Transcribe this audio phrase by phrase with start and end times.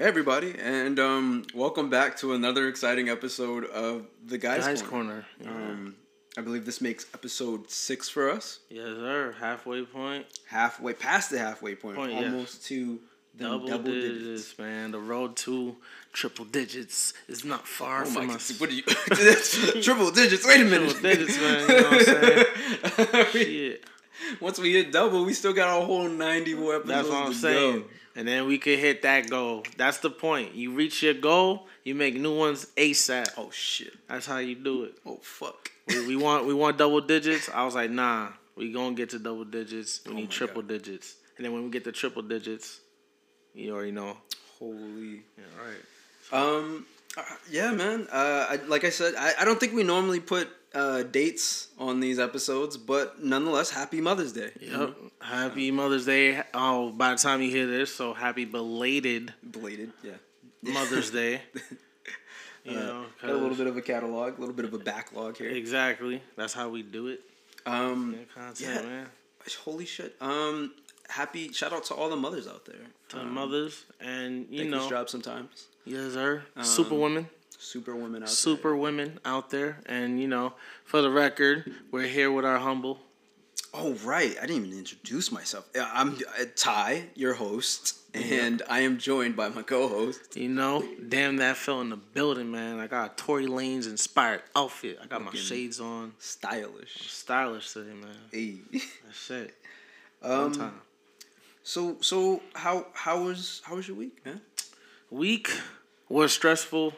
[0.00, 5.26] Hey everybody, and um, welcome back to another exciting episode of the Guys, Guys Corner.
[5.44, 5.54] Corner.
[5.58, 5.72] Yeah.
[5.72, 5.96] Um,
[6.38, 8.60] I believe this makes episode six for us.
[8.70, 9.34] yes, sir.
[9.38, 10.24] Halfway point.
[10.46, 12.98] Halfway past the halfway point, Point, almost to
[13.36, 14.58] the Double, double, digits, digits.
[14.58, 14.90] man.
[14.90, 15.76] The road to
[16.14, 18.36] triple digits is not far Oh my from god!
[18.36, 18.58] us.
[18.58, 18.82] What are you?
[19.82, 20.46] triple digits.
[20.46, 20.92] Wait a minute.
[20.92, 21.60] Triple digits, man.
[21.60, 22.08] You know what
[23.04, 23.26] I'm saying?
[23.32, 23.84] Shit.
[24.40, 26.88] Once we hit double, we still got a whole ninety more episodes.
[26.88, 27.80] That's what I'm saying.
[27.80, 27.84] Go.
[28.16, 29.62] And then we could hit that goal.
[29.76, 30.54] That's the point.
[30.54, 33.28] You reach your goal, you make new ones ASAP.
[33.38, 33.92] Oh shit!
[34.08, 34.94] That's how you do it.
[35.06, 35.70] Oh fuck!
[35.88, 37.48] We, we want we want double digits.
[37.52, 40.00] I was like, nah, we gonna get to double digits.
[40.06, 40.68] We Oh need triple God.
[40.68, 41.16] digits.
[41.36, 42.80] And then when we get to triple digits,
[43.54, 44.16] you already know.
[44.58, 45.22] Holy.
[45.38, 45.80] Yeah, right.
[46.32, 46.84] Um,
[47.16, 48.06] uh, yeah, man.
[48.12, 52.00] Uh, I, like I said, I, I don't think we normally put uh, dates on
[52.00, 54.50] these episodes, but nonetheless, happy Mother's Day.
[54.60, 54.96] Yep.
[55.20, 56.42] Happy Mother's Day.
[56.54, 60.12] Oh, by the time you hear this, so happy belated Belated, yeah.
[60.62, 61.42] Mother's Day.
[62.64, 64.78] You Uh, know, got a little bit of a catalog, a little bit of a
[64.78, 65.48] backlog here.
[65.50, 66.22] exactly.
[66.36, 67.20] That's how we do it.
[67.66, 68.82] Um, content, yeah.
[68.82, 69.06] man.
[69.64, 70.14] holy shit.
[70.20, 70.72] Um,
[71.08, 72.76] happy shout out to all the mothers out there.
[73.10, 75.66] To Um, mothers and you know, job sometimes.
[75.84, 76.42] yes, sir.
[76.56, 77.28] Um, Super women,
[77.62, 82.32] Super women out super women out there, and you know, for the record, we're here
[82.32, 82.98] with our humble.
[83.74, 85.68] Oh right, I didn't even introduce myself.
[85.78, 90.36] I'm uh, Ty, your host, and I am joined by my co-host.
[90.38, 92.80] You know, damn that fell in the building, man.
[92.80, 94.98] I got a Tory Lanez inspired outfit.
[95.02, 96.14] I got my shades on.
[96.18, 97.10] Stylish.
[97.12, 98.16] Stylish today, man.
[98.32, 98.56] Hey.
[99.04, 99.54] That's it.
[100.20, 100.80] One Um, time.
[101.62, 104.40] So so how how was how was your week, man?
[105.10, 105.50] Week
[106.08, 106.94] was stressful,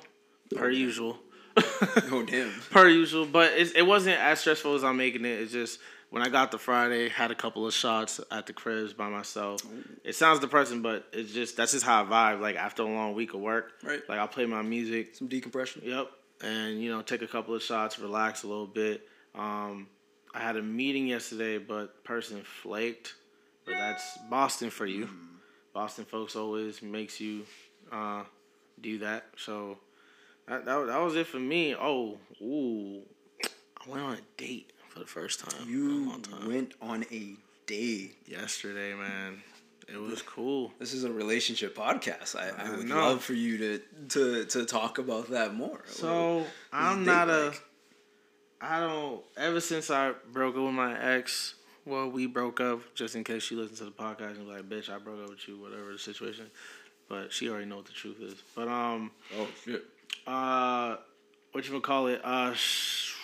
[0.57, 1.19] per usual.
[2.11, 2.51] Oh damn.
[2.71, 5.41] per usual, but it, it wasn't as stressful as I'm making it.
[5.41, 8.93] It's just when I got the Friday, had a couple of shots at the cribs
[8.93, 9.61] by myself.
[10.05, 12.41] It sounds depressing, but it's just that's just how I vibe.
[12.41, 14.01] Like after a long week of work, Right.
[14.09, 15.15] Like I'll play my music.
[15.15, 15.83] Some decompression.
[15.85, 16.11] Yep,
[16.43, 19.07] and you know take a couple of shots, relax a little bit.
[19.35, 19.89] Um,
[20.35, 23.15] I had a meeting yesterday, but person flaked.
[23.65, 25.09] But that's Boston for you.
[25.75, 27.45] Boston folks always makes you
[27.91, 28.25] uh,
[28.81, 29.27] do that.
[29.37, 29.79] So
[30.49, 31.75] that, that that was it for me.
[31.75, 33.03] Oh, ooh,
[33.45, 36.13] I went on a date for the first time a You
[36.47, 37.35] went on a
[37.67, 38.17] date.
[38.27, 39.43] yesterday, man.
[39.89, 40.73] It was cool.
[40.79, 42.37] This is a relationship podcast.
[42.37, 42.97] I, I I would know.
[42.97, 43.81] love for you to
[44.11, 45.81] to to talk about that more.
[45.87, 47.47] So I'm not a.
[47.47, 47.63] like?
[48.61, 49.23] I don't.
[49.37, 52.81] Ever since I broke up with my ex, well, we broke up.
[52.95, 55.31] Just in case she listens to the podcast and be like, "Bitch, I broke up
[55.31, 56.49] with you," whatever the situation.
[57.09, 58.37] But she already know what the truth is.
[58.55, 59.85] But um, oh shit.
[60.27, 60.97] Uh,
[61.53, 62.21] what you gonna call it?
[62.25, 63.15] Uh, sh-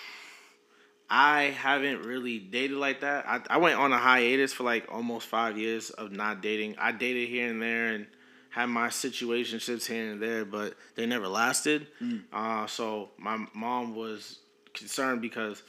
[1.11, 3.27] I haven't really dated like that.
[3.27, 6.77] I I went on a hiatus for like almost five years of not dating.
[6.79, 8.07] I dated here and there and
[8.51, 11.87] had my situationships here and there, but they never lasted.
[12.33, 14.39] Uh, so my mom was
[14.75, 15.63] concerned because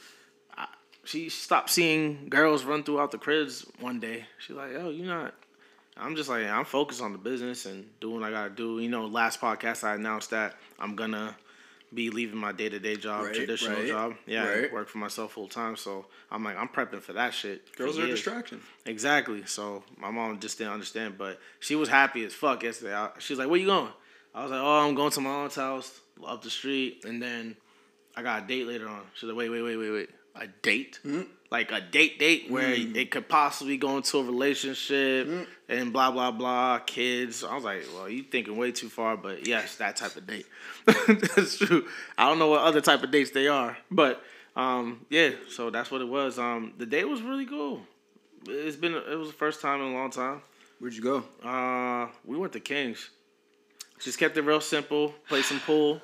[0.56, 0.66] I,
[1.04, 4.24] she stopped seeing girls run throughout the cribs one day.
[4.38, 5.34] She's like, "Oh, you're not."
[6.00, 8.80] I'm just like I'm focused on the business and doing what I gotta do.
[8.80, 11.36] You know, last podcast I announced that I'm gonna
[11.92, 14.14] be leaving my day to day job, Right, traditional right, job.
[14.26, 14.72] Yeah, right.
[14.72, 15.76] work for myself full time.
[15.76, 17.76] So I'm like I'm prepping for that shit.
[17.76, 18.60] Girls are a distraction.
[18.86, 19.44] Exactly.
[19.46, 22.94] So my mom just didn't understand, but she was happy as fuck yesterday.
[22.94, 23.92] I, she like, "Where you going?"
[24.34, 27.56] I was like, "Oh, I'm going to my aunt's house up the street, and then
[28.16, 31.00] I got a date later on." She's like, "Wait, wait, wait, wait, wait, a date?
[31.02, 31.22] Hmm?
[31.50, 36.30] Like a date date where it could possibly go into a relationship and blah blah
[36.30, 40.14] blah, kids." I was like, "Well, you thinking way too far, but yes, that type
[40.16, 40.46] of date.
[40.86, 41.86] that's true.
[42.16, 44.22] I don't know what other type of dates they are, but."
[44.56, 46.38] Um, yeah, so that's what it was.
[46.38, 47.82] Um, the date was really cool.
[48.48, 50.42] It's been it was the first time in a long time.
[50.80, 51.24] Where'd you go?
[51.46, 53.10] Uh, we went to Kings.
[54.00, 55.14] Just kept it real simple.
[55.28, 56.00] Played some pool.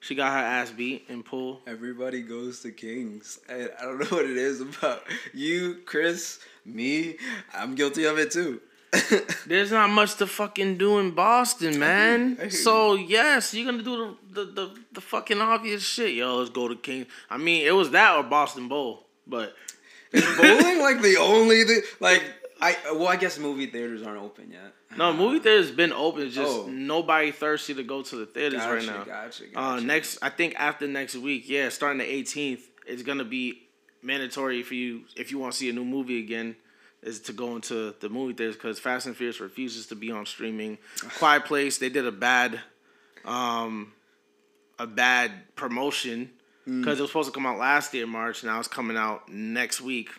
[0.00, 1.60] She got her ass beat in pool.
[1.66, 3.40] Everybody goes to Kings.
[3.48, 5.02] I, I don't know what it is about
[5.34, 7.16] you, Chris, me.
[7.54, 8.60] I'm guilty of it too.
[9.46, 12.36] There's not much to fucking do in Boston, man.
[12.38, 16.14] I hear So yes, you're gonna do the, the the the fucking obvious shit.
[16.14, 17.06] Yo, let's go to Kings.
[17.28, 19.54] I mean, it was that or Boston Bowl, but
[20.12, 21.80] Is bowling like the only thing?
[22.00, 22.22] Like
[22.60, 24.72] I well, I guess movie theaters aren't open yet.
[24.96, 26.22] no, movie theaters been open.
[26.26, 26.66] It's just Oh.
[26.68, 29.04] nobody thirsty to go to the theaters Gotcha, right now.
[29.04, 29.84] gotcha, Uh, gotcha.
[29.84, 33.68] next, I think after next week, yeah, starting the 18th, it's gonna be
[34.02, 36.56] mandatory for you if you want to see a new movie again,
[37.02, 40.24] is to go into the movie theaters because Fast and Furious refuses to be on
[40.24, 40.78] streaming.
[41.18, 42.60] Quiet Place, they did a bad,
[43.24, 43.92] um,
[44.78, 46.30] a bad promotion
[46.66, 46.80] Mm.
[46.80, 48.42] because it was supposed to come out last year in March.
[48.42, 50.10] Now it's coming out next week.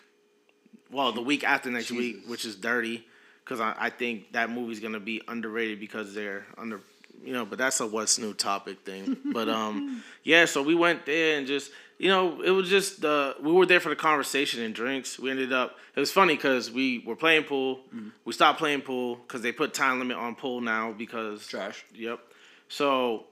[0.90, 3.06] Well, the week after next week, which is dirty,
[3.44, 6.80] because I, I think that movie's gonna be underrated because they're under
[7.24, 9.16] you know, but that's a what's new topic thing.
[9.32, 13.34] But um, yeah, so we went there and just you know, it was just uh,
[13.42, 15.18] we were there for the conversation and drinks.
[15.18, 15.76] We ended up.
[15.96, 17.80] It was funny because we were playing pool.
[17.94, 18.08] Mm-hmm.
[18.24, 21.84] We stopped playing pool because they put time limit on pool now because Trash.
[21.94, 22.20] Yep.
[22.68, 23.24] So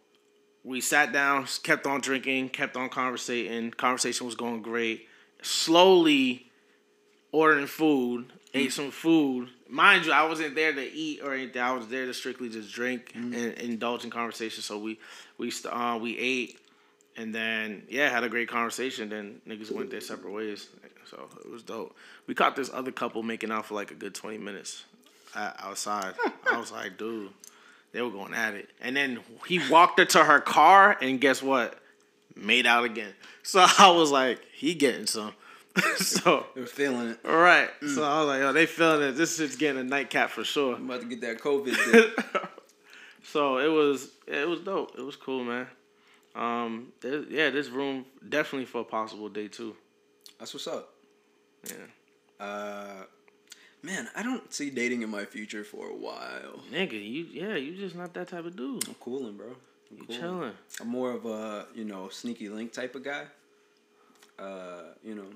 [0.64, 3.70] we sat down, kept on drinking, kept on conversating.
[3.70, 5.06] Conversation was going great.
[5.42, 6.45] Slowly
[7.32, 9.48] ordering food, ate some food.
[9.68, 11.60] Mind you, I wasn't there to eat or anything.
[11.60, 14.62] I was there to strictly just drink and indulge in conversation.
[14.62, 14.98] So we
[15.38, 16.58] we st- uh, we ate
[17.16, 19.08] and then yeah, had a great conversation.
[19.08, 20.68] Then niggas went their separate ways.
[21.10, 21.96] So it was dope.
[22.26, 24.84] We caught this other couple making out for like a good twenty minutes
[25.34, 26.14] outside.
[26.50, 27.30] I was like, dude,
[27.92, 28.68] they were going at it.
[28.80, 31.78] And then he walked her to her car, and guess what?
[32.34, 33.12] Made out again.
[33.42, 35.32] So I was like, he getting some.
[35.96, 37.18] so they're feeling it.
[37.24, 37.68] all right.
[37.94, 39.12] So I was like, yo, they feeling it.
[39.12, 40.76] This shit's getting a nightcap for sure.
[40.76, 42.48] I'm about to get that COVID.
[43.22, 44.92] So it was it was dope.
[44.96, 45.66] It was cool, man.
[46.36, 49.74] Um, there, yeah, this room definitely for a possible day too.
[50.38, 50.92] That's what's up.
[51.68, 51.74] Yeah,
[52.46, 53.02] Uh,
[53.82, 56.60] man, I don't see dating in my future for a while.
[56.72, 58.86] nigga, you yeah, you just not that type of dude.
[58.86, 59.48] I'm cooling, bro.
[59.90, 60.20] I'm You cooling.
[60.20, 60.52] chilling.
[60.80, 63.24] I'm more of a you know sneaky link type of guy.
[64.38, 65.26] Uh, you know,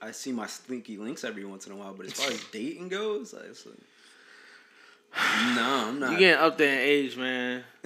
[0.00, 2.88] I see my sneaky links every once in a while, but as far as dating
[2.88, 3.76] goes, like, it's like,
[5.56, 6.12] no, I'm not.
[6.12, 7.64] You getting up there in age, man.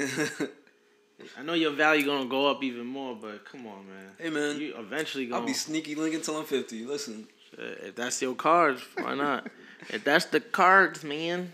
[1.39, 4.11] I know your value gonna go up even more, but come on, man.
[4.19, 6.85] hey man, You eventually I'll be sneaky link until I'm 50.
[6.85, 7.27] Listen,
[7.57, 9.49] if that's your cards, why not?
[9.89, 11.53] if that's the cards, man,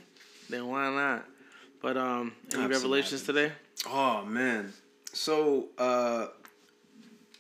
[0.49, 1.26] then why not?
[1.82, 3.52] But um, any some revelations today?
[3.87, 4.72] Oh man.
[5.12, 6.28] So uh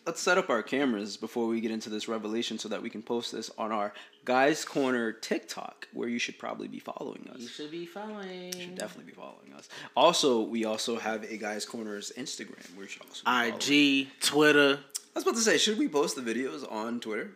[0.08, 3.02] let's set up our cameras before we get into this revelation so that we can
[3.02, 3.92] post this on our
[4.24, 7.40] Guys Corner TikTok, where you should probably be following us.
[7.40, 8.54] You should be following.
[8.54, 9.68] You should definitely be following us.
[9.94, 14.06] Also, we also have a Guys Corner's Instagram, where you should also be following.
[14.06, 14.78] IG, Twitter.
[15.14, 17.32] I was about to say, should we post the videos on Twitter?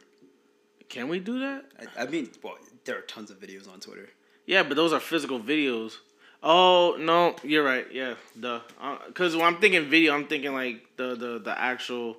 [0.88, 1.66] Can we do that?
[1.78, 4.08] I, I mean, well, there are tons of videos on Twitter.
[4.46, 5.96] Yeah, but those are physical videos.
[6.42, 7.86] Oh no, you're right.
[7.92, 8.62] Yeah, the
[9.08, 12.16] because uh, when I'm thinking video, I'm thinking like the the the actual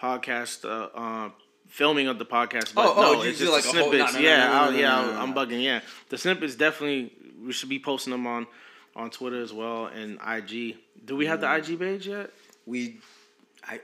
[0.00, 1.30] podcast, uh, uh
[1.68, 2.74] filming of the podcast.
[2.74, 4.18] But Oh, oh, no, you it's just like whole- snippets.
[4.18, 5.62] yeah, no, no, I'll- no, yeah, I'm bugging.
[5.62, 7.12] Yeah, the snippets definitely
[7.44, 8.46] we should be posting them on
[8.96, 10.76] on Twitter as well and IG.
[11.04, 12.30] Do we have the IG page yet?
[12.66, 12.98] We,
[13.66, 13.80] I,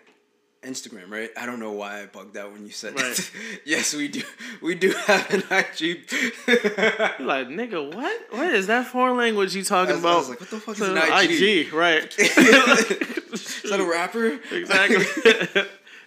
[0.62, 1.30] Instagram, right?
[1.36, 3.14] I don't know why I bugged out when you said Right.
[3.14, 3.30] that.
[3.64, 4.22] yes, we do.
[4.60, 5.80] We do have an IG.
[6.48, 8.20] You're like nigga, what?
[8.30, 10.18] What is that foreign language you talking I was- I about?
[10.18, 11.66] was like, what the fuck is So, an IG?
[11.68, 12.14] IG, right?
[12.18, 14.38] is that a rapper?
[14.50, 15.62] Exactly.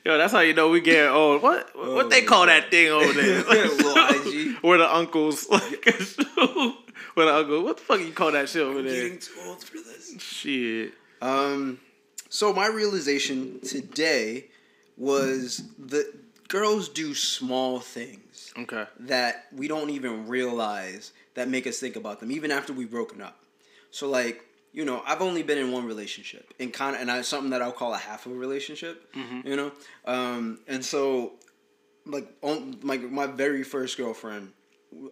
[0.09, 1.43] Yo, that's how you know we get old.
[1.43, 3.41] What what they Oh, call my that thing over there?
[3.45, 4.55] IG.
[4.63, 5.85] Where the uncles like
[7.13, 9.03] where the uncle what the fuck you call that shit over there?
[9.03, 10.19] Getting too old for this.
[10.19, 10.93] Shit.
[11.21, 11.79] Um,
[12.27, 14.45] so my realization today
[14.97, 16.11] was that
[16.47, 18.85] girls do small things Okay.
[19.01, 23.21] that we don't even realize that make us think about them, even after we've broken
[23.21, 23.43] up.
[23.91, 27.21] So like, you know, I've only been in one relationship, and kind of, and I
[27.21, 29.09] something that I'll call a half of a relationship.
[29.43, 29.71] You know,
[30.05, 31.33] um, and so
[32.05, 34.51] like on my my very first girlfriend,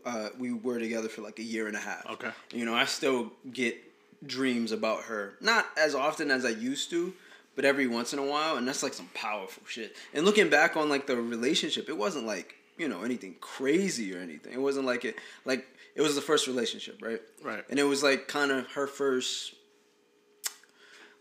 [0.05, 2.05] uh, we were together for like a year and a half.
[2.05, 2.29] Okay.
[2.53, 3.77] You know, I still get
[4.25, 7.13] dreams about her, not as often as I used to,
[7.55, 9.95] but every once in a while, and that's like some powerful shit.
[10.13, 14.19] And looking back on like the relationship, it wasn't like you know anything crazy or
[14.19, 14.53] anything.
[14.53, 15.15] It wasn't like it
[15.45, 15.67] like
[15.97, 17.19] it was the first relationship, right?
[17.43, 17.63] Right.
[17.69, 19.55] And it was like kind of her first.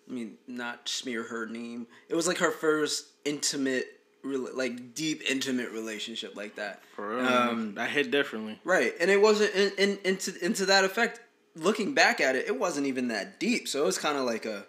[0.09, 1.89] I mean, not smear her name.
[2.09, 3.87] It was like her first intimate,
[4.25, 6.83] rela- like deep intimate relationship like that.
[6.95, 7.27] For real.
[7.27, 8.61] Um, that hit differently.
[8.63, 11.21] Right, and it wasn't in, in into into that effect.
[11.57, 13.67] Looking back at it, it wasn't even that deep.
[13.67, 14.67] So it was kind of like a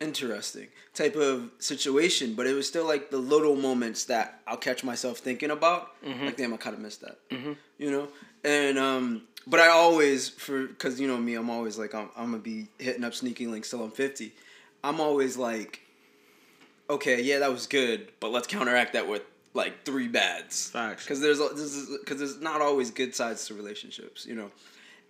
[0.00, 4.82] interesting type of situation, but it was still like the little moments that I'll catch
[4.84, 5.92] myself thinking about.
[6.04, 7.18] Like, damn, I kind of missed that.
[7.78, 8.08] You know,
[8.44, 12.30] and um, but I always for because you know me, I'm always like I'm, I'm
[12.30, 14.32] gonna be hitting up sneaky links till I'm fifty.
[14.84, 15.80] I'm always like,
[16.88, 19.22] okay, yeah, that was good, but let's counteract that with
[19.54, 20.70] like three bads.
[20.70, 21.04] Facts.
[21.04, 24.50] Because there's because there's not always good sides to relationships, you know.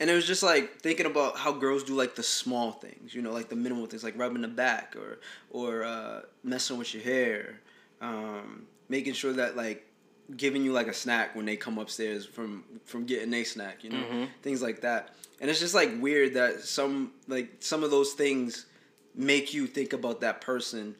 [0.00, 3.20] And it was just like thinking about how girls do like the small things, you
[3.20, 5.18] know, like the minimal things, like rubbing the back or
[5.50, 7.60] or uh, messing with your hair,
[8.00, 9.84] um, making sure that like
[10.36, 13.90] giving you like a snack when they come upstairs from from getting a snack, you
[13.90, 14.24] know, mm-hmm.
[14.42, 15.14] things like that.
[15.40, 18.66] And it's just like weird that some like some of those things
[19.14, 20.94] make you think about that person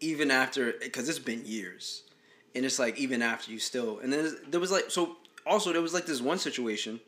[0.00, 2.02] even after because it's been years.
[2.54, 5.82] And it's like even after you still and then there was like so also there
[5.82, 7.00] was like this one situation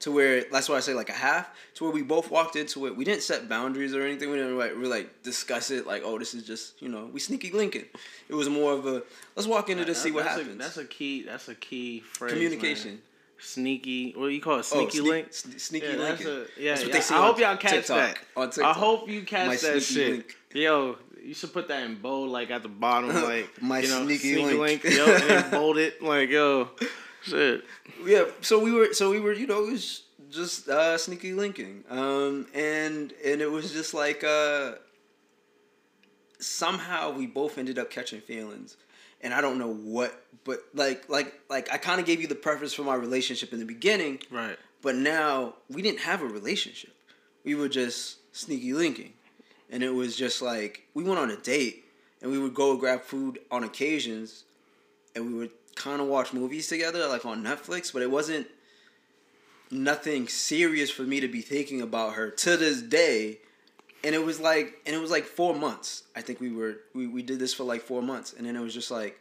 [0.00, 2.86] to where that's why I say like a half to where we both walked into
[2.86, 2.96] it.
[2.96, 4.30] We didn't set boundaries or anything.
[4.30, 7.20] We didn't like really like discuss it like oh this is just you know we
[7.20, 7.84] sneaky linking.
[8.28, 9.02] It was more of a
[9.34, 10.56] let's walk into this see what that's happens.
[10.56, 11.22] A, that's a key.
[11.22, 12.32] That's a key phrase.
[12.32, 12.90] Communication.
[12.92, 13.00] man.
[13.38, 14.12] Sneaky.
[14.16, 14.58] What do you call it?
[14.72, 15.30] Oh, Sneaky sneak- link.
[15.30, 16.92] sne- sneaky yeah, a, yeah, That's what yeah.
[16.94, 18.58] they say I hope y'all catch TikTok, that.
[18.58, 20.10] on I hope you catch My that shit.
[20.10, 20.36] link.
[20.54, 24.04] Yo, you should put that in bold, like at the bottom, like My you know,
[24.06, 24.84] sneaky link.
[24.84, 26.70] Yo, and then bold it, like yo,
[27.26, 27.64] shit.
[28.04, 31.84] yeah so we were so we were you know it was just uh sneaky linking.
[31.90, 34.72] Um and and it was just like uh
[36.38, 38.76] somehow we both ended up catching feelings.
[39.22, 42.34] And i don't know what but like like like i kind of gave you the
[42.34, 44.20] preference for my relationship in the beginning.
[44.30, 44.58] Right.
[44.82, 46.94] but now we didn't have a relationship.
[47.44, 49.12] We were just sneaky linking.
[49.70, 51.84] And it was just like we went on a date
[52.20, 54.44] and we would go grab food on occasions
[55.14, 58.46] and we would kind of watch movies together like on netflix but it wasn't
[59.70, 63.38] nothing serious for me to be thinking about her to this day.
[64.04, 66.04] And it was like and it was like four months.
[66.14, 68.32] I think we were we, we did this for like four months.
[68.32, 69.18] And then it was just like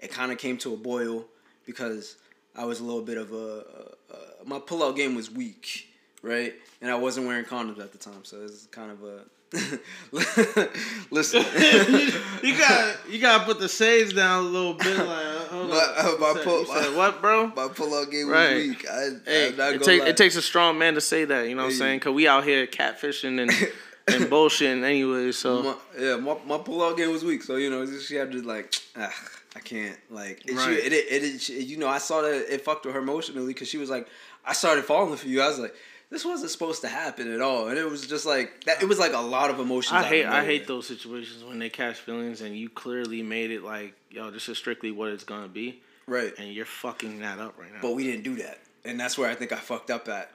[0.00, 1.24] it kind of came to a boil
[1.66, 2.16] because
[2.56, 5.88] i was a little bit of a, a, a my pull-out game was weak
[6.22, 6.54] right?
[6.80, 9.24] And i wasn't wearing condoms at the time so it was kind of a
[11.10, 11.42] listen.
[12.42, 14.96] You got you gotta put the shades down a little bit.
[14.96, 15.82] Like, hold My- on.
[15.96, 17.46] uh, my said- pull- said what, bro?
[17.56, 18.54] my pull-out game Right.
[18.56, 21.48] was weak I, Hey, it, take, it takes a strong man to say that.
[21.48, 21.78] You know what I'm Hey.
[21.78, 22.00] saying?
[22.00, 23.50] Cause we out here catfishing and
[24.08, 25.32] and bullshitting anyway.
[25.32, 28.32] So my, yeah, my, my pull out game was weak, so you know she had
[28.32, 29.12] to like, ah,
[29.56, 30.42] I can't like.
[30.48, 30.64] It, Right.
[30.66, 33.68] she, it, it, it, you know, I saw that it fucked with her emotionally because
[33.68, 34.06] she was like,
[34.46, 35.42] I started falling for you.
[35.42, 35.74] I was like,
[36.10, 38.80] this wasn't supposed to happen at all, and it was just like that.
[38.82, 39.92] It was like a lot of emotions.
[39.92, 43.62] I hate I hate those situations when they catch feelings and you clearly made it
[43.62, 47.58] like, yo, this is strictly what it's gonna be, Right, and you're fucking that up
[47.58, 47.80] right now.
[47.82, 50.30] but we didn't do that, and that's where I think I fucked up at.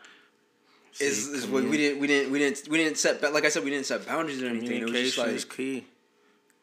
[0.99, 3.49] Is, See, is what we didn't we didn't we didn't we didn't set like I
[3.49, 4.81] said we didn't set boundaries or anything.
[4.81, 5.85] It was just like is key.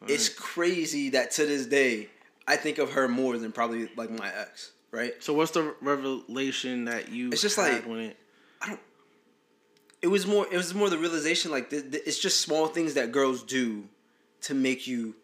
[0.06, 2.08] it's crazy that to this day
[2.46, 4.70] I think of her more than probably like my ex.
[4.92, 5.14] Right.
[5.22, 7.30] So what's the revelation that you?
[7.30, 8.16] It's just had like- when it.
[8.62, 8.80] I don't.
[10.02, 13.42] It was more it was more the realization like it's just small things that girls
[13.42, 13.84] do
[14.42, 15.14] to make you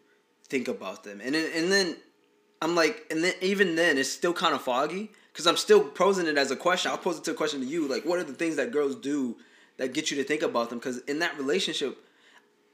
[0.49, 1.21] think about them.
[1.21, 1.97] And then, and then
[2.61, 6.27] i'm like and then even then it's still kind of foggy because i'm still posing
[6.27, 6.91] it as a question.
[6.91, 8.95] I'll pose it to a question to you like what are the things that girls
[8.95, 9.37] do
[9.77, 10.79] that get you to think about them?
[10.79, 11.97] Because in that relationship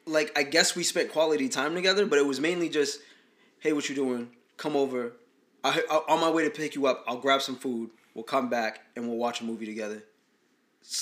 [0.06, 3.00] like i guess we spent quality time together but it was mainly just
[3.60, 4.30] hey what you doing?
[4.58, 5.14] Come over.
[5.64, 7.90] I, I, on my way to pick you up i'll grab some food.
[8.14, 10.04] We'll come back and we'll watch a movie together.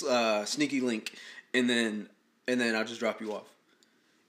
[0.07, 1.13] Uh, sneaky link,
[1.53, 2.07] and then
[2.47, 3.47] and then I'll just drop you off.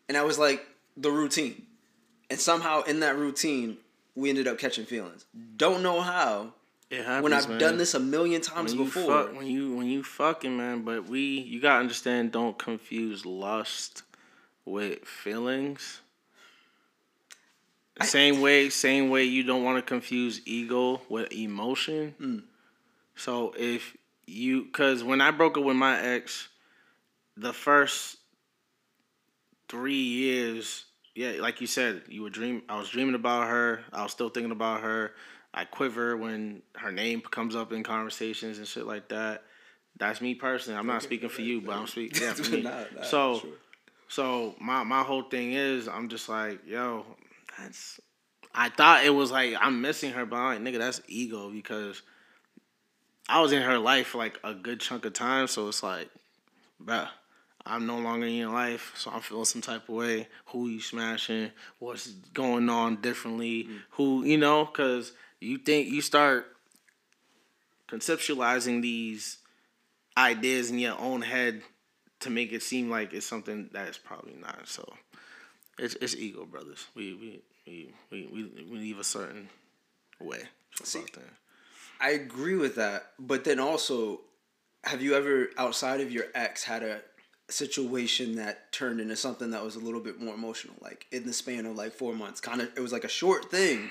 [0.08, 1.66] And I was like the routine.
[2.32, 3.76] And somehow in that routine,
[4.14, 5.26] we ended up catching feelings.
[5.56, 6.54] Don't know how.
[6.88, 7.58] It happens, When I've man.
[7.58, 9.24] done this a million times when before.
[9.24, 12.32] fuck, when you when you fucking man, but we you gotta understand.
[12.32, 14.02] Don't confuse lust
[14.64, 16.00] with feelings.
[18.00, 22.14] I- same way, same way you don't want to confuse ego with emotion.
[22.18, 22.38] Hmm.
[23.16, 23.94] So if
[24.26, 26.48] you, cause when I broke up with my ex,
[27.36, 28.16] the first
[29.68, 32.62] three years, yeah, like you said, you were dream.
[32.68, 33.80] I was dreaming about her.
[33.92, 35.12] I was still thinking about her.
[35.54, 39.42] I quiver when her name comes up in conversations and shit like that.
[39.98, 40.78] That's me personally.
[40.78, 42.62] I'm not speaking for you, but I'm speaking yeah, for me.
[42.62, 43.50] Nah, nah, so, sure.
[44.08, 47.04] so my my whole thing is, I'm just like, yo,
[47.58, 48.00] that's.
[48.54, 52.00] I thought it was like I'm missing her, but I'm like, nigga, that's ego because
[53.28, 55.46] I was in her life for like a good chunk of time.
[55.46, 56.08] So it's like,
[56.82, 57.08] bruh,
[57.64, 60.28] I'm no longer in your life, so I'm feeling some type of way.
[60.46, 61.50] Who you smashing?
[61.78, 63.64] What's going on differently?
[63.64, 63.76] Mm-hmm.
[63.92, 64.64] Who you know?
[64.64, 66.56] Because you think you start
[67.88, 69.38] conceptualizing these
[70.16, 71.62] ideas in your own head
[72.20, 74.66] to make it seem like it's something that is probably not.
[74.66, 74.94] So
[75.78, 76.86] it's it's ego, brothers.
[76.94, 79.48] We we we we, we, we leave a certain
[80.20, 80.42] way.
[80.82, 81.04] See.
[82.00, 84.22] I agree with that, but then also,
[84.82, 87.00] have you ever outside of your ex had a
[87.52, 91.32] situation that turned into something that was a little bit more emotional, like in the
[91.32, 92.40] span of like four months?
[92.40, 93.90] Kind of, it was like a short thing,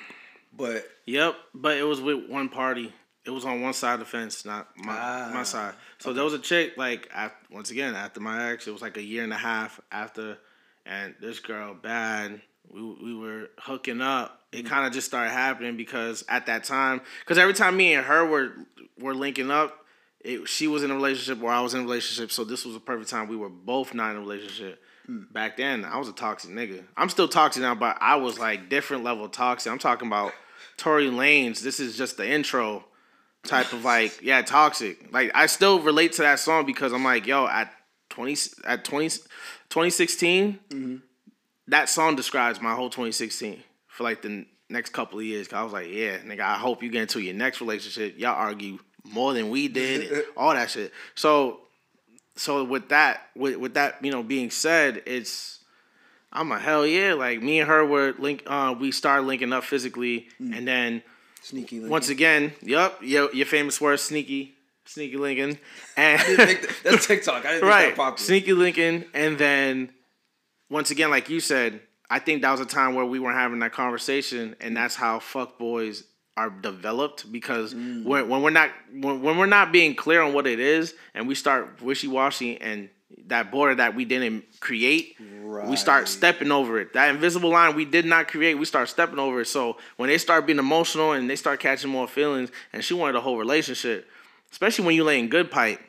[0.55, 2.91] but Yep, but it was with one party.
[3.23, 5.75] It was on one side of the fence, not my Ah, my side.
[5.99, 7.09] So there was a chick like
[7.51, 8.67] once again after my ex.
[8.67, 10.37] It was like a year and a half after,
[10.85, 12.41] and this girl bad.
[12.69, 14.39] We we were hooking up.
[14.51, 18.05] It kind of just started happening because at that time, because every time me and
[18.05, 18.53] her were
[18.99, 19.80] were linking up,
[20.23, 22.31] it, she was in a relationship where I was in a relationship.
[22.31, 23.27] So this was a perfect time.
[23.27, 24.81] We were both not in a relationship.
[25.33, 26.85] Back then, I was a toxic nigga.
[26.95, 29.69] I'm still toxic now, but I was like different level toxic.
[29.69, 30.31] I'm talking about
[30.77, 31.59] Tory Lanez.
[31.61, 32.85] This is just the intro
[33.43, 35.11] type of like yeah toxic.
[35.11, 37.73] Like I still relate to that song because I'm like yo at
[38.09, 39.09] twenty at 20,
[39.69, 40.95] 2016 Mm-hmm.
[41.67, 45.47] that song describes my whole 2016 for like the next couple of years.
[45.47, 48.35] 'Cause I was like yeah nigga I hope you get into your next relationship y'all
[48.35, 50.91] argue more than we did and all that shit.
[51.15, 51.59] So
[52.35, 55.59] so with that with with that you know being said it's
[56.33, 59.63] I'm a hell yeah like me and her were link uh we started linking up
[59.65, 60.57] physically Mm.
[60.57, 61.03] and then
[61.43, 61.75] Sneaky.
[61.77, 61.89] Lincoln.
[61.91, 64.53] once again yep your your famous word sneaky
[64.85, 65.57] sneaky Lincoln
[65.97, 66.21] and
[66.83, 67.45] that's TikTok.
[67.45, 68.17] I didn't think right popular.
[68.17, 69.89] sneaky Lincoln and then
[70.69, 73.59] once again like you said I think that was a time where we weren't having
[73.59, 76.03] that conversation and that's how fuck boys
[76.37, 78.05] are developed because Mm.
[78.05, 81.27] when, when we're not when, when we're not being clear on what it is and
[81.27, 82.89] we start wishy-washy and
[83.27, 85.17] that border that we didn't create
[85.67, 89.19] we start stepping over it that invisible line we did not create we start stepping
[89.19, 92.83] over it so when they start being emotional and they start catching more feelings and
[92.83, 94.07] she wanted a whole relationship
[94.51, 95.79] especially when you laying good pipe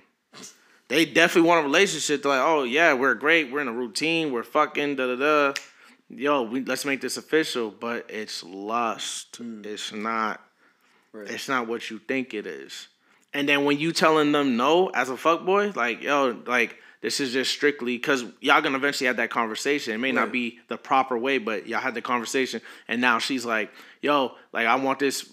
[0.88, 2.22] they definitely want a relationship.
[2.22, 3.50] They're like, oh yeah, we're great.
[3.50, 4.30] We're in a routine.
[4.30, 5.54] We're fucking da da da.
[6.14, 7.70] Yo, we, let's make this official.
[7.70, 9.36] But it's lust.
[9.36, 9.62] Hmm.
[9.64, 10.40] It's not.
[11.12, 11.30] Right.
[11.30, 12.88] It's not what you think it is.
[13.34, 17.32] And then when you telling them no as a fuckboy, like yo, like this is
[17.32, 19.94] just strictly because y'all gonna eventually have that conversation.
[19.94, 22.60] It may not be the proper way, but y'all had the conversation.
[22.88, 25.30] And now she's like, yo, like I want this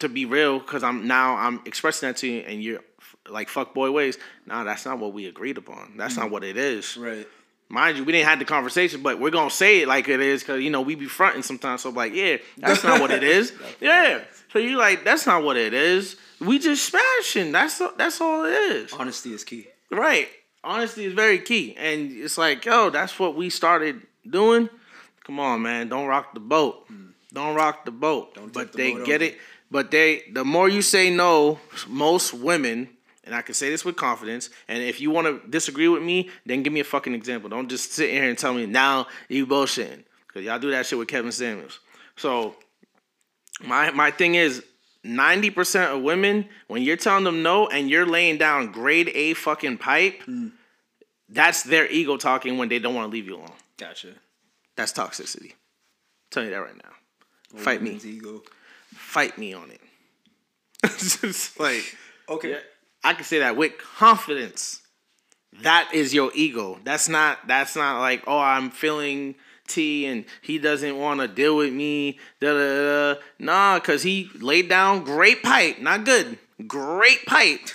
[0.00, 2.80] to be real because I'm now I'm expressing that to you, and you're
[3.28, 4.18] like fuckboy ways.
[4.46, 5.96] Nah, that's not what we agreed upon.
[5.96, 6.32] That's not hmm.
[6.32, 6.96] what it is.
[6.96, 7.26] Right.
[7.72, 10.42] Mind you, we didn't have the conversation, but we're gonna say it like it is
[10.42, 11.80] because you know we be fronting sometimes.
[11.80, 13.50] So I'm like, yeah, that's not what it is.
[13.80, 14.20] Yeah.
[14.52, 16.16] So you like, that's not what it is.
[16.38, 17.50] We just smashing.
[17.50, 18.92] That's that's all it is.
[18.92, 19.68] Honesty is key.
[19.90, 20.28] Right.
[20.62, 24.68] Honesty is very key, and it's like, yo, that's what we started doing.
[25.24, 26.84] Come on, man, don't rock the boat.
[26.88, 27.06] Hmm.
[27.32, 28.34] Don't rock the boat.
[28.34, 29.30] Don't but the they boat get over.
[29.32, 29.38] it.
[29.70, 32.90] But they, the more you say no, most women,
[33.24, 34.50] and I can say this with confidence.
[34.68, 37.48] And if you want to disagree with me, then give me a fucking example.
[37.50, 40.98] Don't just sit here and tell me now you bullshitting because y'all do that shit
[40.98, 41.80] with Kevin Samuels.
[42.16, 42.56] So
[43.64, 44.64] my my thing is.
[45.04, 49.78] 90% of women, when you're telling them no and you're laying down grade A fucking
[49.78, 50.50] pipe, hmm.
[51.28, 53.50] that's their ego talking when they don't want to leave you alone.
[53.78, 54.10] Gotcha.
[54.76, 55.54] That's toxicity.
[56.30, 57.58] tell you that right now.
[57.58, 57.98] Fight me.
[58.04, 58.44] Ego.
[58.94, 59.80] Fight me on it.
[60.84, 61.96] It's just like
[62.28, 62.58] Okay.
[63.04, 64.82] I can say that with confidence.
[65.62, 66.78] That is your ego.
[66.84, 69.34] That's not that's not like, oh, I'm feeling
[69.68, 72.18] T and he doesn't want to deal with me.
[72.40, 73.20] Da da da.
[73.38, 75.78] Nah, cause he laid down great pipe.
[75.78, 76.38] Not good.
[76.66, 77.68] Great pipe.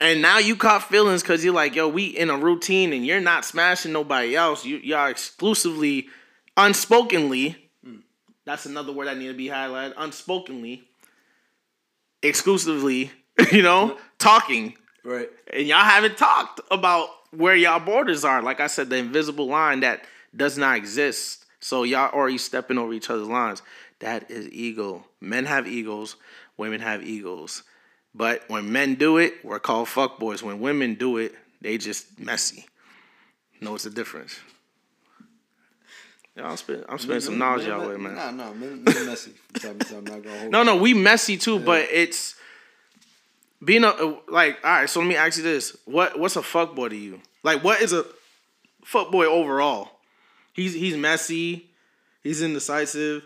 [0.00, 3.20] And now you caught feelings because you're like, yo, we in a routine and you're
[3.20, 4.64] not smashing nobody else.
[4.64, 6.08] You y'all exclusively,
[6.56, 7.56] unspokenly.
[8.44, 9.94] That's another word that need to be highlighted.
[9.96, 10.82] Unspokenly,
[12.22, 13.10] exclusively,
[13.52, 14.74] you know, talking.
[15.04, 15.28] Right.
[15.52, 18.42] And y'all haven't talked about where y'all borders are.
[18.42, 20.04] Like I said, the invisible line that
[20.36, 21.44] does not exist.
[21.60, 23.62] So y'all already stepping over each other's lines.
[24.00, 25.04] That is ego.
[25.20, 26.16] Men have egos,
[26.56, 27.64] women have egos.
[28.14, 30.42] But when men do it, we're called fuckboys.
[30.42, 32.66] When women do it, they just messy.
[33.60, 34.38] Know what's the difference?
[36.36, 38.14] Yeah, I'm spending, I'm spitting some knowledge y'all with, man.
[38.14, 39.32] Nah, nah, men, men messy.
[39.52, 42.36] from time to time, I'm not gonna hold No, no, we messy too, but it's
[43.64, 43.92] being a
[44.28, 44.58] like.
[44.64, 47.20] All right, so let me ask you this: what what's a fuckboy to you?
[47.42, 48.04] Like, what is a
[48.84, 49.90] fuckboy overall?
[50.52, 51.70] He's he's messy,
[52.22, 53.24] he's indecisive,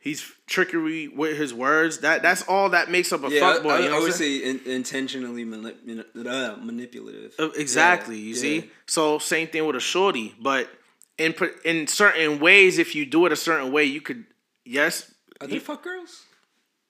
[0.00, 1.98] he's trickery with his words.
[1.98, 3.70] That that's all that makes up a Yeah, fuckboy.
[3.70, 7.34] I, I, you know I would say in, intentionally manip- uh, manipulative.
[7.38, 8.16] Uh, Exactly.
[8.16, 8.40] Yeah, You yeah.
[8.40, 10.68] see, so same thing with a shorty, but
[11.18, 14.24] in in certain ways, if you do it a certain way, you could
[14.64, 15.10] yes.
[15.40, 16.23] Are they fuck girls?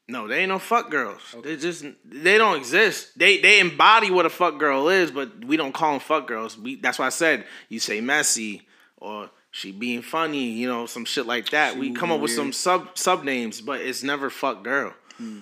[0.06, 1.34] No, they ain't no fuck girls.
[1.42, 3.18] They just they don't exist.
[3.18, 6.58] They they embody what a fuck girl is, but we don't call them fuck girls.
[6.58, 8.62] We that's why I said you say messy
[8.98, 11.78] or she being funny, you know, some shit like that.
[11.78, 14.92] we come up with some sub sub names, but it's never fuck girl.
[15.16, 15.40] Hmm.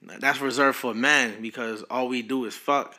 [0.00, 2.96] That's reserved for men because all we do is fuck.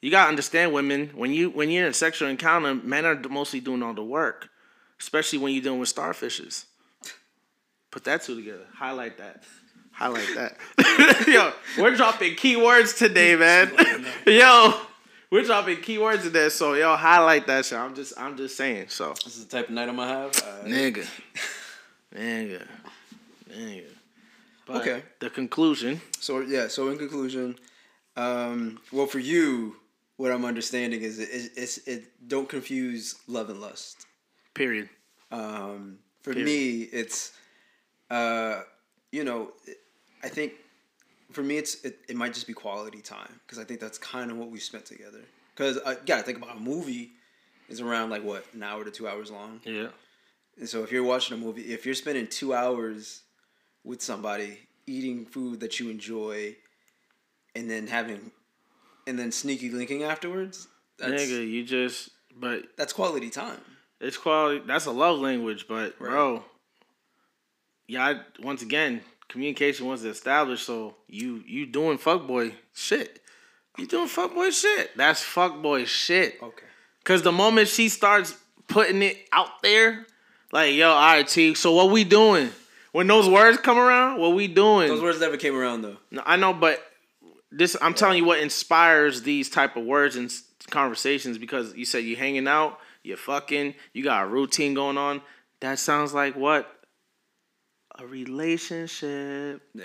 [0.00, 1.10] You gotta understand, women.
[1.14, 4.48] When you when you're in a sexual encounter, men are mostly doing all the work,
[5.00, 6.64] especially when you're dealing with starfishes.
[7.90, 8.66] Put that two together.
[8.74, 9.42] Highlight that.
[9.96, 11.24] Highlight that.
[11.26, 13.72] Yo, we're dropping keywords today, man.
[14.26, 14.74] yo,
[15.30, 16.50] we're dropping keywords today.
[16.50, 17.78] So yo, highlight that shit.
[17.78, 18.88] I'm just I'm just saying.
[18.90, 20.36] So This is the type of night I'm gonna have.
[20.36, 21.08] Uh, nigga,
[22.14, 22.62] nigga,
[23.50, 23.84] nigga.
[24.66, 25.02] But Okay.
[25.20, 26.02] The conclusion.
[26.20, 26.68] So yeah.
[26.68, 27.56] So in conclusion,
[28.16, 29.76] um, well, for you,
[30.18, 34.04] what I'm understanding is it, it, it's it don't confuse love and lust.
[34.52, 34.90] Period.
[35.32, 36.44] Um, for Period.
[36.46, 37.32] me, it's
[38.10, 38.60] uh,
[39.10, 39.52] you know,
[40.22, 40.52] I think
[41.32, 44.30] for me, it's it, it might just be quality time because I think that's kind
[44.30, 45.20] of what we spent together.
[45.54, 47.12] Because I uh, gotta think about a movie
[47.68, 49.60] is around like what an hour to two hours long.
[49.64, 49.88] Yeah.
[50.58, 53.22] And so if you're watching a movie, if you're spending two hours
[53.84, 56.56] with somebody eating food that you enjoy,
[57.54, 58.30] and then having,
[59.06, 63.60] and then sneaky linking afterwards, that's Nigga, you just but that's quality time.
[64.00, 66.44] it's quality that's a love language, but bro.
[67.88, 73.20] Yeah, I, once again, communication wasn't established, so you you doing fuckboy shit.
[73.78, 74.96] You doing fuckboy shit.
[74.96, 76.42] That's fuckboy shit.
[76.42, 76.64] Okay.
[77.04, 78.36] Cause the moment she starts
[78.68, 80.06] putting it out there,
[80.50, 82.50] like, yo, all right, T, so what we doing?
[82.92, 84.88] When those words come around, what we doing?
[84.88, 85.98] Those words never came around though.
[86.10, 86.82] No, I know, but
[87.50, 90.32] this I'm telling you what inspires these type of words and
[90.70, 95.22] conversations because you said you hanging out, you fucking, you got a routine going on.
[95.60, 96.75] That sounds like what?
[97.98, 99.84] A relationship Yeah.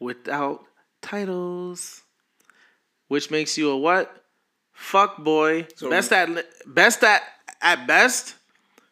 [0.00, 0.64] without
[1.00, 2.02] titles,
[3.08, 4.24] which makes you a what?
[4.72, 5.68] Fuck boy.
[5.76, 6.28] So- best at
[6.66, 7.22] best at
[7.60, 8.34] at best,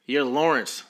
[0.07, 0.85] you're Lawrence.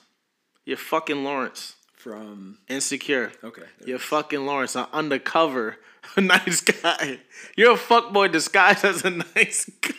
[0.65, 1.75] You're fucking Lawrence.
[1.95, 3.31] From Insecure.
[3.43, 3.65] okay.
[3.85, 5.77] You're fucking Lawrence, an undercover
[6.17, 7.19] nice guy.
[7.55, 9.93] You're a fuckboy disguised as a nice guy.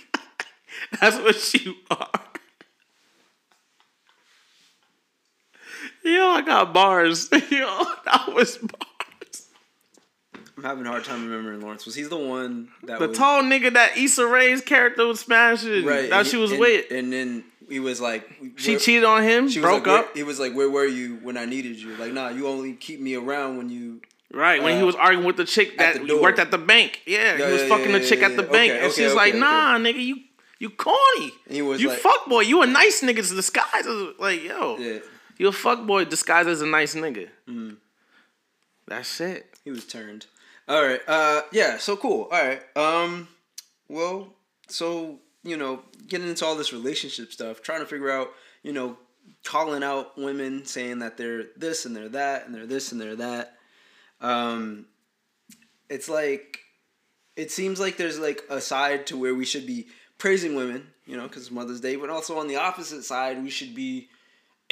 [1.01, 2.11] That's what you are.
[6.05, 7.29] Yo, I got bars.
[7.33, 7.41] Yo,
[8.05, 9.49] that was bars.
[10.57, 11.87] I'm having a hard time remembering Lawrence.
[11.87, 15.85] Was he the one that The was tall nigga that Issa Rae's character was smashing.
[15.85, 16.11] right?
[16.11, 16.91] That she was and, with.
[16.91, 20.17] and then he was like, she cheated on him, She broke like, up.
[20.17, 23.01] He was like, "Where were you when I needed you?" Like, nah, you only keep
[23.01, 24.03] me around when you.
[24.35, 27.03] Right, when he uh, was arguing with the chick that the worked at the bank.
[27.07, 28.71] Yeah, Yeah, he was yeah, fucking yeah, the chick at the bank.
[28.73, 30.17] Okay, and okay, she's okay, like, nah, nigga, you
[30.59, 31.33] you corny.
[31.49, 32.41] He was you like- fuck boy.
[32.41, 35.01] You a nice nigga disguised as like, yo.
[35.39, 37.29] You a fuck boy disguised as a nice nigga.
[37.49, 37.77] Mm.
[38.87, 39.47] That's it.
[39.65, 40.27] he was turned.
[40.69, 41.01] All right.
[41.07, 41.79] Uh, yeah.
[41.79, 42.29] So cool.
[42.31, 42.63] All right.
[42.77, 43.29] Um,
[43.89, 44.29] well,
[44.69, 48.97] so you know, getting into all this relationship stuff, trying to figure out, you know,
[49.45, 53.17] calling out women, saying that they're this and they're that and they're this and they're
[53.17, 53.57] that.
[54.21, 54.87] Um,
[55.89, 56.61] it's like,
[57.37, 61.17] it seems like there's like a side to where we should be praising women, you
[61.17, 64.09] know, because Mother's Day, but also on the opposite side, we should be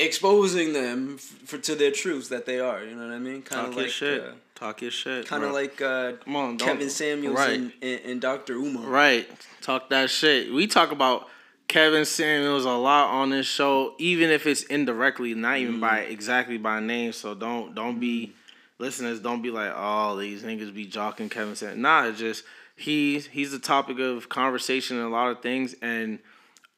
[0.00, 2.82] exposing them f- for to their truths that they are.
[2.84, 3.42] You know what I mean?
[3.42, 4.22] Kind Talk of your like, shit.
[4.22, 5.26] uh, Talk your shit.
[5.26, 7.50] kind of like uh, Come on, Kevin Samuels right.
[7.58, 8.54] and, and, and Dr.
[8.54, 8.84] Umar.
[8.86, 9.28] Right.
[9.62, 10.52] Talk that shit.
[10.52, 11.28] We talk about
[11.68, 15.80] Kevin Samuels a lot on this show, even if it's indirectly, not even Mm.
[15.80, 17.12] by exactly by name.
[17.12, 18.32] So don't don't be
[18.78, 21.78] listeners, don't be like, oh, these niggas be jocking Kevin Samuels.
[21.78, 22.44] Nah, it's just
[22.76, 25.74] he's he's the topic of conversation in a lot of things.
[25.80, 26.18] And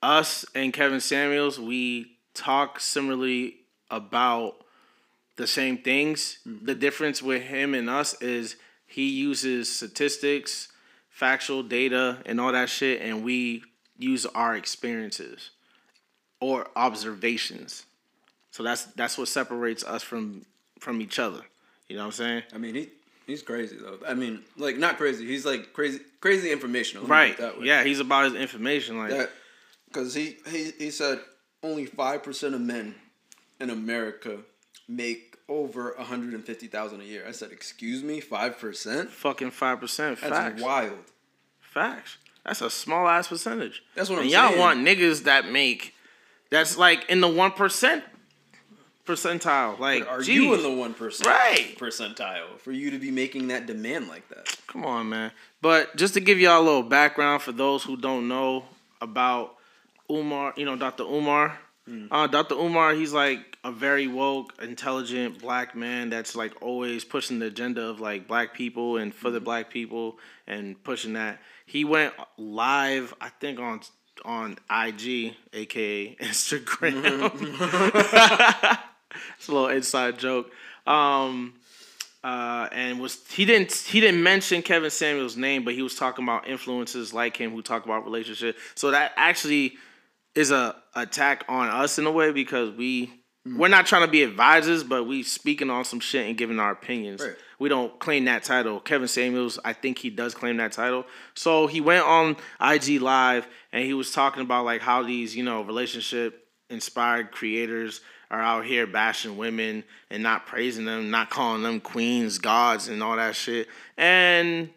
[0.03, 3.57] us and Kevin Samuels, we talk similarly
[3.91, 4.57] about
[5.37, 6.39] the same things.
[6.47, 6.67] Mm-hmm.
[6.67, 10.69] The difference with him and us is he uses statistics,
[11.09, 13.65] factual data, and all that shit, and we
[13.99, 15.51] use our experiences
[16.41, 17.87] or observations.
[18.51, 20.45] So that's that's what separates us from
[20.79, 21.41] from each other.
[21.89, 22.43] You know what I'm saying?
[22.55, 22.89] I mean, he
[23.27, 23.99] he's crazy though.
[24.07, 25.27] I mean, like not crazy.
[25.27, 27.07] He's like crazy, crazy informational.
[27.07, 27.65] let me put Right.
[27.65, 28.99] Yeah, he's about his information.
[28.99, 29.31] Like That
[29.87, 31.21] because he, he he said
[31.63, 32.95] only five percent of men
[33.61, 34.39] in America
[34.89, 37.25] make over a hundred and fifty thousand a year.
[37.27, 39.11] I said, excuse me, five percent.
[39.11, 40.21] fucking five percent.
[40.21, 40.63] That's Facts.
[40.63, 40.99] wild.
[41.61, 42.17] Facts.
[42.45, 43.83] That's a small ass percentage.
[43.95, 44.61] That's what and I'm y'all saying.
[44.61, 45.95] want niggas that make
[46.51, 48.03] that's like in the one percent
[49.07, 49.79] percentile.
[49.79, 50.29] Like, Are geez.
[50.37, 51.77] you in the one percent Right.
[51.79, 54.57] percentile for you to be making that demand like that?
[54.67, 55.33] Come on, man.
[55.61, 58.65] But just to give y'all a little background for those who don't know
[59.01, 59.57] about
[60.13, 61.05] Umar, you know, Dr.
[61.05, 61.59] Umar.
[62.13, 62.55] Uh, Dr.
[62.55, 67.83] Umar, he's like a very woke, intelligent black man that's like always pushing the agenda
[67.83, 71.41] of like black people and for the black people and pushing that.
[71.67, 73.81] He went live, I think on
[74.25, 77.33] on IG, aka Instagram.
[79.39, 80.53] it's a little inside joke.
[80.87, 81.55] Um,
[82.23, 86.25] uh, and was he didn't he didn't mention Kevin Samuel's name, but he was talking
[86.25, 88.57] about influences like him who talk about relationship.
[88.77, 89.77] So that actually
[90.35, 93.07] is a attack on us in a way because we
[93.47, 93.57] mm.
[93.57, 96.73] we're not trying to be advisors, but we speaking on some shit and giving our
[96.73, 97.23] opinions.
[97.23, 97.37] Right.
[97.59, 98.81] We don't claim that title.
[98.81, 101.05] Kevin Samuels, I think he does claim that title.
[101.35, 105.45] So he went on IG Live and he was talking about like how these you
[105.45, 111.63] know relationship inspired creators are out here bashing women and not praising them, not calling
[111.63, 113.69] them queens, gods, and all that shit.
[113.99, 114.71] And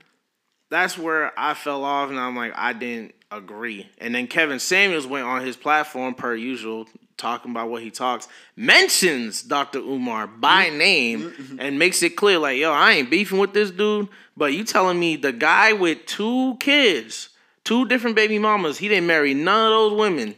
[0.70, 3.90] that's where I fell off, and I'm like, I didn't agree.
[3.98, 8.28] And then Kevin Samuels went on his platform per usual, talking about what he talks,
[8.56, 9.80] mentions Dr.
[9.80, 10.78] Umar by Mm-hmm.
[10.78, 14.64] name and makes it clear, like, yo, I ain't beefing with this dude, but you
[14.64, 17.30] telling me the guy with two kids,
[17.64, 20.36] two different baby mamas, he didn't marry none of those women,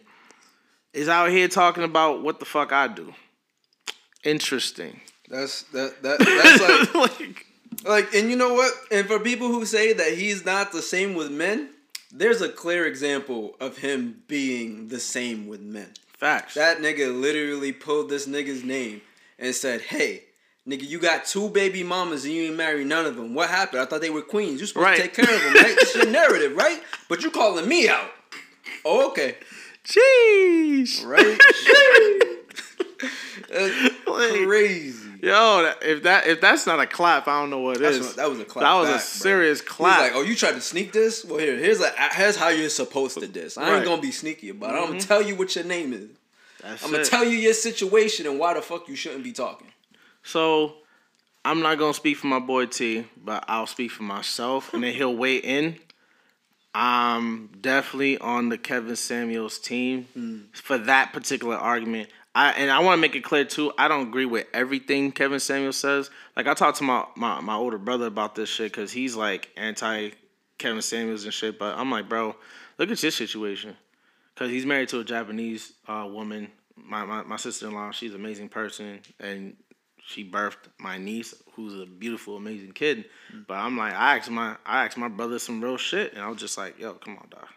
[0.93, 3.13] is out here talking about what the fuck I do.
[4.23, 4.99] Interesting.
[5.29, 7.45] That's that that that's like like,
[7.85, 8.71] like and you know what?
[8.91, 11.69] And for people who say that he's not the same with men,
[12.11, 15.89] there's a clear example of him being the same with men.
[16.17, 16.55] facts.
[16.55, 19.01] That nigga literally pulled this nigga's name
[19.37, 20.23] and said, "Hey,
[20.67, 23.33] nigga, you got two baby mamas and you ain't married none of them.
[23.35, 23.81] What happened?
[23.81, 24.59] I thought they were queens.
[24.59, 24.95] You supposed Right.
[24.97, 25.75] to take care of them, right?
[25.77, 26.81] It's your narrative, right?
[27.07, 28.09] But you calling me out?
[28.83, 29.35] Oh, okay,
[29.85, 31.05] Jeez.
[31.05, 31.39] right?
[33.49, 35.06] That's crazy.
[35.21, 37.97] Yo, that- if that if that's not a clap, I don't know what it That's
[37.97, 38.07] is.
[38.07, 39.05] what- that was a clap That was back, a bro.
[39.05, 41.25] serious He's like, oh, you tried to sneak this?
[41.25, 43.57] Well, here, here's a, here's how you're supposed to diss.
[43.57, 43.85] I ain't Right.
[43.85, 44.73] gonna be sneaky about it.
[44.73, 45.07] I'm gonna mm-hmm.
[45.07, 46.09] tell you what your name is.
[46.61, 49.71] That's I'm gonna tell you your situation and why the fuck you shouldn't be talking.
[50.23, 50.77] So
[51.45, 54.93] I'm not gonna speak for my boy T, but I'll speak for myself, and then
[54.93, 55.79] he'll weigh in.
[56.73, 60.39] I'm definitely on the Kevin Samuels team hmm.
[60.53, 62.09] for that particular argument.
[62.37, 63.73] I and I want to make it clear too.
[63.79, 66.11] I don't agree with everything Kevin Samuel says.
[66.35, 69.49] Like I talked to my my, my older brother about this shit because he's like
[69.57, 70.11] anti
[70.59, 71.57] Kevin Samuels and shit.
[71.57, 72.35] But I'm like, bro,
[72.77, 73.75] look at your situation.
[74.35, 76.51] Cause he's married to a Japanese uh, woman.
[76.75, 79.55] My, my my sister in law, she's an amazing person, and
[80.05, 83.05] she birthed my niece, who's a beautiful, amazing kid.
[83.47, 86.29] But I'm like, I asked my I asked my brother some real shit, and I
[86.29, 87.47] was just like, yo, come on, dog,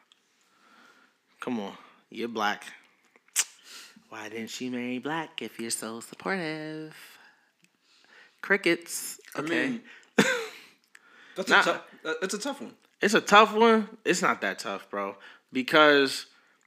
[1.38, 1.74] come on,
[2.08, 2.64] you're black.
[4.10, 6.94] Why didn't she marry black if you're so supportive?
[8.42, 9.20] Crickets.
[9.36, 9.68] Okay.
[9.68, 9.80] mean,
[11.36, 11.82] That's a tough.
[12.04, 12.74] Uh, that's a tough one.
[13.00, 13.88] It's a tough one.
[14.04, 15.16] It's not that tough, bro.
[15.52, 16.26] Because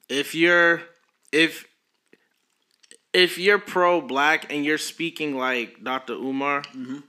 [0.09, 0.81] if you're
[1.31, 1.65] if
[3.13, 6.13] if you're pro black and you're speaking like Dr.
[6.13, 6.99] Umar mm-hmm.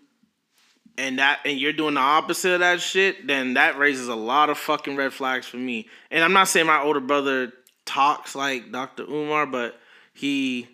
[0.99, 4.51] and that and you're doing the opposite of that shit, then that raises a lot
[4.51, 5.89] of fucking red flags for me.
[6.11, 7.53] And I'm not saying my older brother
[7.87, 9.05] talks like Dr.
[9.05, 9.79] Umar, but
[10.15, 10.69] he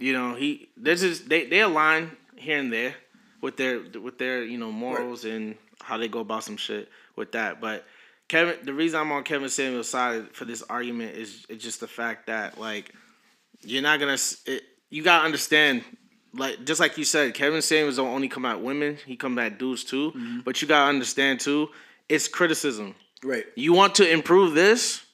[0.00, 2.94] you know, he there's just they, they align here and there
[3.42, 7.32] with their with their, you know, morals and how they go about some shit with
[7.32, 7.60] that.
[7.60, 7.84] But
[8.28, 11.86] Kevin the reason I'm on Kevin Samuel's side for this argument is it's just the
[11.86, 12.94] fact that like
[13.60, 15.84] you're not gonna it, you gotta understand
[16.32, 19.58] like just like you said, Kevin Samuels don't only come at women, he come at
[19.58, 20.12] dudes too.
[20.12, 20.40] Mm-hmm.
[20.46, 21.68] But you gotta understand too,
[22.08, 22.94] it's criticism.
[23.22, 23.44] Right.
[23.54, 25.04] You want to improve this,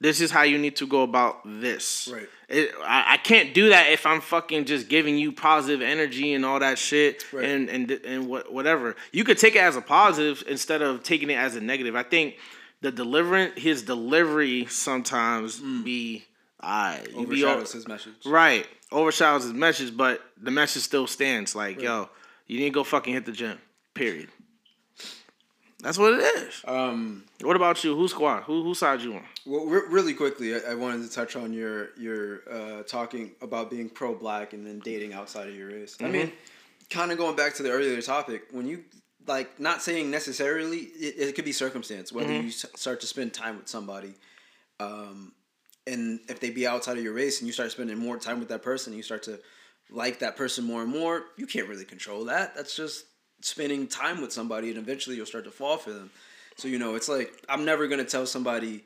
[0.00, 2.10] this is how you need to go about this.
[2.12, 2.28] Right.
[2.48, 6.46] It, I, I can't do that if I'm fucking just giving you positive energy and
[6.46, 7.44] all that shit Right.
[7.44, 8.96] and and and what whatever.
[9.12, 11.94] You could take it as a positive instead of taking it as a negative.
[11.94, 12.36] I think
[12.80, 15.82] the deliverance, his delivery sometimes hmm.
[15.82, 16.24] be
[16.60, 18.14] I be o- Overshadows his message.
[18.24, 21.54] right overshadows his message, but the message still stands.
[21.54, 22.08] Like yo,
[22.46, 23.58] you need to go fucking hit the gym.
[23.94, 24.28] Period.
[25.80, 26.62] That's what it is.
[26.66, 27.24] Um.
[27.40, 27.94] What about you?
[27.96, 28.42] Who squad?
[28.42, 29.24] Who who side you on?
[29.46, 33.70] Well, re- really quickly, I, I wanted to touch on your your uh, talking about
[33.70, 35.96] being pro black and then dating outside of your race.
[36.00, 36.32] I mean,
[36.90, 38.82] kind of going back to the earlier topic, when you
[39.28, 43.32] like not saying necessarily, it, it could be circumstance whether you s- start to spend
[43.32, 44.14] time with somebody,
[44.80, 45.32] um,
[45.86, 48.48] and if they be outside of your race and you start spending more time with
[48.48, 49.38] that person, you start to
[49.90, 51.26] like that person more and more.
[51.36, 52.56] You can't really control that.
[52.56, 53.04] That's just
[53.40, 56.10] spending time with somebody, and eventually you'll start to fall for them.
[56.56, 58.84] So you know, it's like I'm never gonna tell somebody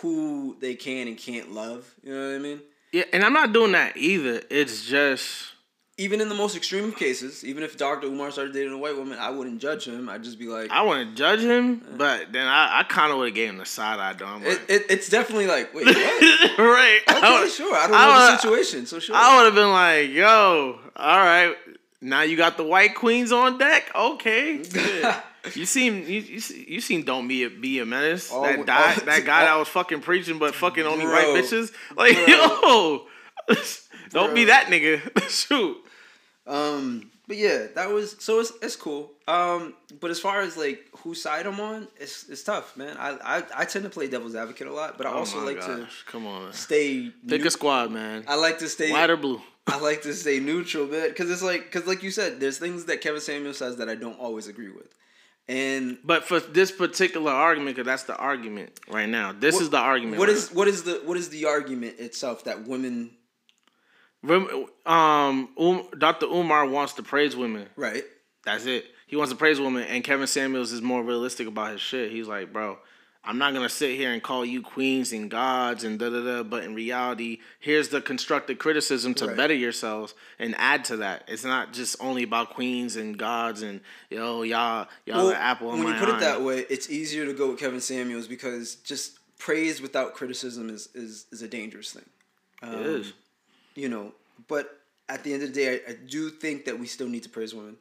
[0.00, 1.92] who they can and can't love.
[2.02, 2.60] You know what I mean?
[2.92, 4.42] Yeah, and I'm not doing that either.
[4.50, 5.52] It's just
[5.98, 8.06] Even in the most extreme of cases, even if Dr.
[8.06, 10.08] Umar started dating a white woman, I wouldn't judge him.
[10.08, 13.28] I'd just be like, I wouldn't judge him, but then I, I kind of would
[13.28, 14.12] have gave him the side eye.
[14.14, 15.96] Though I'm it, like, it, it's definitely like, wait, what?
[16.58, 17.00] right?
[17.08, 17.74] Okay, I would- sure.
[17.74, 19.14] I don't I know the situation, so sure.
[19.16, 21.54] I would have been like, yo, all right.
[22.02, 23.90] Now you got the white queens on deck.
[23.94, 24.56] Okay,
[25.54, 28.28] you seem you you, you seem don't be a, be a menace.
[28.32, 29.44] Oh, that oh, guy that guy oh.
[29.44, 31.14] that was fucking preaching, but fucking only Bro.
[31.14, 31.72] white bitches.
[31.96, 32.26] Like Bro.
[32.26, 33.06] yo,
[34.10, 34.34] don't Bro.
[34.34, 35.28] be that nigga.
[35.28, 35.76] Shoot.
[36.44, 39.12] Um, but yeah, that was so it's it's cool.
[39.28, 42.96] Um, but as far as like whose side I'm on, it's it's tough, man.
[42.98, 45.46] I I, I tend to play devil's advocate a lot, but I also oh my
[45.52, 46.04] like gosh.
[46.08, 46.52] come on.
[46.52, 47.12] stay.
[47.28, 48.24] Pick neu- a squad, man.
[48.26, 48.90] I like to stay.
[48.90, 49.40] White or blue.
[49.66, 52.86] I like to stay neutral, man, because it's like because like you said, there's things
[52.86, 54.92] that Kevin Samuel says that I don't always agree with,
[55.48, 59.32] and But for this particular argument, because that's the argument right now.
[59.32, 60.18] This is the argument.
[60.18, 63.12] what right is what is the what is the argument itself that women
[64.22, 66.26] Rem- um, um Dr.
[66.26, 67.68] Umar wants to praise women.
[67.76, 68.04] right?
[68.44, 68.86] That's it.
[69.06, 72.10] He wants to praise women, and Kevin Samuels is more realistic about his shit.
[72.10, 72.78] He's like, bro,
[73.24, 76.42] I'm not gonna sit here and call you queens and gods and da da da.
[76.42, 79.36] But in reality, here's the constructive criticism to Right.
[79.36, 81.24] better yourselves and add to that.
[81.28, 83.80] It's not just only about queens and gods and
[84.10, 86.16] yo y'all y'all Well, the apple when you put eye.
[86.16, 90.68] it that way, it's easier to go with Kevin Samuels because just praise without criticism
[90.68, 92.06] is is, is a dangerous thing.
[92.62, 93.12] Um, It is.
[93.76, 94.12] You know,
[94.48, 97.22] but at the end of the day, I, I do think that we still need
[97.22, 97.76] to praise women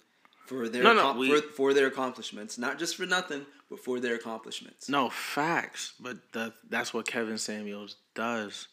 [0.45, 3.79] for their No, no, accom- we- for, for their accomplishments, not just for nothing, but
[3.79, 4.88] for their accomplishments.
[4.89, 8.67] No facts, but the, that's what Kevin Samuels does.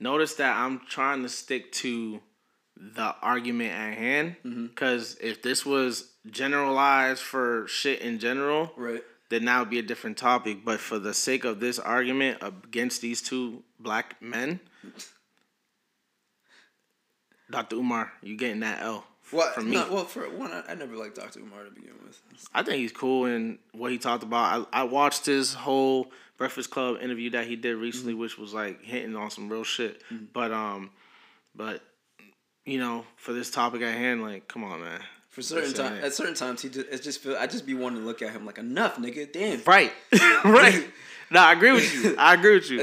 [0.00, 2.20] Notice that I'm trying to stick to
[2.76, 4.66] the argument at hand Mm-hmm.
[4.68, 9.02] because if this was generalized for shit in general, Right.
[9.28, 10.64] then that would be a different topic.
[10.64, 14.60] But for the sake of this argument against these two black men,
[17.50, 17.76] Dr.
[17.76, 19.76] Umar, you getting that L Well, from me.
[19.76, 21.40] no, well, for one, I, I never liked Dr.
[21.40, 22.20] Umar to begin with.
[22.54, 24.68] I think he's cool in what he talked about.
[24.72, 28.20] I, I watched his whole Breakfast Club interview that he did recently, Mm-hmm.
[28.22, 30.02] which was like hitting on some real shit.
[30.32, 30.90] But um,
[31.54, 31.82] but
[32.64, 35.00] you know, for this topic at hand, like, come on, man.
[35.30, 37.74] For certain Listen, time, at certain times, he just, it just feel I just be
[37.74, 39.32] wanting to look at him like enough, nigga.
[39.32, 39.62] Damn.
[39.64, 39.92] Right,
[40.44, 40.86] right.
[41.30, 42.14] No, I agree with you.
[42.18, 42.80] I agree with you.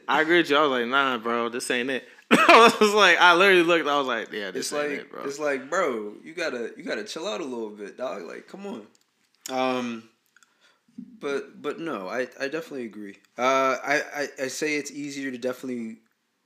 [0.08, 0.56] I agree with you.
[0.56, 2.06] I was like, nah, bro, this ain't it.
[2.30, 3.88] I was like, I literally looked.
[3.88, 5.24] I was like, yeah, this it's ain't like it, bro.
[5.24, 8.22] it's like, bro, you gotta you gotta chill out a little bit, dog.
[8.22, 8.86] Like, come on.
[9.50, 10.08] Um,
[11.20, 13.16] but but no, I I definitely agree.
[13.38, 15.98] Uh, I I, I say it's easier to definitely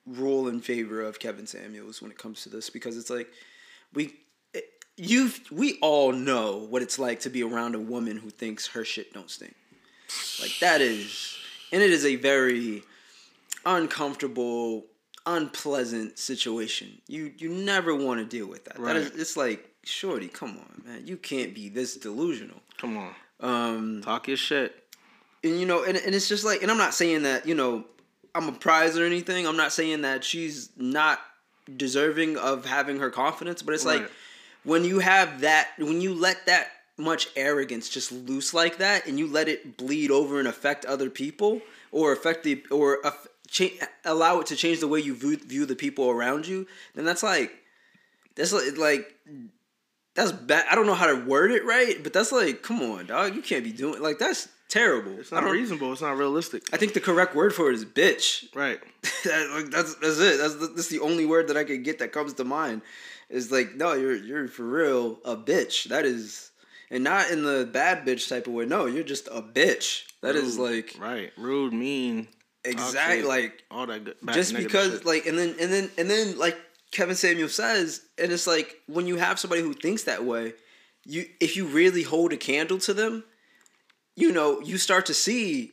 [0.06, 3.28] rule in favor of Kevin Samuels when it comes to this because it's like
[3.92, 4.14] we.
[4.98, 8.84] You, we all know what it's like to be around a woman who thinks her
[8.84, 9.54] shit don't stink.
[10.38, 11.34] Like that is,
[11.72, 12.82] and it is a very
[13.64, 14.84] uncomfortable,
[15.26, 17.00] unpleasant situation.
[17.08, 18.82] You you never want to deal with that.
[18.82, 22.60] That is, it's like, shorty, come on, man, you can't be this delusional.
[22.78, 24.84] come on, Um, talk your shit.
[25.44, 27.84] and you know, and, and it's just like, and I'm not saying that you know,
[28.34, 29.46] I'm a prize or anything.
[29.46, 31.20] I'm not saying that she's not
[31.76, 34.10] deserving of having her confidence, but it's like
[34.64, 39.18] when you have that, when you let that much arrogance just loose like that, and
[39.18, 42.98] you let it bleed over and affect other people, or affect the, or
[43.52, 47.04] cha- allow it to change the way you view, view the people around you, then
[47.04, 47.52] that's like,
[48.34, 49.14] that's like, like
[50.14, 50.64] that's bad.
[50.70, 53.42] I don't know how to word it right, but that's like, come on, dog, you
[53.42, 55.18] can't be doing like that's terrible.
[55.20, 55.92] It's not reasonable.
[55.92, 56.62] It's not realistic.
[56.72, 58.54] I think the correct word for it is bitch.
[58.54, 58.80] Right.
[59.24, 60.38] That- like, that's that's it.
[60.38, 62.82] That's the, that's the only word that I could get that comes to mind.
[63.30, 65.84] Is like, no, you're you're for real a bitch.
[65.84, 66.50] That is,
[66.90, 68.66] and not in the bad bitch type of way.
[68.66, 70.04] No, you're just a bitch.
[70.22, 70.70] That is Rude.
[70.70, 72.28] like right, rude, mean,
[72.64, 74.04] exactly like all that.
[74.04, 75.06] Good, just because shit.
[75.06, 76.56] like and then and then and then like
[76.90, 80.54] Kevin Samuel says, and it's like when you have somebody who thinks that way,
[81.04, 83.24] you if you really hold a candle to them,
[84.16, 85.72] you know, you start to see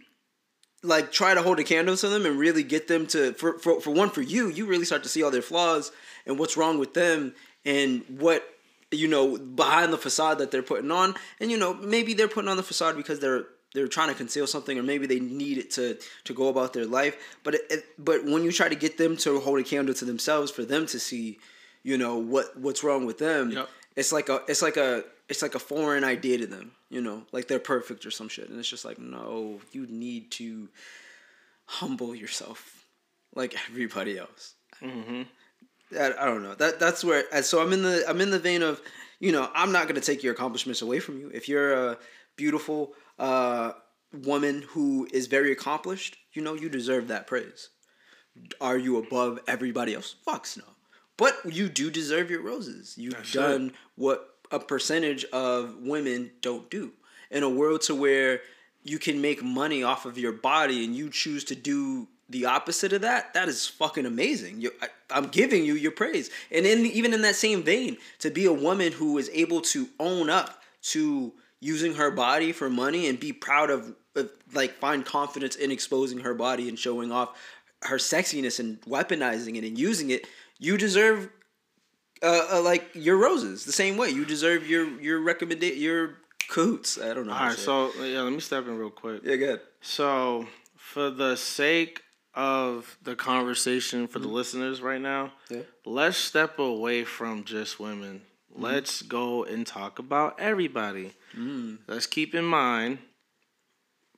[0.82, 3.82] like try to hold a candle to them and really get them to for, for
[3.82, 5.92] for one for you, you really start to see all their flaws
[6.26, 7.34] and what's wrong with them
[7.66, 8.44] and what
[8.92, 12.50] you know behind the facade that they're putting on and you know maybe they're putting
[12.50, 15.70] on the facade because they're they're trying to conceal something or maybe they need it
[15.72, 18.98] to to go about their life but it, it- but when you try to get
[18.98, 21.38] them to hold a candle to themselves for them to see
[21.84, 23.70] you know what what's wrong with them Yep.
[23.96, 27.24] it's like a it's like a it's like a foreign idea to them you know
[27.32, 30.68] like they're perfect or some shit and it's just like no you need to
[31.66, 32.86] humble yourself
[33.36, 35.24] like everybody else Mm-hmm.
[36.00, 36.56] I, I don't know.
[36.56, 37.24] That that's where.
[37.42, 38.80] So I'm in the I'm in the vein of,
[39.20, 41.30] you know, I'm not gonna take your accomplishments away from you.
[41.34, 41.98] If you're a
[42.38, 43.74] beautiful uh,
[44.14, 47.70] woman who is very accomplished, you know, you deserve that praise.
[48.62, 50.16] Are you above everybody else?
[50.28, 50.64] Fucks no.
[51.18, 52.96] But you do deserve your roses.
[52.98, 56.94] You've That's done what a percentage of women don't do.
[57.30, 58.42] In a world to where
[58.84, 62.94] you can make money off of your body and you choose to do the opposite
[62.94, 64.62] of that, that is fucking amazing.
[64.62, 66.30] You, I, I'm giving you your praise.
[66.52, 69.90] And in even in that same vein, to be a woman who is able to
[70.00, 75.06] own up to using her body for money and be proud of, of like find
[75.06, 77.38] confidence in exposing her body and showing off
[77.84, 80.26] her sexiness and weaponizing it and using it,
[80.58, 81.30] you deserve
[82.22, 84.10] uh, uh, like your roses the same way.
[84.10, 86.16] You deserve your your recommend your
[86.50, 86.98] coots.
[86.98, 87.34] I don't know.
[87.34, 89.22] All right, so yeah, let me step in real quick.
[89.24, 89.62] yeah, good.
[89.82, 92.02] So, for the sake
[92.34, 95.62] of the conversation for the listeners right now, Yeah.
[95.86, 98.22] let's step away from just women.
[98.60, 98.74] Mm-hmm.
[98.74, 101.14] Let's go and talk about everybody.
[101.38, 101.80] Mm.
[101.88, 103.00] Let's keep in mind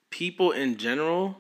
[0.10, 1.38] people in general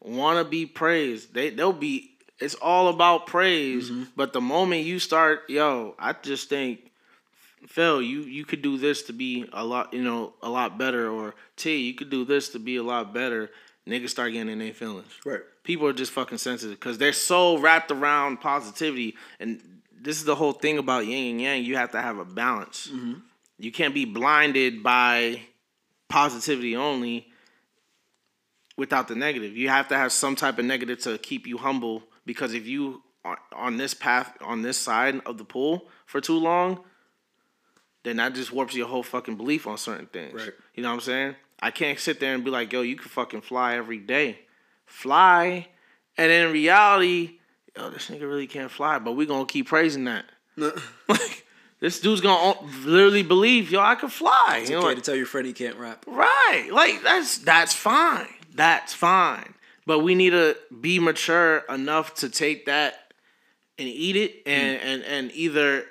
[0.00, 1.34] want to be praised.
[1.34, 4.04] They they'll be it's all about praise, mm-hmm.
[4.14, 6.90] but the moment you start, yo, I just think
[7.66, 11.08] Phil, you you could do this to be a lot, you know, a lot better,
[11.10, 13.50] or T, you could do this to be a lot better.
[13.88, 15.12] niggas start getting in their feelings.
[15.24, 15.40] Right.
[15.64, 19.60] People are just fucking sensitive because they're so wrapped around positivity, and
[20.06, 21.64] this is the whole thing about yin and yang.
[21.64, 22.86] You have to have a balance.
[22.86, 23.14] Mm-hmm.
[23.58, 25.40] You can't be blinded by
[26.08, 27.26] positivity only
[28.76, 29.56] without the negative.
[29.56, 33.02] You have to have some type of negative to keep you humble because if you
[33.24, 36.84] are on this path on this side of the pool for too long,
[38.04, 40.34] then that just warps your whole fucking belief on certain things.
[40.34, 40.52] Right.
[40.76, 41.34] You know what I'm saying?
[41.58, 44.38] I can't sit there and be like, yo, you can fucking fly every day.
[44.84, 45.66] Fly.
[46.16, 47.40] And in reality,
[47.76, 50.24] yo, this nigga really can't fly, but we gonna keep praising that.
[50.56, 51.46] like,
[51.80, 54.58] this dude's gonna literally believe, yo, I can fly.
[54.60, 56.04] It's you know, okay like- to tell your friend he can't rap.
[56.06, 56.68] Right.
[56.72, 58.28] Like that's that's fine.
[58.54, 59.54] That's fine.
[59.86, 63.12] But we need to be mature enough to take that
[63.78, 64.86] and eat it and hmm.
[64.86, 65.84] and, and either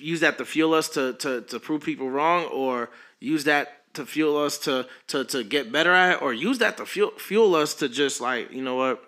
[0.00, 2.90] use that to fuel us to, to to prove people wrong or
[3.20, 6.76] use that to fuel us to to to get better at it or use that
[6.76, 9.02] to fuel fuel us to just like, you know what?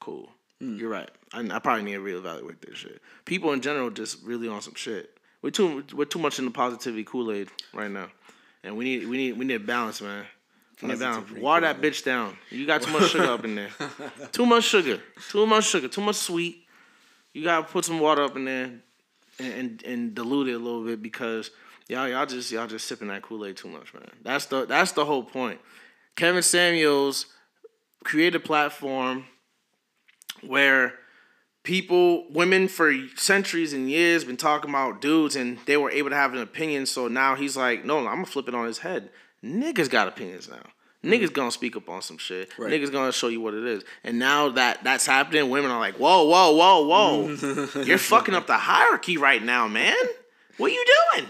[0.00, 0.30] Cool.
[0.60, 0.76] Hmm.
[0.78, 1.10] You're right.
[1.34, 3.02] I, I probably need to reevaluate this shit.
[3.24, 5.18] People in general just really on some shit.
[5.42, 8.08] We're too we're too much in the positivity Kool Aid right now,
[8.62, 10.24] and we need we need we need balance, man.
[10.80, 11.30] We need balance.
[11.32, 12.36] Water that bitch down.
[12.50, 13.70] You got too much sugar up in there.
[14.32, 15.00] Too much sugar.
[15.30, 15.88] Too much sugar.
[15.88, 16.64] Too much sweet.
[17.32, 18.64] You gotta put some water up in there
[19.38, 21.50] and and, and dilute it a little bit because
[21.88, 24.08] y'all y'all just y'all just sipping that Kool Aid too much, man.
[24.22, 25.60] That's the that's the whole point.
[26.16, 27.26] Kevin Samuels
[28.02, 29.26] created a platform
[30.42, 30.94] where
[31.64, 36.16] people, women for centuries and years been talking about dudes and they were able to
[36.16, 36.86] have an opinion.
[36.86, 39.10] So now he's like, no, I'm gonna flip it on his head.
[39.42, 40.56] Niggas got opinions now.
[40.56, 41.12] Mm-hmm.
[41.12, 42.56] Niggas gonna speak up on some shit.
[42.56, 42.70] Right.
[42.70, 43.82] Niggas gonna show you what it is.
[44.04, 47.82] And now that that's happening, women are like, whoa, whoa, whoa, whoa.
[47.82, 49.96] You're fucking up the hierarchy right now, man.
[50.58, 51.28] What are you doing?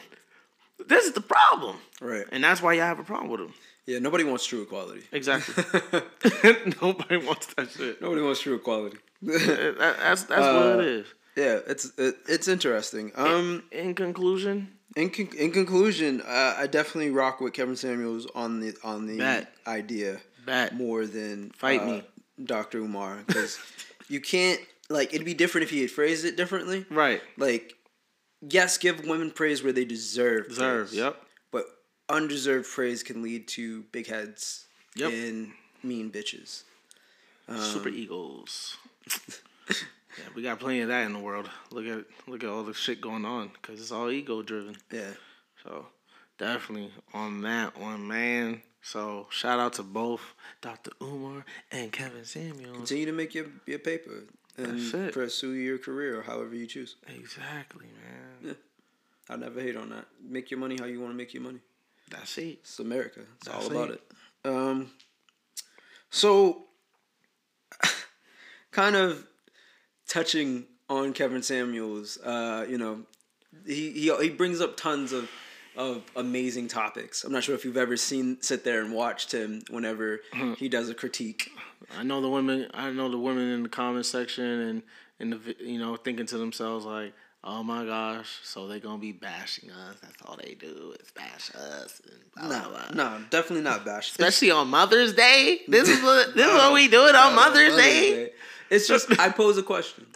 [0.86, 1.76] This is the problem.
[2.00, 2.26] Right.
[2.30, 3.54] And that's why y'all have a problem with him.
[3.86, 5.02] Yeah, nobody wants true equality.
[5.12, 5.62] Exactly.
[6.82, 8.00] Nobody wants that shit.
[8.00, 8.96] Nobody wants true equality.
[9.78, 11.06] That- that's that's what it is.
[11.36, 13.12] yeah, it's it, it's interesting.
[13.16, 18.60] Um, In conclusion, in con- in conclusion, uh, I definitely rock with Kevin Samuels on
[18.60, 19.52] the on the Bet.
[19.66, 20.74] idea Bet.
[20.74, 22.02] more than Fight uh, me.
[22.44, 22.78] Dr.
[22.78, 23.58] Umar, because
[24.08, 24.60] you can't
[24.90, 26.84] like it'd be different if he had phrased it differently.
[26.90, 27.22] right?
[27.38, 27.74] Like,
[28.42, 30.48] yes, give women praise where they deserve.
[30.48, 30.88] Deserve.
[30.88, 31.16] praise, Yep.
[31.50, 31.64] But
[32.08, 34.66] undeserved praise can lead to big heads
[34.96, 35.12] Yep.
[35.12, 35.52] and
[35.82, 36.62] mean bitches.
[37.58, 38.76] Super egos.
[39.68, 39.74] yeah,
[40.34, 41.48] we got plenty of that in the world.
[41.70, 44.76] Look at look at all the shit going on because it's all ego driven.
[44.90, 45.12] Yeah.
[45.62, 45.86] So
[46.38, 48.62] definitely on that one, man.
[48.82, 50.20] So shout out to both
[50.60, 50.90] Dr.
[51.02, 52.74] Umar and Kevin Samuel.
[52.74, 54.24] Continue to make your, your paper
[54.58, 55.14] and That's it.
[55.14, 56.96] pursue your career however you choose.
[57.08, 58.48] Exactly, man.
[58.48, 59.34] Yeah.
[59.34, 60.04] I never hate on that.
[60.22, 61.60] Make your money how you want to make your money.
[62.10, 62.58] That's it.
[62.60, 63.20] It's America.
[63.38, 64.02] It's That's all about it.
[64.44, 64.48] it.
[64.48, 64.90] Um,
[66.10, 66.64] so,
[68.74, 69.26] kind of
[70.08, 73.00] touching on Kevin Samuels, uh, you know,
[73.66, 75.30] he, he he brings up tons of
[75.76, 77.24] of amazing topics.
[77.24, 80.54] I'm not sure if you've ever seen sit there and watched him whenever Mm-hmm.
[80.54, 81.50] he does a critique.
[81.98, 82.68] I know the women.
[82.74, 84.82] I know the women in the comment section and
[85.20, 87.12] in the you know thinking to themselves like,
[87.42, 89.96] oh my gosh, so they're gonna be bashing us.
[90.02, 92.00] That's all they do is bash us.
[92.36, 92.94] And No, blah, blah.
[93.18, 94.10] no, definitely not bash.
[94.10, 95.60] Especially on Mother's Day.
[95.68, 98.30] This is what this is what we do it on Mother's Day.
[98.70, 100.06] It's just I pose a question.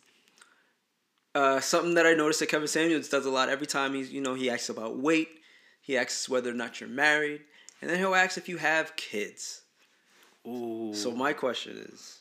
[1.35, 4.21] Uh, something that I noticed that Kevin Samuels does a lot every time he's you
[4.21, 5.29] know he asks about weight,
[5.81, 7.43] he asks whether or not you're married,
[7.81, 9.63] and then he'll ask if you have kids.
[10.47, 10.93] Ooh.
[10.95, 12.21] So my question is,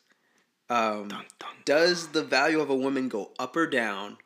[0.70, 1.26] um, dun.
[1.66, 4.18] does the value of a woman go up or down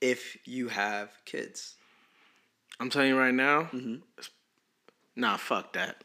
[0.00, 1.76] if you have kids?
[2.80, 3.64] I'm telling you right now.
[3.72, 4.02] Mhm.
[5.16, 6.02] Nah, fuck that.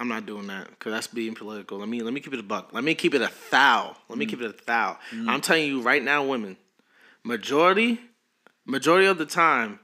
[0.00, 1.78] I'm not doing that because that's being political.
[1.78, 2.70] Let me let me keep it a buck.
[2.72, 3.96] Let me keep it a thou.
[4.08, 4.28] Let me mm.
[4.28, 4.98] keep it a thou.
[5.12, 5.28] Mm.
[5.28, 6.56] I'm telling you right now, women,
[7.22, 8.00] majority,
[8.66, 9.78] majority of the time,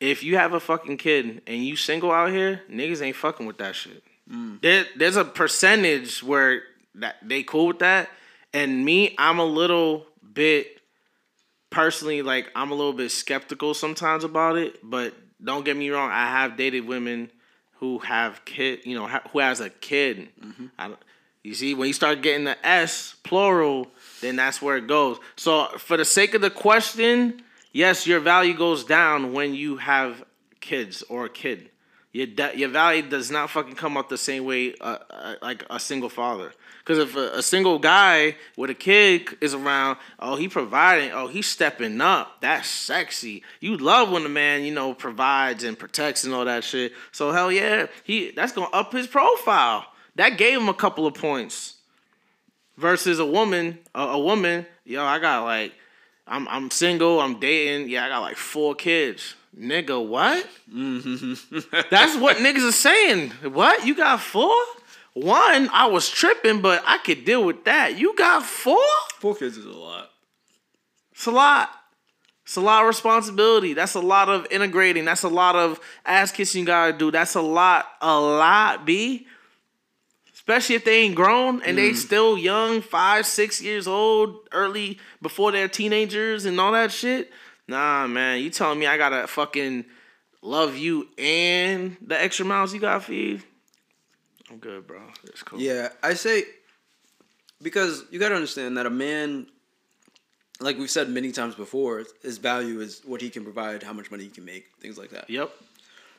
[0.00, 3.58] if you have a fucking kid and you single out here, niggas ain't fucking with
[3.58, 4.02] that shit.
[4.30, 4.60] Mm.
[4.62, 6.62] There, there's a percentage where
[6.96, 8.08] that they cool with that,
[8.52, 10.80] and me, I'm a little bit
[11.70, 14.78] personally like I'm a little bit skeptical sometimes about it.
[14.82, 17.30] But don't get me wrong, I have dated women
[17.80, 20.28] who have kid, you know, ha- who has a kid.
[20.78, 20.98] Don't-
[21.42, 25.18] you see, when you start getting the S plural, then that's where it goes.
[25.36, 30.22] So for the sake of the question, yes, your value goes down when you have
[30.60, 31.70] kids or a kid.
[32.12, 35.64] Your da- your value does not fucking come up the same way uh, uh, like
[35.70, 36.52] a single father.
[36.90, 41.28] Because if a, a single guy with a kid is around, oh he providing, oh
[41.28, 42.40] he's stepping up.
[42.40, 43.44] That's sexy.
[43.60, 46.92] You love when the man you know provides and protects and all that shit.
[47.12, 49.86] So hell yeah, he that's gonna up his profile.
[50.16, 51.76] that gave him a couple of points.
[52.76, 55.72] Versus a woman, a, a woman, yo, I got like,
[56.26, 59.36] I'm I'm single, I'm dating, yeah, I got like four kids.
[59.56, 60.44] Nigga, what?
[60.68, 61.58] Mm-hmm.
[61.90, 63.30] That's what niggas are saying.
[63.52, 63.86] What?
[63.86, 64.56] You got four?
[65.20, 67.98] One, I was tripping, but I could deal with that.
[67.98, 68.78] You got four?
[69.18, 70.10] Four kids is a lot.
[71.12, 71.70] It's a lot.
[72.44, 73.74] It's a lot of responsibility.
[73.74, 75.04] That's a lot of integrating.
[75.04, 77.10] That's a lot of ass kissing you gotta do.
[77.10, 79.26] That's a lot, a lot, B.
[80.32, 81.96] Especially if they ain't grown and they mm.
[81.96, 87.30] still young, five, six years old, early before they're teenagers and all that shit.
[87.68, 89.84] Nah, man, you telling me I gotta fucking
[90.40, 93.44] love you and the extra miles you gotta feed?
[94.50, 95.00] I'm good, bro.
[95.24, 95.60] It's cool.
[95.60, 96.44] Yeah, I say
[97.62, 99.46] because you got to understand that a man,
[100.60, 104.10] like we've said many times before, his value is what he can provide, how much
[104.10, 105.28] money he can make, things like that.
[105.28, 105.50] Yep.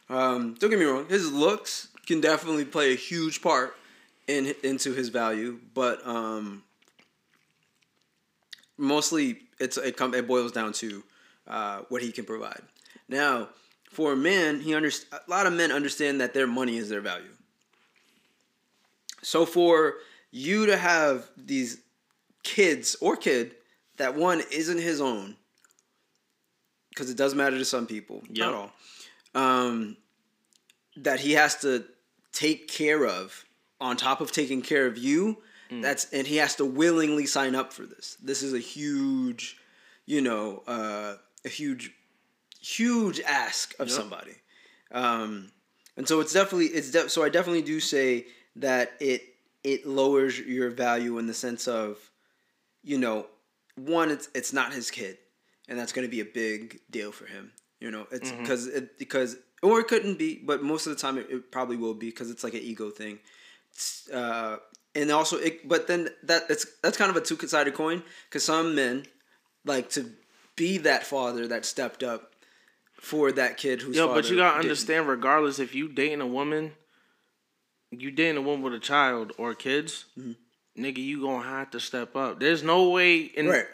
[0.09, 3.75] Um, don't get me wrong, his looks can definitely play a huge part
[4.27, 6.63] in into his value, but um,
[8.77, 11.03] mostly it's it come it boils down to
[11.47, 12.61] uh, what he can provide.
[13.07, 13.49] Now,
[13.89, 17.01] for a man, he under, a lot of men understand that their money is their
[17.01, 17.31] value.
[19.21, 19.95] So for
[20.31, 21.79] you to have these
[22.43, 23.55] kids or kid
[23.97, 25.35] that one isn't his own,
[26.89, 28.37] because it does matter to some people, Yep.
[28.37, 28.71] not all,
[29.35, 29.97] um,
[30.97, 31.85] that he has to
[32.33, 33.45] take care of
[33.79, 35.37] on top of taking care of you.
[35.73, 38.17] That's and he has to willingly sign up for this.
[38.21, 39.55] This is a huge,
[40.05, 41.15] you know, uh,
[41.45, 41.93] a huge,
[42.59, 43.95] huge ask of Yep.
[43.97, 44.35] somebody.
[44.91, 45.49] Um,
[45.95, 49.23] and so it's definitely it's de- so I definitely do say that it
[49.63, 51.97] it lowers your value in the sense of,
[52.83, 53.27] you know,
[53.75, 55.17] one it's it's not his kid,
[55.67, 57.51] and that's going to be a big deal for him.
[57.79, 61.17] You know, it's because it because or it couldn't be, but most of the time
[61.17, 63.19] it, it probably will be because it's like an ego thing.
[63.71, 64.57] It's, Uh,
[64.93, 68.43] and also, it, but then that that's that's kind of a two sided coin because
[68.43, 69.05] some men
[69.63, 70.11] like to
[70.55, 72.33] be that father that stepped up
[72.93, 74.65] for that kid who's Yo, but you gotta didn't.
[74.71, 76.73] understand, regardless if you dating a woman,
[77.91, 80.83] you dating a woman with a child or kids, Mm-hmm.
[80.83, 82.39] nigga, you gonna have to step up.
[82.39, 83.65] There's no way in Right.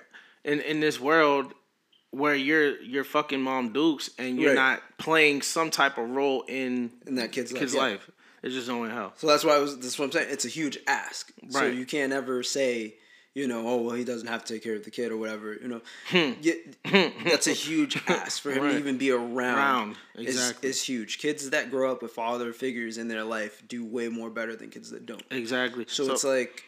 [0.44, 1.54] in in this world
[2.12, 4.56] where you're you're fucking mom dukes and you're Right.
[4.56, 8.06] not playing some type of role in in that kid's, kid's life.
[8.08, 8.14] yeah.
[8.44, 9.14] It's just no way hell.
[9.18, 9.78] So that's why I was.
[9.80, 10.28] That's what I'm saying.
[10.32, 11.32] It's a huge ask.
[11.50, 12.96] So you can't ever say,
[13.38, 15.54] you know, oh well, he doesn't have to take care of the kid or whatever.
[15.54, 16.32] You know, hmm.
[16.86, 17.30] hmm.
[17.30, 18.72] that's a huge ask for him Right.
[18.72, 19.58] to even be around.
[19.58, 20.70] Around, is- exactly.
[20.70, 21.20] is huge.
[21.20, 24.72] Kids that grow up with father figures in their life do way more better than
[24.72, 25.22] kids that don't.
[25.30, 25.86] Exactly.
[25.88, 26.64] So, it's like,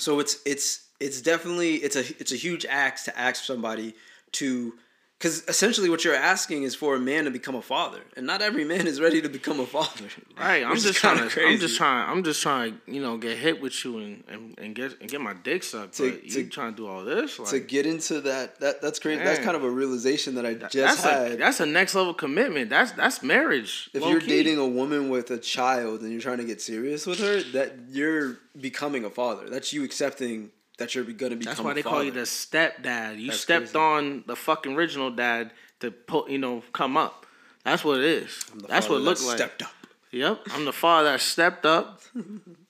[0.00, 3.94] so it's it's it's definitely it's a it's a huge ask to ask somebody
[4.32, 4.74] to,
[5.20, 8.40] because essentially what you're asking is for a man to become a father, and not
[8.40, 10.06] every man is ready to become a father.
[10.38, 11.46] Right, I'm just trying to.
[11.46, 12.08] I'm just trying.
[12.08, 15.20] I'm just trying you know, get hit with you and, and, and get and get
[15.20, 15.98] my dick sucked.
[15.98, 17.38] To- but to- you trying to do all this?
[17.38, 19.22] Like, to get into that that that's crazy.
[19.22, 21.32] That's kind of a realization that I just that's had.
[21.32, 22.70] a that's a next level commitment.
[22.70, 23.90] That's that's marriage.
[23.92, 24.26] if you're key.
[24.26, 27.74] dating a woman with a child and you're trying to get serious with her, that
[27.90, 29.50] you're becoming a father.
[29.50, 30.50] That's you accepting
[30.80, 31.52] that you're gonna become.
[31.52, 31.96] That's why they father.
[31.96, 33.20] call you the stepdad.
[33.20, 33.78] You That's stepped crazy.
[33.78, 37.26] on the fucking original dad to put, you know, come up.
[37.64, 38.44] That's what it is.
[38.68, 39.36] That's what it looked like.
[39.36, 39.72] Stepped up.
[40.10, 42.00] Yep, I'm the father that stepped up,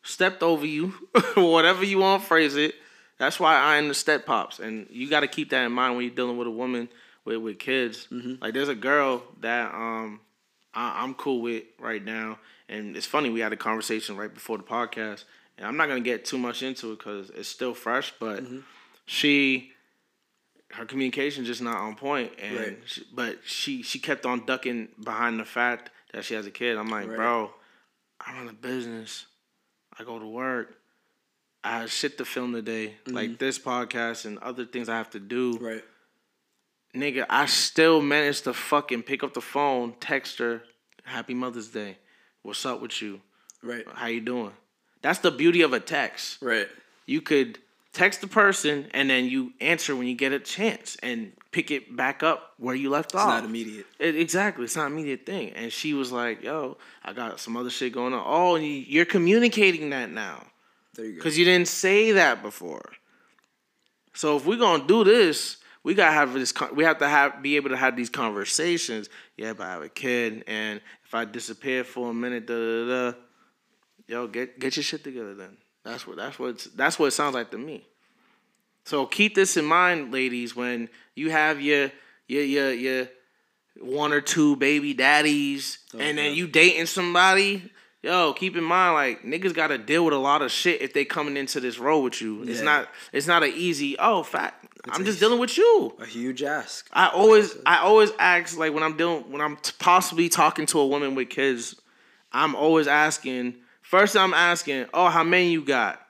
[0.02, 0.88] stepped over you,
[1.36, 2.74] whatever you want to phrase it.
[3.18, 5.96] That's why I am the step pops, and you got to keep that in mind
[5.96, 6.90] when you're dealing with a woman
[7.24, 8.08] with with kids.
[8.10, 8.42] Mm-hmm.
[8.42, 10.20] Like there's a girl that um
[10.74, 12.38] I, I'm cool with right now,
[12.68, 15.24] and it's funny we had a conversation right before the podcast,
[15.60, 18.58] and I'm not gonna get too much into it because it's still fresh, but Mm-hmm.
[19.06, 19.70] she
[20.72, 22.78] her communication just not on point, and Right.
[22.86, 26.76] she, but she she kept on ducking behind the fact that she has a kid.
[26.76, 27.16] I'm like, Right.
[27.16, 27.52] bro,
[28.24, 29.26] I run a business.
[29.98, 30.76] I go to work.
[31.62, 35.20] I have shit to film today, like this podcast and other things I have to
[35.20, 35.54] do.
[35.54, 35.64] Mm-hmm.
[35.64, 35.84] Right.
[36.94, 40.62] Nigga, I still managed to fucking pick up the phone, text her,
[41.04, 41.98] "Happy Mother's Day.
[42.42, 43.20] What's up with you?
[43.62, 43.84] Right.
[43.92, 44.52] How you doing?"
[45.02, 46.68] That's the beauty of a text Right.
[47.06, 47.58] you could
[47.92, 51.96] text the person and then you answer when you get a chance and pick it
[51.96, 53.28] back up where you left It's off.
[53.34, 53.86] It's not immediate.
[53.98, 55.50] It, exactly, it's not an immediate thing.
[55.50, 59.90] And she was like, "Yo, I got some other shit going on." Oh, you're communicating
[59.90, 60.46] that now
[60.94, 61.16] There you go.
[61.16, 62.92] because you didn't say that before.
[64.14, 66.52] So if we're gonna do this, we gotta have this.
[66.74, 69.08] We have to have be able to have these conversations.
[69.36, 73.10] Yeah, but I have a kid, and if I disappear for a minute, da da
[73.12, 73.18] da.
[74.10, 75.36] Yo, get get your shit together.
[75.36, 77.86] Then that's what that's what it's, that's what it sounds like to me.
[78.84, 81.92] So keep this in mind, ladies, when you have your
[82.26, 83.08] your your your
[83.80, 86.30] one or two baby daddies, oh, and then yeah.
[86.32, 87.70] you dating somebody.
[88.02, 90.92] yo, keep in mind, like niggas got to deal with a lot of shit if
[90.92, 92.42] they coming into this role with you.
[92.42, 92.88] It's not.
[93.12, 93.96] It's not an easy.
[93.96, 94.66] Oh, fact.
[94.88, 95.94] I'm a- just dealing with you.
[96.00, 96.88] A huge ask.
[96.92, 100.80] I always, I always ask like when I'm dealing, when I'm t- possibly talking to
[100.80, 101.80] a woman with kids,
[102.32, 103.54] I'm always asking.
[103.90, 106.00] First, I'm asking, oh, how many you got?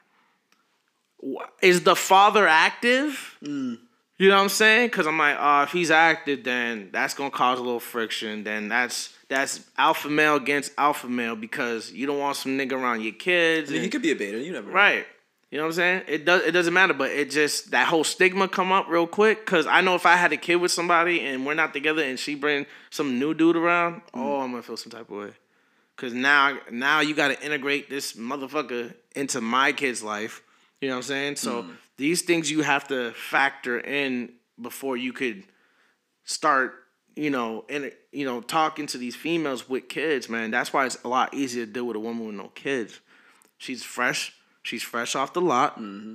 [1.63, 3.39] Is the father active?
[3.43, 3.79] Mm.
[4.19, 4.89] You know what I'm saying?
[4.89, 8.45] Because I'm like, oh, if he's active, then that's gonna cause a little friction.
[8.45, 13.01] Then that's that's alpha male against alpha male because you don't want some nigga around
[13.01, 13.71] your kids.
[13.71, 14.39] I mean, and- he could be a beta.
[14.39, 14.75] You never know.
[14.75, 15.07] Right.
[15.51, 16.03] You know what I'm saying?
[16.07, 16.43] It does.
[16.43, 19.47] It doesn't matter, but it just that whole stigma come up real quick.
[19.47, 22.19] Cause I know if I had a kid with somebody and we're not together, and
[22.19, 25.31] she bring some new dude around, oh, I'm gonna feel some type of way.
[26.01, 30.43] Cause now, now you got to integrate this motherfucker into my kid's life.
[30.81, 31.37] You know what I'm saying?
[31.37, 31.73] So mm-hmm.
[31.99, 35.45] these things you have to factor in before you could
[36.25, 36.73] start,
[37.17, 40.51] you know, and you know, talking to these females with kids, man.
[40.51, 42.99] That's why it's a lot easier to deal with a woman with no kids.
[43.59, 44.33] She's fresh.
[44.63, 45.79] She's fresh off the lot.
[45.79, 46.15] Mm-hmm.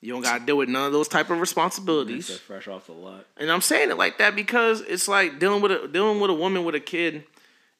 [0.00, 2.28] You don't gotta deal with none of those type of responsibilities.
[2.28, 3.26] They're fresh off the lot.
[3.36, 6.34] And I'm saying it like that because it's like dealing with a dealing with a
[6.34, 7.24] woman with a kid.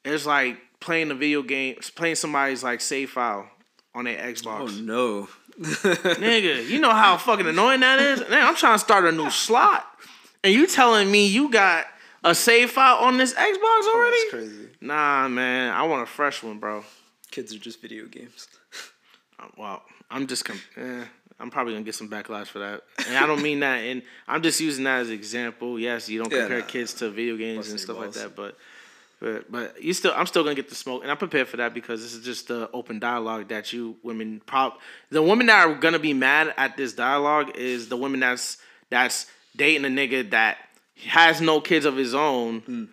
[0.03, 3.49] It's like playing a video game, playing somebody's like save file
[3.93, 4.61] on their Xbox.
[4.79, 5.27] Oh no.
[5.59, 8.19] Nigga, you know how fucking annoying that is.
[8.29, 9.85] Man, I'm trying to start a new slot,
[10.43, 11.85] and you telling me you got
[12.23, 14.17] a save file on this Xbox already?
[14.17, 14.69] That's crazy.
[14.81, 16.83] Nah, man, I want a fresh one, bro.
[17.31, 18.47] Kids are just video games.
[19.39, 19.81] Uh, Well,
[20.11, 21.05] I'm just com- eh,
[21.39, 23.77] I'm probably gonna get some backlash for that, and I don't mean that.
[23.77, 25.79] And I'm just using that as an example.
[25.79, 26.65] Yes, you don't Yeah, compare nah.
[26.65, 28.57] kids to video games and your stuff like that, but.
[29.19, 31.73] But, but you still, I'm still gonna get the smoke, and I'm prepared for that
[31.73, 34.73] because this is just the open dialogue that you women, prob,
[35.09, 38.57] the women that are gonna be mad at this dialogue is the women that's
[38.89, 40.57] that's dating a nigga that
[41.07, 42.83] has no kids of his own, Hmm.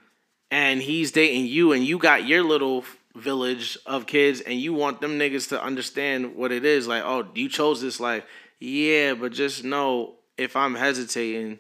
[0.51, 5.01] and he's dating you, and you got your little village of kids, and you want
[5.01, 6.87] them niggas to understand what it is.
[6.87, 8.25] Like, oh, you chose this life,
[8.61, 11.59] yeah, but just know if I'm hesitating,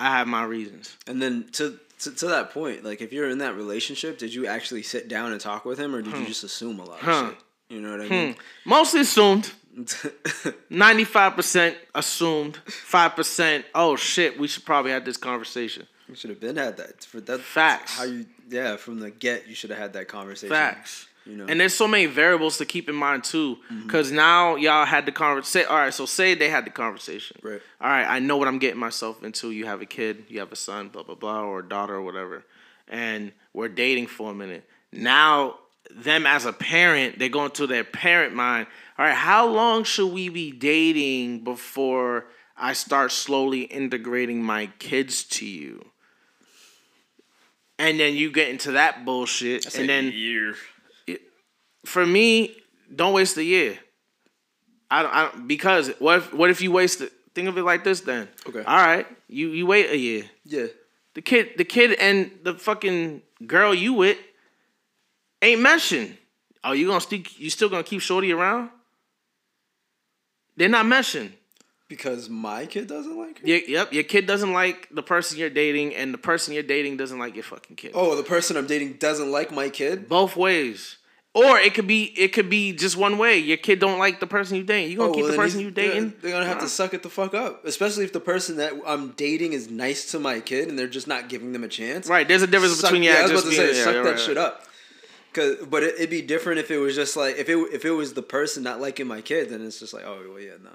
[0.00, 0.96] I have my reasons.
[1.06, 4.46] And then to, to to that point, like if you're in that relationship, did you
[4.46, 6.26] actually sit down and talk with him, or did you hmm.
[6.26, 7.10] just assume a lot Huh.
[7.10, 7.38] of shit?
[7.68, 8.12] You know what I hmm.
[8.12, 8.36] mean?
[8.64, 9.52] Mostly assumed.
[9.74, 12.58] 95% assumed.
[12.66, 15.88] 5%, oh shit, we should probably have this conversation.
[16.08, 17.04] We should have been had that.
[17.04, 17.98] For that Facts.
[17.98, 18.26] How you?
[18.48, 20.54] Yeah, from the get, you should have had that conversation.
[20.54, 21.08] Facts.
[21.26, 21.46] You know.
[21.48, 23.56] And there's so many variables to keep in mind too.
[23.56, 23.86] Mm-hmm.
[23.86, 25.68] Because now y'all had the conversation.
[25.70, 27.38] All right, so say they had the conversation.
[27.42, 27.60] Right.
[27.80, 29.50] All right, I know what I'm getting myself into.
[29.50, 32.02] You have a kid, you have a son, blah, blah, blah, or a daughter or
[32.02, 32.44] whatever.
[32.88, 34.68] And we're dating for a minute.
[34.92, 35.58] Now,
[35.90, 38.66] them as a parent, they go into their parent mind.
[38.98, 45.24] All right, how long should we be dating before I start slowly integrating my kids
[45.24, 45.86] to you?
[47.78, 49.74] And then you get into that bullshit.
[49.74, 50.54] and then year.
[51.84, 52.56] For me,
[52.94, 53.78] don't waste a year.
[54.90, 57.12] I, don't- I don't- because what if what if you waste it?
[57.34, 58.28] Think of it like this then.
[58.48, 58.62] Okay.
[58.62, 60.24] All right, you you wait a year.
[60.44, 60.66] yeah.
[61.14, 64.18] The kid the kid and the fucking girl you with
[65.42, 66.16] ain't meshing.
[66.64, 68.70] Oh, you gonna still you still gonna keep Shorty around?
[70.56, 71.32] They're not meshing.
[71.88, 73.46] Because my kid doesn't like her.
[73.46, 76.96] Your, yep, your kid doesn't like the person you're dating, and the person you're dating
[76.96, 77.92] doesn't like your fucking kid.
[77.94, 80.08] Oh, the person I'm dating doesn't like my kid.
[80.08, 80.96] both ways.
[81.36, 83.38] Or it could be it could be just one way.
[83.38, 84.92] Your kid don't like the person you dating.
[84.92, 86.10] You gonna Oh, keep well, the person you dating?
[86.10, 88.72] They're, they're gonna have to suck it the fuck up, especially if the person that
[88.86, 92.06] I'm dating is nice to my kid and they're just not giving them a chance.
[92.08, 92.26] Right.
[92.28, 94.02] There's a difference Suck- between yeah, yeah, I was about to say, yeah, suck yeah,
[94.02, 94.46] that right, shit right.
[94.46, 94.64] up.
[95.32, 97.90] Cause, but it, it'd be different if it was just like if it if it
[97.90, 100.70] was the person not liking my kid, then it's just like oh well yeah no,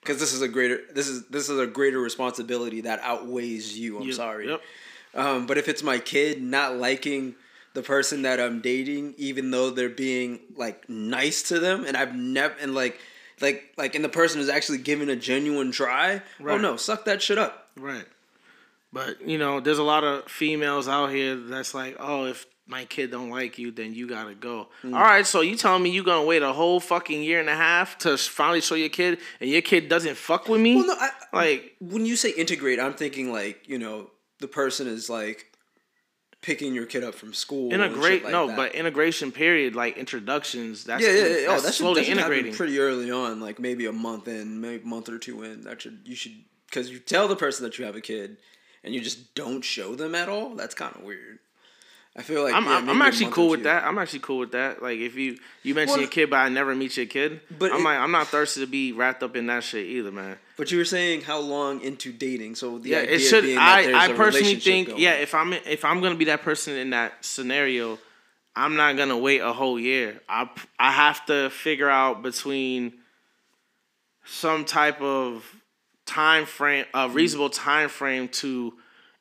[0.00, 3.98] because this is a greater this is this is a greater responsibility that outweighs you.
[3.98, 4.48] I'm You- sorry.
[4.48, 4.60] Yep.
[5.14, 7.36] Um, but if it's my kid not liking
[7.74, 12.14] the person that I'm dating, even though they're being like nice to them, and I've
[12.14, 12.98] never and like
[13.40, 17.22] like like and the person is actually giving a genuine try, oh no, suck that
[17.22, 17.68] shit up.
[17.76, 18.06] Right.
[18.92, 22.84] But you know, there's a lot of females out here that's like, oh, if my
[22.84, 24.68] kid don't like you, then you gotta go.
[24.82, 24.94] Mm.
[24.94, 27.54] All right, so you telling me you gonna wait a whole fucking year and a
[27.54, 30.76] half to finally show your kid, and your kid doesn't fuck with me?
[30.76, 34.86] Well, no, I, like, when you say integrate, I'm thinking like you know the person
[34.86, 35.49] is like
[36.42, 37.72] picking your kid up from school.
[37.72, 38.24] and shit integrate.
[38.24, 38.56] like no, that.
[38.56, 40.84] but integration period, like introductions.
[40.84, 41.26] That's yeah, yeah, yeah.
[41.26, 42.54] Oh, that's Oh, that should, slowly should happen integrating.
[42.56, 45.62] pretty early on, like maybe a month in, maybe a month or two in.
[45.62, 46.34] That should you should
[46.66, 48.38] because you tell the person that you have a kid
[48.84, 50.54] and you just don't show them at all.
[50.54, 51.38] That's kind of weird.
[52.16, 53.84] I feel like I'm, yeah, I'm, maybe I'm a actually cool with that.
[53.84, 54.82] I'm actually cool with that.
[54.82, 57.40] Like if you you mention Well, your kid, but I never meet your kid.
[57.56, 60.10] but I'm it- like I'm not thirsty to be wrapped up in that shit either,
[60.10, 60.36] man.
[60.56, 62.56] But you were saying how long into dating?
[62.56, 63.44] So the Yeah, idea it should.
[63.44, 65.00] being I I personally think going.
[65.00, 65.12] yeah.
[65.14, 67.98] If I'm if I'm gonna be that person in that scenario,
[68.56, 70.20] I'm not gonna wait a whole year.
[70.28, 70.50] I
[70.80, 72.94] I have to figure out between
[74.24, 75.44] some type of
[76.06, 78.74] time frame, a reasonable time frame to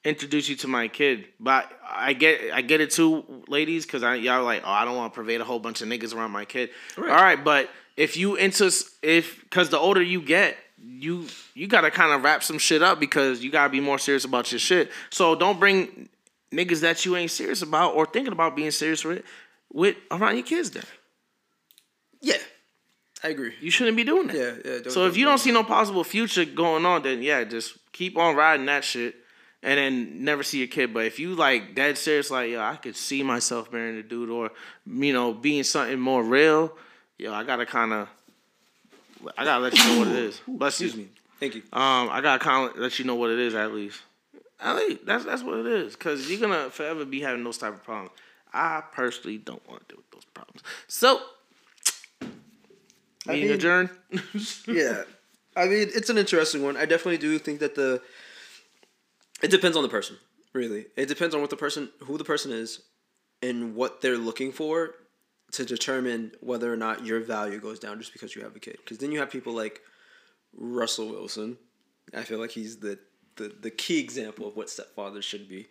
[0.03, 1.25] introduce you to my kid.
[1.39, 4.95] But I get I get it too, ladies, because I y'all like, oh, I don't
[4.95, 6.69] want to pervade a whole bunch of niggas around my kid.
[6.97, 7.09] Right.
[7.11, 8.71] All right, but if you into
[9.01, 12.99] if because the older you get, you you gotta kind of wrap some shit up
[12.99, 14.91] because you gotta be more serious about your shit.
[15.09, 16.09] So don't bring
[16.51, 19.23] niggas that you ain't serious about or thinking about being serious with
[19.71, 20.71] with around your kids.
[20.71, 20.83] Then
[22.21, 22.37] Yeah,
[23.23, 23.53] I agree.
[23.59, 24.35] you shouldn't be doing that.
[24.35, 24.79] Yeah, yeah.
[24.79, 28.17] Don't, So if you don't see no possible future going on, then yeah, just keep
[28.17, 29.15] on riding that shit,
[29.61, 30.93] and then never see your kid.
[30.93, 34.29] But if you like dead serious, like yo, I could see myself marrying a dude,
[34.29, 34.51] or
[34.85, 36.75] you know, being something more real,
[37.17, 38.07] yo, I gotta kind of,
[39.37, 40.41] I gotta let you know what it is.
[40.47, 40.87] Bless you.
[40.87, 41.09] excuse me.
[41.39, 41.61] Thank you.
[41.73, 44.01] Um, I gotta kind of let you know what it is at least.
[44.61, 47.73] At least that's that's what it is, cause you're gonna forever be having those type
[47.73, 48.11] of problems.
[48.53, 50.63] I personally don't want to deal with those problems.
[50.87, 51.21] So,
[52.21, 53.89] I mean- adjourned.
[54.67, 55.03] yeah,
[55.55, 56.75] I mean it's an interesting one.
[56.75, 58.01] I definitely do think that the
[59.41, 60.17] it depends on the person.
[60.53, 62.81] Really, it depends on what the person, who the person is,
[63.41, 64.95] and what they're looking for
[65.51, 68.77] to determine whether or not your value goes down just because you have a kid.
[68.83, 69.81] Because then you have people like
[70.55, 71.57] Russell Wilson.
[72.15, 72.99] I feel like he's the
[73.35, 75.67] the, the key example of what stepfathers should be.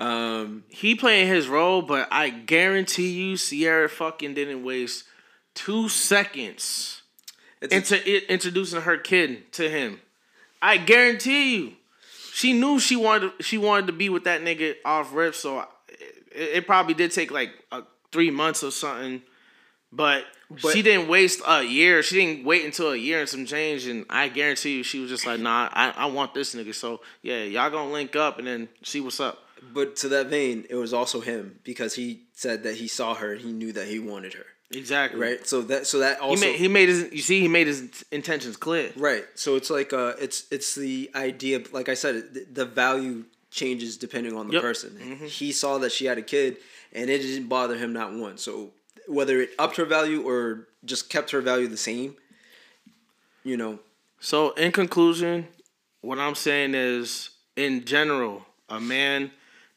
[0.00, 5.04] Um, he playing his role, but I guarantee you, Ciara fucking didn't waste
[5.54, 7.02] two seconds
[7.60, 10.00] into it, introducing her kid to him.
[10.60, 11.72] I guarantee you,
[12.32, 15.34] she knew she wanted she wanted to be with that nigga off rip.
[15.34, 15.60] So
[15.90, 19.22] it, it probably did take like uh, three months or something,
[19.92, 22.02] but, But- she didn't waste a year.
[22.02, 23.86] She didn't wait until a year and some change.
[23.86, 26.74] And I guarantee you, she was just like, nah, I, I want this nigga.
[26.74, 29.38] So yeah, y'all gonna link up and then see what's up.
[29.74, 33.32] but to that vein, it was also him because he said that he saw her
[33.32, 34.46] and he knew that he wanted her.
[34.74, 35.20] Exactly.
[35.20, 35.46] Right.
[35.46, 38.04] So that so that He also made he made his you see he made his
[38.10, 38.92] intentions clear.
[38.96, 39.24] Right.
[39.34, 43.96] So it's like uh it's it's the idea like I said the, the value changes
[43.96, 44.62] depending on the Yep.
[44.62, 45.18] person.
[45.26, 46.56] He saw that she had a kid
[46.92, 48.38] and it didn't bother him not one.
[48.38, 48.70] So
[49.06, 52.16] whether it upped her value or just kept her value the same,
[53.44, 53.78] you know,
[54.20, 55.48] So in conclusion,
[56.00, 59.32] what I'm saying is in general, a man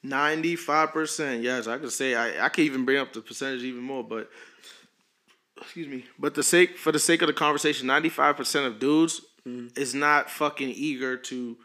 [0.06, 4.04] 95%, yes, I could say I, I could even bring up the percentage even more,
[4.04, 4.30] but
[5.60, 6.06] excuse me.
[6.20, 9.68] But the sake for the sake of the conversation, 95% of dudes mm-hmm.
[9.80, 11.58] is not fucking eager to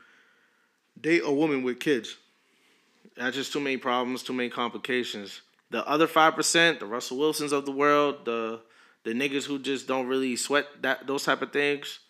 [1.00, 2.16] date a woman with kids.
[3.16, 5.42] That's just too many problems, too many complications.
[5.70, 8.60] The other five percent, the Russell Wilsons of the world, the
[9.04, 12.00] the niggas who just don't really sweat that those type of things.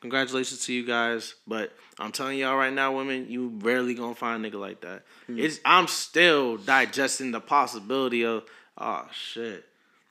[0.00, 4.44] Congratulations to you guys, but I'm telling y'all right now, women, you rarely gonna find
[4.44, 5.02] a nigga like that.
[5.26, 5.38] Hmm.
[5.38, 8.44] It's I'm still digesting the possibility of
[8.78, 9.64] oh shit,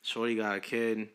[0.05, 1.09] Shorty got a kid,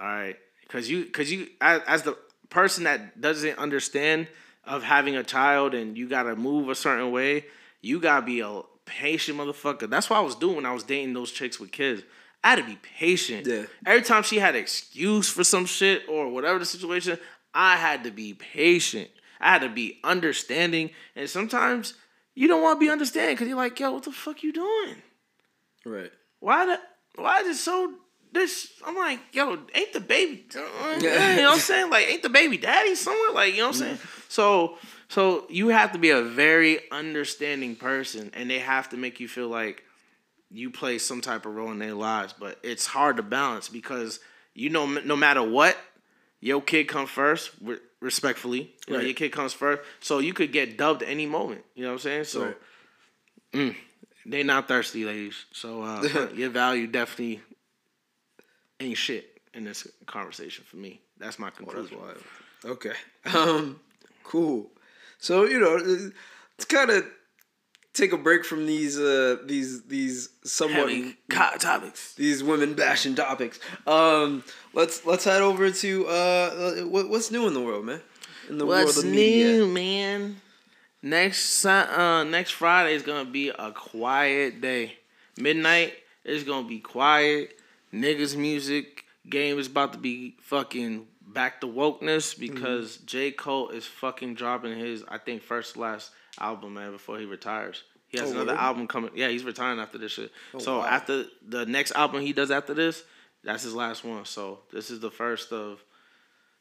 [0.00, 2.16] all right, because you because you as, as the
[2.48, 4.28] person that doesn't understand
[4.64, 7.46] of having a child and you gotta move a certain way,
[7.80, 9.90] you gotta be a patient motherfucker.
[9.90, 12.02] That's what I was doing when I was dating those chicks with kids.
[12.44, 13.48] I had to be patient.
[13.48, 13.64] Yeah.
[13.84, 17.18] Every time she had an excuse for some shit or whatever the situation,
[17.52, 19.10] I had to be patient.
[19.40, 20.90] I had to be understanding.
[21.16, 21.94] And sometimes
[22.36, 24.96] you don't want to be understanding because you're like, yo, what the fuck you doing?
[25.84, 26.12] right.
[26.38, 26.80] Why the
[27.20, 27.94] why is it so
[28.32, 30.44] this I'm like, yo, ain't the baby
[31.00, 31.06] you
[31.42, 31.90] know what I'm saying?
[31.90, 33.32] Like, ain't the baby daddy somewhere?
[33.32, 33.98] Like, you know what I'm saying?
[34.28, 34.78] So
[35.08, 39.28] so you have to be a very understanding person and they have to make you
[39.28, 39.84] feel like
[40.50, 42.32] you play some type of role in their lives.
[42.38, 44.20] But it's hard to balance because
[44.54, 45.76] you know no matter what,
[46.40, 47.50] your kid comes first,
[48.00, 48.72] respectfully.
[48.86, 49.82] You know, your kid comes first.
[50.00, 51.64] So you could get dubbed any moment.
[51.74, 52.24] You know what I'm saying?
[52.24, 52.54] So
[53.52, 53.76] Right.
[54.26, 55.44] they not thirsty, ladies.
[55.52, 57.42] So uh, your value definitely
[58.80, 61.00] ain't shit in this conversation for me.
[61.18, 61.98] That's my That's conclusion.
[61.98, 62.22] wild.
[62.64, 62.92] Okay.
[63.34, 63.80] Um
[64.24, 64.70] cool.
[65.18, 65.76] So, you know,
[66.56, 67.04] it's kind of
[67.92, 71.16] take a break from these uh these these somewhat Heavy
[71.58, 72.14] topics.
[72.14, 73.58] these women bashing topics.
[73.86, 78.00] Um, let's let's head over to uh, what, what's new in the world, man.
[78.48, 79.52] In the What's world of media.
[79.52, 80.40] new, man?
[81.02, 84.96] Next uh next Friday is gonna be a quiet day.
[85.36, 87.58] Midnight is gonna be quiet.
[87.92, 92.40] Niggas music game is about to be fucking back to wokeness mhm.
[92.40, 97.24] because J Cole is fucking dropping his I think first last album man before he
[97.24, 97.82] retires.
[98.08, 98.60] He has Oh, another word?
[98.60, 99.10] album coming.
[99.14, 100.32] Yeah, he's retiring after this shit.
[100.54, 100.86] Oh, so wow.
[100.86, 103.04] after the next album he does after this,
[103.44, 104.24] that's his last one.
[104.24, 105.82] So this is the first of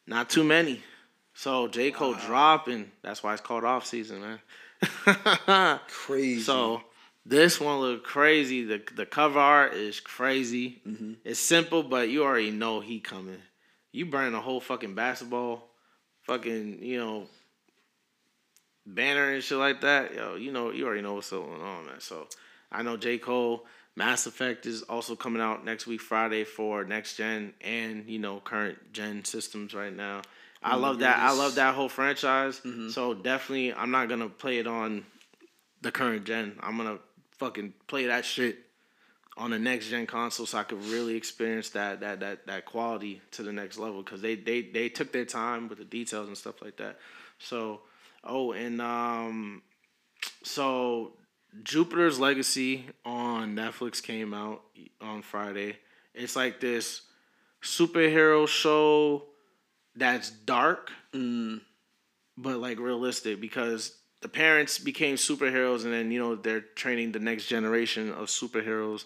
[0.05, 0.83] not too many.
[1.33, 1.91] So J.
[1.91, 2.91] Cole dropping.
[3.01, 5.79] That's why it's called off season, man.
[5.87, 6.41] Crazy.
[6.41, 6.81] so
[7.29, 8.63] This one look crazy.
[8.63, 10.81] The the cover art is crazy.
[10.87, 11.13] Mm-hmm.
[11.23, 13.37] It's simple, but you already know he coming.
[13.91, 15.69] You burn a whole fucking basketball,
[16.23, 17.27] fucking you know,
[18.83, 20.15] banner and shit like that.
[20.15, 21.99] Yo, you know you already know what's going on, man.
[21.99, 22.27] So
[22.71, 23.65] I know J Cole.
[23.95, 28.39] Mass Effect is also coming out next week, Friday, for next gen and you know
[28.39, 30.23] current gen systems right now.
[30.63, 31.19] I love that.
[31.19, 32.59] I love that whole franchise.
[32.91, 35.05] So definitely, I'm not gonna play it on
[35.81, 36.57] the current gen.
[36.61, 36.97] I'm gonna
[37.39, 38.59] fucking play that shit
[39.37, 43.21] on the next gen console, so I could really experience that that that that quality
[43.31, 44.03] to the next level.
[44.03, 46.99] Because they they they took their time with the details and stuff like that.
[47.39, 47.81] So,
[48.23, 49.63] oh, and um,
[50.43, 51.13] so
[51.63, 54.61] Jupiter's Legacy on Netflix came out
[55.01, 55.77] on Friday.
[56.13, 57.01] It's like this
[57.63, 59.23] superhero show
[59.95, 66.61] that's dark, but like realistic because the parents became superheroes and then you know they're
[66.61, 69.05] training the next generation of superheroes,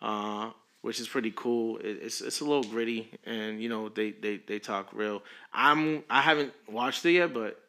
[0.00, 0.50] uh,
[0.82, 1.78] which is pretty cool.
[1.78, 5.22] It, it's it's a little gritty and you know they they they talk real.
[5.52, 7.60] I'm I haven't watched it yet, but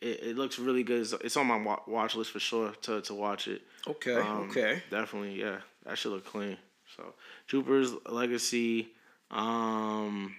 [0.00, 1.00] it, it looks really good.
[1.02, 3.62] It's, it's on my wa- watch list for sure to to watch it.
[3.86, 4.16] Okay.
[4.16, 4.82] Um, okay.
[4.90, 5.58] Definitely, yeah.
[5.84, 6.56] That should look clean.
[6.96, 7.14] So
[7.46, 8.88] Jupiter's Legacy.
[9.30, 10.34] Um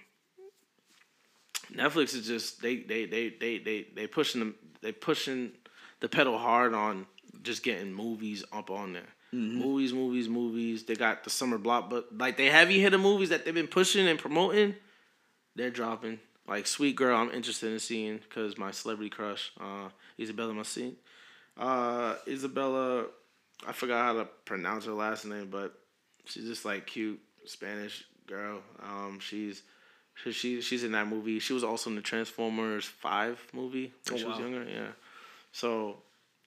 [1.72, 5.52] Netflix is just they they they they they they pushing them they pushing
[6.04, 7.06] the pedal hard on
[7.42, 9.08] just getting movies up on there.
[9.32, 10.84] Movies, movies, movies.
[10.84, 14.06] They got the summer block, but like they heavy hitter movies that they've been pushing
[14.06, 14.74] and promoting,
[15.56, 16.20] they're dropping.
[16.46, 19.88] Like Sweet Girl, I'm interested in seeing because my celebrity crush, uh,
[20.20, 20.94] Isabella Masin.
[21.58, 23.06] Uh, Isabella,
[23.66, 25.72] I forgot how to pronounce her last name, but
[26.26, 28.60] she's just like cute Spanish girl.
[28.82, 29.62] Um, she's
[30.22, 31.38] she, she she's in that movie.
[31.40, 34.44] She was also in the Transformers Five movie when Oh, she was wow.
[34.44, 34.64] younger.
[34.70, 34.88] Yeah,
[35.54, 35.98] so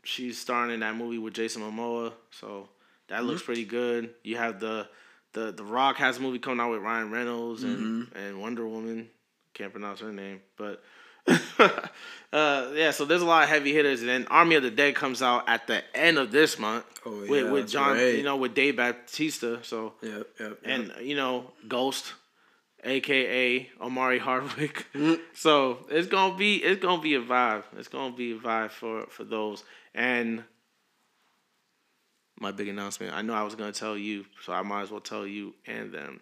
[0.03, 2.11] she's starring in that movie with Jason Momoa.
[2.31, 2.67] So
[3.07, 4.13] that looks pretty good.
[4.23, 4.87] You have the
[5.33, 9.07] the the Rock has a movie coming out with Ryan Reynolds and and Wonder Woman.
[9.53, 10.83] Can't pronounce her name, but
[12.31, 12.91] uh, yeah.
[12.91, 15.47] So there's a lot of heavy hitters, and then Army of the Dead comes out
[15.47, 18.15] at the end of this month Oh, with yeah, with that's John, right.
[18.15, 19.59] you know, with Dave Bautista.
[19.63, 20.27] So Yep.
[20.39, 20.59] Yep.
[20.65, 22.13] and you know Ghost,
[22.83, 24.85] aka Omari Hardwick.
[24.93, 25.19] Mm.
[25.33, 27.63] so it's gonna be it's gonna be a vibe.
[27.77, 29.63] It's gonna be a vibe for for those.
[29.93, 30.43] And
[32.39, 33.13] my big announcement.
[33.13, 35.91] I know I was gonna tell you, so I might as well tell you and
[35.91, 36.21] them.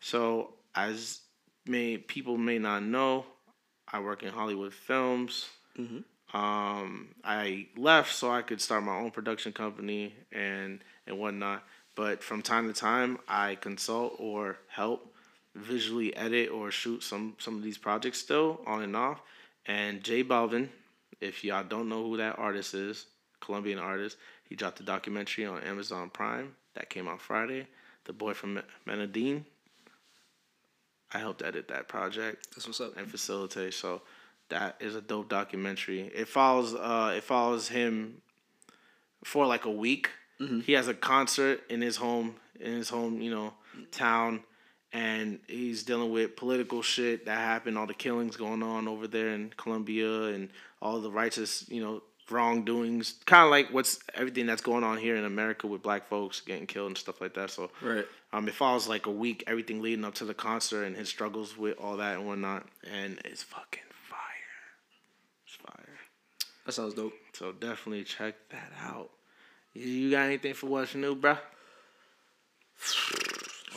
[0.00, 1.20] So as
[1.66, 3.24] may people may not know,
[3.90, 5.48] I work in Hollywood Films.
[6.34, 11.64] Um, I left so I could start my own production company and and whatnot.
[11.94, 15.14] But from time to time, I consult or help
[15.58, 19.20] visually edit or shoot some some of these projects still on and off.
[19.66, 20.68] And J Balvin,
[21.20, 23.06] if y'all don't know who that artist is,
[23.40, 24.16] Colombian artist,
[24.48, 27.66] he dropped a documentary on Amazon Prime that came out Friday.
[28.04, 29.44] The boy from Medellin.
[31.12, 32.96] I helped edit that project That's what's up.
[32.96, 33.72] and facilitate.
[33.74, 34.02] So
[34.50, 36.10] that is a dope documentary.
[36.14, 38.20] It follows uh it follows him
[39.24, 40.10] for like a week.
[40.64, 43.54] He has a concert in his home in his home, you know,
[43.90, 44.44] town
[44.92, 49.28] and he's dealing with political shit that happened, all the killings going on over there
[49.30, 50.48] in Colombia and
[50.80, 53.14] all the righteous, you know, wrongdoings.
[53.26, 56.66] Kind of like what's everything that's going on here in America with black folks getting
[56.66, 57.50] killed and stuff like that.
[57.50, 58.06] So Right.
[58.32, 61.56] um, it follows like a week, everything leading up to the concert and his struggles
[61.56, 64.18] with all that and whatnot, and it's fucking fire.
[65.46, 65.98] It's fire.
[66.66, 67.14] That sounds dope.
[67.32, 69.10] So definitely check that out.
[69.74, 71.36] You- You got anything for what's new, bro?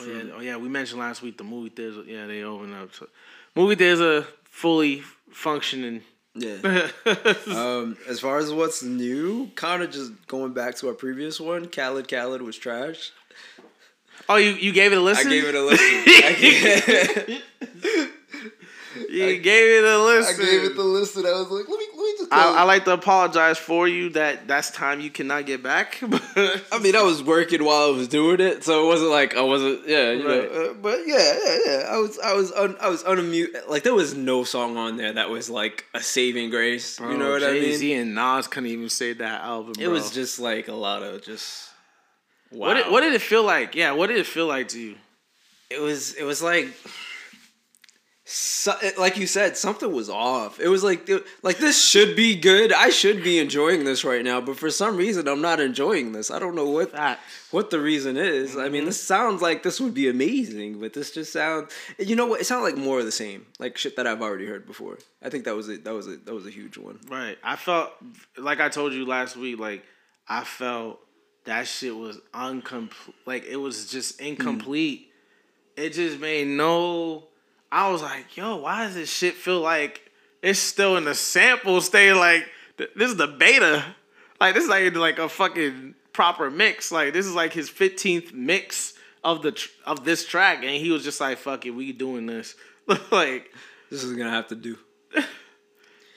[0.01, 0.57] Oh yeah, oh yeah.
[0.57, 2.05] We mentioned last week the movie theaters.
[2.07, 2.93] Yeah, they open up.
[2.93, 3.07] So
[3.55, 6.01] movie theaters are fully functioning.
[6.33, 6.89] Yeah.
[7.47, 11.67] um, as far as what's new, kind of just going back to our previous one,
[11.67, 13.11] Khaled Khaled was trash.
[14.29, 15.27] Oh, you you gave it a listen.
[15.27, 15.85] I gave it a listen.
[16.07, 17.43] I gave,
[19.09, 20.35] You gave it a listen.
[20.35, 21.25] I gave it the listen.
[21.25, 21.85] I was like, let me,
[22.31, 22.53] let me just.
[22.53, 22.57] Go.
[22.57, 25.99] I, I like to apologize for you that that's time you cannot get back.
[26.01, 29.41] I mean, I was working while I was doing it, so it wasn't like I
[29.41, 29.87] wasn't.
[29.87, 30.51] Yeah, you Right.
[30.53, 30.61] know.
[30.71, 31.85] Uh, but yeah, yeah, yeah.
[31.89, 33.67] I was, I was, un, I was unmute.
[33.69, 36.99] Like there was no song on there that was like a saving grace.
[36.99, 37.63] you know what I mean?
[37.63, 39.73] Jay-Z and Nas couldn't even say that album.
[39.79, 39.89] It bro.
[39.91, 41.69] was just like a lot of just.
[42.51, 42.67] Wow.
[42.67, 43.75] What did, what did it feel like?
[43.75, 44.95] Yeah, what did it feel like to you?
[45.69, 46.67] it was it was like
[48.31, 51.09] so, like you said something was off it was like
[51.43, 54.95] like this should be good i should be enjoying this right now but for some
[54.95, 57.19] reason i'm not enjoying this i don't know what That
[57.51, 58.85] what the reason is i mean mm-hmm.
[58.87, 62.45] this sounds like this would be amazing but this just sounds you know what it
[62.45, 65.43] sounded like more of the same like shit that i've already heard before i think
[65.43, 66.25] that was it that was it.
[66.25, 67.37] that was a huge one right.
[67.43, 67.91] I felt
[68.37, 69.59] like I told you last week.
[69.59, 69.83] Like
[70.27, 70.99] I felt
[71.45, 73.15] that shit was uncomplete.
[73.25, 74.27] Like it was just hmm.
[74.27, 75.09] incomplete.
[75.75, 77.27] It just made no.
[77.71, 80.11] I was like, yo, why does this shit feel like
[80.41, 82.13] it's still in the sample state?
[82.13, 82.47] Like
[82.77, 83.85] th- this is the beta.
[84.39, 86.91] Like this is like like a fucking proper mix.
[86.91, 88.93] Like this is like his fifteenth mix
[89.23, 92.25] of the tr- of this track, and he was just like, fuck it, we doing
[92.25, 92.55] this.
[93.11, 93.51] like
[93.89, 94.77] This is gonna have to do.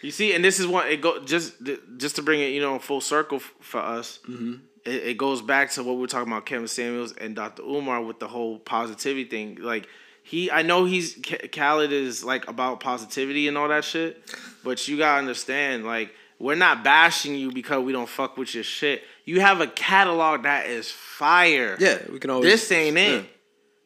[0.03, 1.55] you see, and this is what it go just
[1.97, 4.19] just to bring it, you know, full circle f- for us.
[4.29, 4.55] Mm-hmm.
[4.85, 7.63] It, it goes back to what we are talking about, Kevin Samuels and Dr.
[7.63, 9.59] Umar with the whole positivity thing.
[9.61, 9.89] Like
[10.25, 11.19] he, I know he's
[11.53, 16.55] Khaled is like about positivity and all that shit, but you gotta understand, like we're
[16.55, 19.03] not bashing you because we don't fuck with your shit.
[19.27, 21.77] You have a catalog that is fire.
[21.79, 22.51] Yeah, we can always.
[22.51, 23.23] This ain't it.
[23.23, 23.29] Yeah.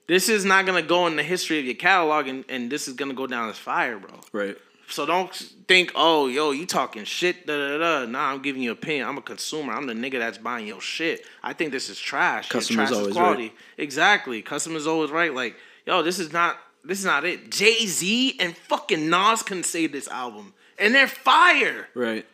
[0.06, 2.94] This is not gonna go in the history of your catalog, and, and this is
[2.94, 4.20] gonna go down as fire, bro.
[4.32, 4.56] Right.
[4.90, 5.34] So don't
[5.66, 8.06] think, oh, yo, you talking shit, da da da.
[8.06, 9.08] Nah, I'm giving you an opinion.
[9.08, 9.72] I'm a consumer.
[9.72, 11.26] I'm the nigga that's buying your shit.
[11.42, 12.48] I think this is trash.
[12.48, 13.52] Customer's trash always right.
[13.76, 14.40] Exactly.
[14.40, 15.34] Customer's always right.
[15.34, 15.56] Like,
[15.88, 17.50] yo, this is not this is not it.
[17.50, 21.88] Jay Z and fucking Nas can save this album, and they're fire.
[21.94, 22.26] Right.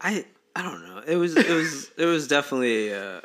[0.00, 1.02] I I don't know.
[1.06, 3.22] It was it was it was definitely a,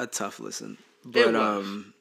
[0.00, 1.94] a tough listen, but um,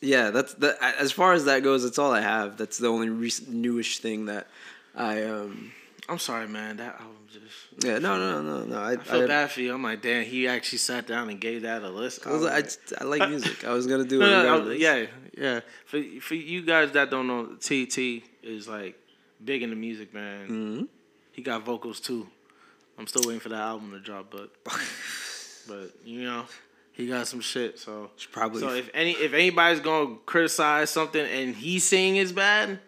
[0.00, 0.30] yeah.
[0.30, 0.78] That's that.
[0.98, 2.56] As far as that goes, that's all I have.
[2.56, 4.48] That's the only recent newish thing that
[4.94, 5.72] I um.
[6.10, 6.78] I'm sorry, man.
[6.78, 7.84] That album just.
[7.84, 7.98] Yeah.
[7.98, 8.18] No.
[8.18, 8.42] No.
[8.42, 8.64] No.
[8.64, 8.76] No.
[8.78, 9.72] I I feel I, bad for you.
[9.72, 12.26] I'm like, damn, he actually sat down and gave that a list.
[12.26, 13.64] I, was, I, like- just- I like music.
[13.64, 15.06] I was gonna do it No, no, yeah,
[15.38, 15.60] yeah.
[15.86, 18.98] For for you guys that don't know, TT is like
[19.42, 20.48] big in the music, man.
[20.48, 20.88] Mhm.
[21.32, 22.26] He got vocals too.
[22.98, 24.50] I'm still waiting for that album to drop, but
[25.68, 26.44] but you know,
[26.92, 27.78] he got some shit.
[27.78, 28.60] So probably.
[28.60, 32.80] so if any if anybody's gonna criticize something and he's saying it's bad,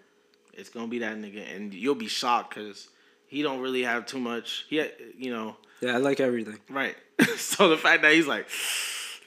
[0.53, 2.89] it's gonna be that nigga, and you'll be shocked because
[3.33, 4.67] he don't really have too much.
[4.69, 4.77] He
[5.17, 6.59] you know yeah, I like everything.
[6.69, 6.95] right.
[7.37, 8.47] so the fact that he's like.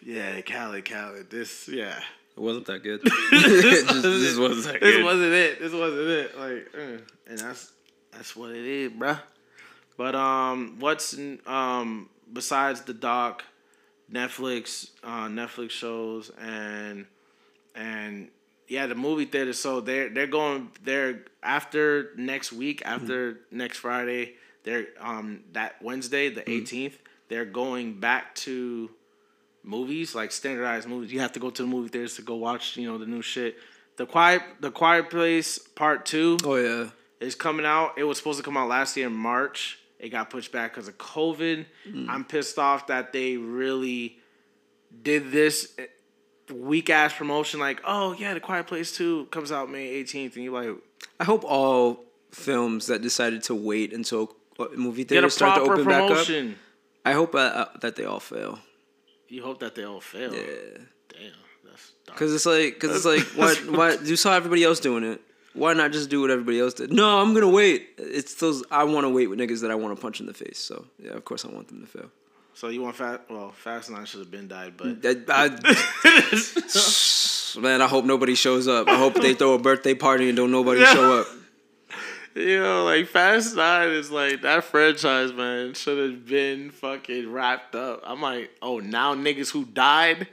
[0.05, 1.31] Yeah, Khaled, Khaled.
[1.31, 1.97] This, yeah.
[2.37, 3.01] It wasn't that good.
[3.31, 5.03] just, just wasn't that This good.
[5.03, 5.59] wasn't it.
[5.59, 6.37] This wasn't it.
[6.37, 7.71] Like, uh, and that's
[8.11, 9.19] that's what it is, bruh.
[9.97, 13.43] But um, what's um besides the doc,
[14.11, 17.07] Netflix, uh, Netflix shows and
[17.73, 18.29] and
[18.67, 19.53] yeah, the movie theater.
[19.53, 23.57] So they're they're going they're after next week, after mm-hmm.
[23.57, 24.35] next Friday.
[24.63, 26.65] They're um that Wednesday, the mm-hmm.
[26.65, 26.93] 18th
[27.29, 28.89] They're going back to
[29.63, 31.11] movies like standardized movies.
[31.11, 33.21] You have to go to the movie theaters to go watch you know the new
[33.21, 33.57] shit.
[33.97, 36.89] The quiet the Quiet Place Part Two Oh yeah.
[37.19, 37.93] is coming out.
[37.97, 39.79] It was supposed to come out last year in March.
[39.99, 41.65] It got pushed back because of COVID.
[41.87, 42.09] Mm-hmm.
[42.09, 44.19] I'm pissed off that they really
[45.03, 45.73] did this
[46.51, 47.59] weak ass promotion.
[47.59, 50.75] Like, oh yeah, The Quiet Place Two comes out May 18th, and you're like,
[51.19, 54.35] I hope all films that decided to wait until
[54.75, 56.27] movie theaters start to open back up.
[57.05, 58.59] I hope uh, uh, that they all fail.
[59.27, 60.33] You hope that they all fail.
[60.33, 60.41] Yeah.
[61.09, 61.31] Damn,
[61.63, 62.17] that's dark.
[62.17, 64.05] Cause it's like, cause it's like, what, what?
[64.05, 65.21] You saw everybody else doing it.
[65.53, 66.91] Why not just do what everybody else did?
[66.91, 67.89] No, I'm gonna wait.
[67.97, 70.33] It's those I want to wait with niggas that I want to punch in the
[70.33, 70.59] face.
[70.59, 72.11] So yeah, of course I want them to fail.
[72.55, 73.21] So you want fast?
[73.29, 75.49] Well, Fast Nine should have been died, but I, I-
[77.59, 78.87] man, I hope nobody shows up.
[78.87, 81.27] I hope they throw a birthday party and don't nobody show up.
[82.35, 87.75] you know, like Fast Nine is like that franchise, man, should have been fucking wrapped
[87.75, 88.01] up.
[88.05, 90.27] I'm like, oh, now niggas who died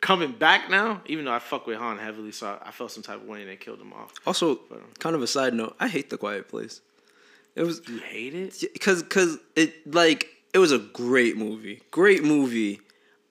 [0.00, 1.02] coming back now.
[1.06, 3.40] Even though I fuck with Han heavily, so I, I felt some type of way
[3.40, 4.12] and they killed him off.
[4.24, 6.82] Also, um, kind of a side note, I hate the Quiet Place.
[7.56, 8.62] It was You hate it?
[8.72, 12.80] because because it like it was a great movie, great movie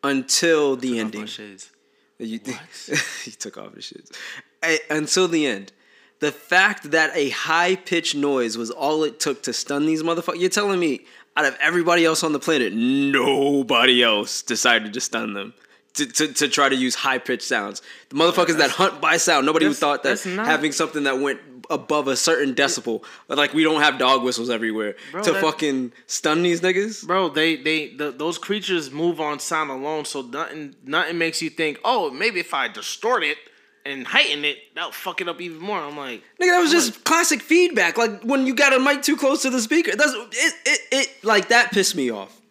[0.03, 1.25] until the ending.
[1.25, 1.71] shades.
[2.19, 2.39] You,
[3.23, 4.09] he took off his shit.
[4.63, 5.71] I- until the end.
[6.19, 10.39] The fact that a high pitched noise was all it took to stun these motherfuckers.
[10.39, 11.01] You're telling me
[11.35, 15.53] out of everybody else on the planet, nobody else decided to stun them.
[15.93, 17.81] To, to, to try to use high pitched sounds.
[18.09, 22.15] The motherfuckers that hunt by sound, nobody thought that having something that went above a
[22.15, 26.61] certain decibel, like we don't have dog whistles everywhere, Bro, to that- fucking stun these
[26.61, 27.05] niggas.
[27.05, 31.49] Bro, they they the, those creatures move on sound alone, so nothing nothing makes you
[31.49, 33.37] think, oh, maybe if I distort it
[33.85, 35.79] and heighten it, that'll fuck it up even more.
[35.79, 37.97] I'm like, Nigga, that was just classic feedback.
[37.97, 39.95] Like when you got a mic too close to the speaker.
[39.95, 40.53] That's it.
[40.65, 42.41] It, it like that pissed me off.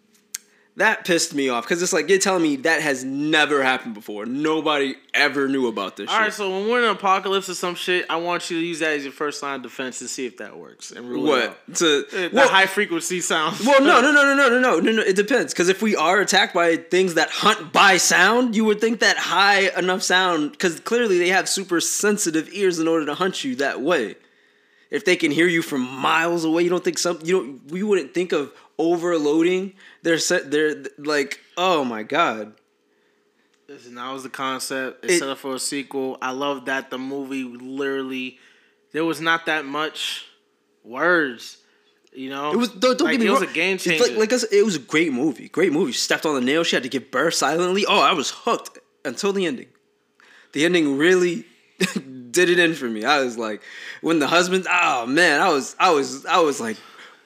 [0.76, 4.26] That pissed me off because it's like you're telling me that has never happened before.
[4.26, 6.22] Nobody ever knew about this all shit.
[6.22, 8.80] right, so when we're in an apocalypse or some shit, I want you to use
[8.80, 11.48] that as your first line of defense to see if that works and rule it
[11.48, 11.74] out.
[11.76, 13.64] to The well, high frequency sounds.
[13.64, 15.02] well, no, no, no, no, no, no, no, no, no.
[15.02, 18.78] It depends because if we are attacked by things that hunt by sound, you would
[18.78, 23.14] think that high enough sound because clearly they have super sensitive ears in order to
[23.14, 24.16] hunt you that way.
[24.90, 27.70] If they can hear you from miles away, you don't think some you don't.
[27.72, 29.72] We wouldn't think of overloading.
[30.06, 30.52] They're set.
[30.52, 32.52] They're like, oh my god.
[33.68, 35.04] Listen, that was the concept.
[35.04, 36.16] It, It- set up for a sequel.
[36.22, 38.38] I love that the movie literally
[38.92, 40.24] there was not that much
[40.84, 41.58] words.
[42.12, 43.40] You know, It was don't, don't like, get me it wrong.
[43.40, 44.04] was a game It's changer.
[44.04, 45.48] Like, like I said, it was a great movie.
[45.48, 45.90] Great movie.
[45.90, 46.62] She stepped on the nail.
[46.62, 47.84] She had to give birth silently.
[47.84, 49.66] Oh, I was hooked until the ending.
[50.52, 51.44] The ending really
[52.30, 53.04] did it in for me.
[53.04, 53.60] I was like,
[54.02, 54.66] when the husband.
[54.70, 56.76] Oh man, I was, I was, I was like,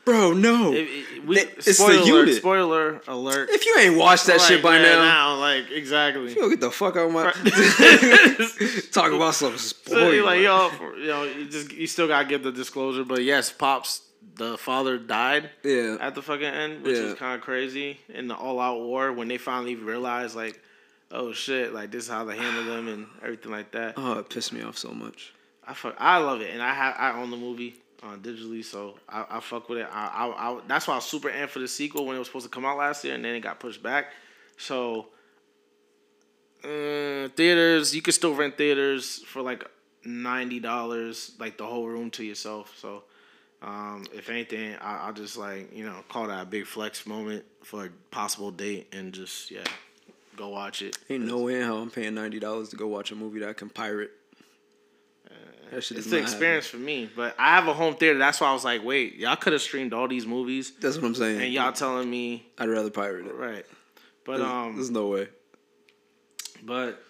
[0.04, 0.72] bro, no.
[0.72, 2.34] It- it- we, it's spoiler the alert, unit.
[2.36, 3.50] Spoiler alert.
[3.50, 6.34] if you ain't watched that Like, shit by man, now, like exactly.
[6.34, 7.30] yo, get the fuck out of my.
[8.92, 10.14] Talk about some So spoiler.
[10.14, 13.04] you're like, yo, you know, you just you still gotta give the disclosure.
[13.04, 14.02] But yes, pops,
[14.36, 15.98] the father died yeah.
[16.00, 17.02] at the fucking end, which Yeah.
[17.04, 18.00] is kind of crazy.
[18.08, 20.60] In the all out war, when they finally realized, like,
[21.10, 23.94] oh shit, like this is how they handle them and everything like that.
[23.96, 25.32] Oh, it pissed me off so much.
[25.66, 28.94] I fuck, I love it, and I have I own the movie uh, digitally, so
[29.08, 29.88] I, I fuck with it.
[29.90, 32.28] I, I, I that's why I was super amped for the sequel when it was
[32.28, 34.06] supposed to come out last year, and then it got pushed back.
[34.56, 35.08] So
[36.64, 39.64] uh, theaters, you can still rent theaters for like
[40.04, 42.76] ninety dollars, like the whole room to yourself.
[42.78, 43.04] So
[43.62, 47.44] um, if anything, I, I'll just like you know call that a big flex moment
[47.62, 49.64] for a possible date, and just yeah,
[50.36, 50.96] go watch it.
[51.08, 53.48] Ain't no way in hell I'm paying ninety dollars to go watch a movie that
[53.48, 54.12] I can pirate.
[55.72, 58.18] It's the experience for me, but I have a home theater.
[58.18, 60.72] That's why I was like, wait, y'all could have streamed all these movies.
[60.80, 61.40] That's what I'm saying.
[61.40, 63.34] and y'all telling me I'd rather pirate it.
[63.34, 63.64] right.
[64.24, 65.28] But There's, um, there's no way.
[66.62, 67.02] but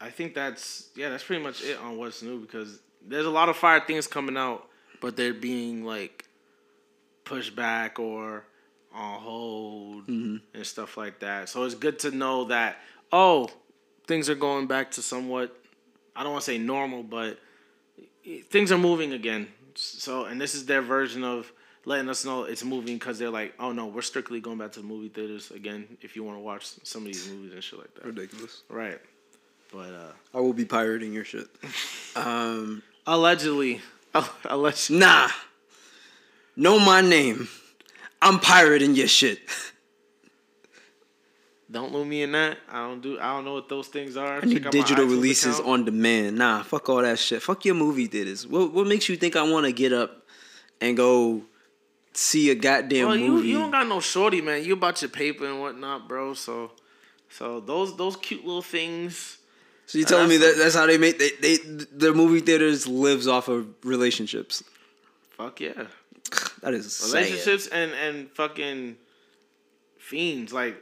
[0.00, 3.48] I think that's yeah, that's pretty much it on what's new because there's a lot
[3.48, 4.68] of fire things coming out,
[5.00, 6.26] but they're being like
[7.24, 8.44] pushed back or
[8.94, 11.48] on hold and stuff like that.
[11.48, 12.76] So it's good to know that
[13.12, 13.48] oh,
[14.06, 15.56] things are going back to somewhat
[16.16, 17.38] I don't want to say normal, but
[18.50, 19.48] things are moving again.
[19.74, 21.52] So and this is their version of
[21.84, 24.80] letting us know it's moving because they're like, oh no, we're strictly going back to
[24.80, 27.78] the movie theaters again if you want to watch some of these movies and shit
[27.78, 28.04] like that.
[28.04, 28.62] Ridiculous.
[28.68, 28.98] Right.
[29.72, 31.48] But uh I will be pirating your shit.
[32.16, 33.82] Um, allegedly,
[34.46, 35.28] allegedly, nah.
[36.56, 37.46] Know my name.
[38.22, 39.40] I'm pirating your shit.
[41.70, 42.58] don't lose me in that.
[42.70, 43.18] I don't do.
[43.18, 44.38] I don't know what those things are.
[44.38, 46.38] I need digital releases on demand.
[46.38, 47.42] Nah, fuck all that shit.
[47.42, 48.46] Fuck your movie theaters.
[48.46, 50.24] What what makes you think I want to get up
[50.80, 51.42] and go
[52.12, 53.48] see a goddamn Well, movie?
[53.48, 54.64] you don't got no shorty, man.
[54.64, 56.34] You about your paper and whatnot, bro.
[56.34, 56.70] So,
[57.30, 59.38] so those those cute little things.
[59.86, 61.56] so you telling me that that's how they make they they
[61.92, 64.62] their movie theaters lives off of relationships?
[65.36, 65.86] Fuck yeah.
[66.62, 67.14] That is sad.
[67.18, 68.96] relationships and and fucking
[69.98, 70.52] fiends.
[70.52, 70.76] Like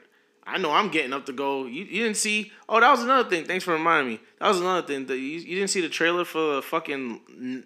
[0.47, 1.65] I know I'm getting up to go.
[1.67, 2.53] You, you didn't see?
[2.69, 3.45] Oh, that was another thing.
[3.47, 4.21] Thanks for reminding me.
[4.41, 5.07] That was another thing.
[5.07, 7.65] The, you, you didn't see the trailer for the fucking n-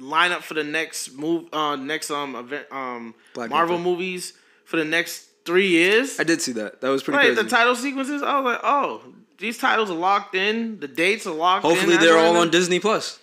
[0.00, 1.52] lineup for the next move.
[1.52, 3.90] Uh, next um event um Black Marvel Panther.
[3.90, 4.34] movies
[4.64, 6.20] for the next three years.
[6.20, 6.80] I did see that.
[6.80, 7.42] That was pretty Right, crazy.
[7.42, 8.22] the title sequences.
[8.22, 9.02] I was like, oh,
[9.38, 10.78] these titles are locked in.
[10.80, 11.70] The dates are locked in.
[11.70, 13.18] Hopefully That's they're all on Disney Plus.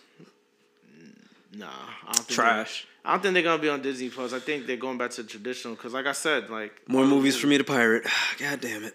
[1.56, 2.88] Nah, I don't think Trash.
[3.06, 4.32] I don't think they're gonna be on Disney Plus.
[4.32, 7.48] I think they're going back to traditional because, like I said, like More movies for
[7.48, 8.06] me to pirate.
[8.40, 8.94] God damn it.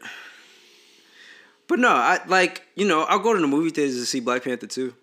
[1.67, 4.45] But no, I like you know I'll go to the movie theaters to see Black
[4.45, 4.95] Panther too.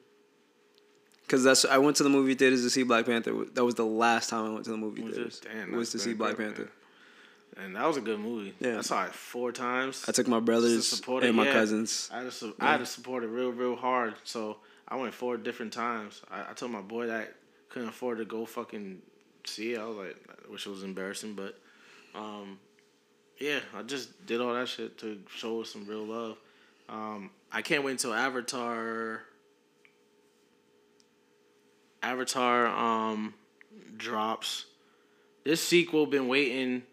[1.28, 3.46] Cause that's I went to the movie theaters to see Black Panther.
[3.54, 5.42] That was the last time I went to the movie Was theaters.
[5.44, 6.72] Damn, was to see Black good, Panther.
[7.58, 8.54] And that was a good movie.
[8.60, 8.80] Yeah.
[8.80, 10.06] I saw it four times.
[10.08, 11.54] I took my brothers support and my yeah.
[11.54, 12.10] cousins.
[12.12, 14.16] I had, to, su- I had to support it real, real hard.
[14.24, 16.22] So I went four different times.
[16.30, 17.34] I, I told my boy that
[17.76, 19.02] couldn't afford to go fucking
[19.44, 19.80] see it.
[19.80, 20.16] I was like,
[20.48, 21.60] which was embarrassing, but
[22.16, 22.58] um,
[23.38, 26.38] yeah, I just did all that shit to show some real love.
[26.88, 29.24] Um, I can't wait until Avatar.
[32.02, 33.34] Avatar um
[33.98, 34.68] drops.
[35.44, 36.84] This sequel been waiting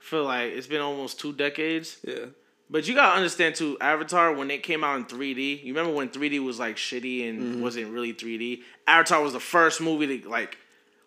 [0.00, 1.98] for like it's been almost two decades.
[2.02, 2.26] Yeah.
[2.68, 5.62] But you gotta understand too, Avatar when it came out in 3D.
[5.62, 7.62] You remember when 3D was like shitty and Mm-hmm.
[7.62, 8.62] wasn't really 3D?
[8.88, 10.58] Avatar was the first movie to like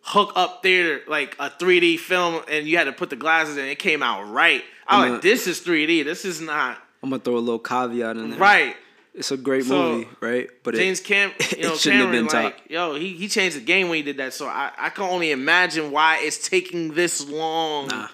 [0.02, 3.66] hook up theater like a 3D film, and you had to put the glasses in.
[3.66, 4.64] It came out right.
[4.88, 6.06] I was I'm like, a- this is 3D.
[6.06, 8.40] This is not I'm gonna throw a little caveat in there.
[8.40, 8.76] right.
[9.14, 10.50] It's a great So, movie, right?
[10.64, 12.70] But James it, Cam, you know, it shouldn't have Cameron, been like, top.
[12.70, 14.34] yo, he, he changed the game when he did that.
[14.34, 18.08] So I, I can only imagine why it's taking this long Nah.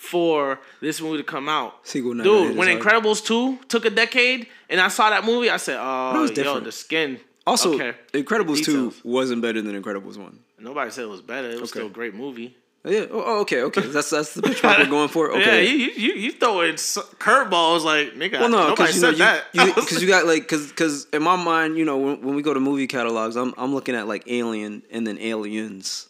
[0.00, 1.86] For this movie to come out.
[1.86, 2.68] Sequel Dude, when.
[2.78, 6.72] Incredibles 2 took a decade and I saw that movie, I said, oh, yo, the
[6.72, 7.20] skin.
[7.46, 7.92] also okay.
[8.14, 10.38] Incredibles two wasn't better than Incredibles one.
[10.58, 11.48] Nobody said it was better.
[11.50, 11.80] It was Okay.
[11.80, 12.56] still a great movie.
[12.82, 13.00] Oh, yeah.
[13.10, 13.60] Oh, oh, okay.
[13.64, 13.82] Okay.
[13.82, 15.30] That's that's the benchmark we're going for.
[15.36, 15.64] Okay.
[15.66, 19.02] Yeah, you, you, you, you throw in s- curveballs like, nigga, Well, no, nobody you
[19.02, 19.52] know, said that.
[19.52, 22.54] because you, got like because because in my mind, you know, when, when we go
[22.54, 26.08] to movie catalogs, I'm I'm looking at like Alien and then Aliens.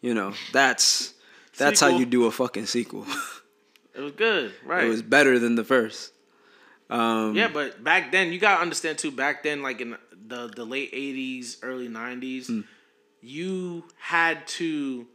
[0.00, 1.12] You know, that's
[1.58, 3.06] That's how you do a fucking sequel.
[3.94, 4.84] It was good, right?
[4.84, 6.14] it was better than the first.
[6.88, 9.10] Um, yeah, but back then you gotta understand too.
[9.10, 9.96] Back then, like in
[10.26, 12.60] the the late '80s, early '90s, Hmm.
[13.20, 15.06] you had to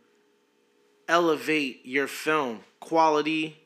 [1.07, 3.57] elevate your film quality,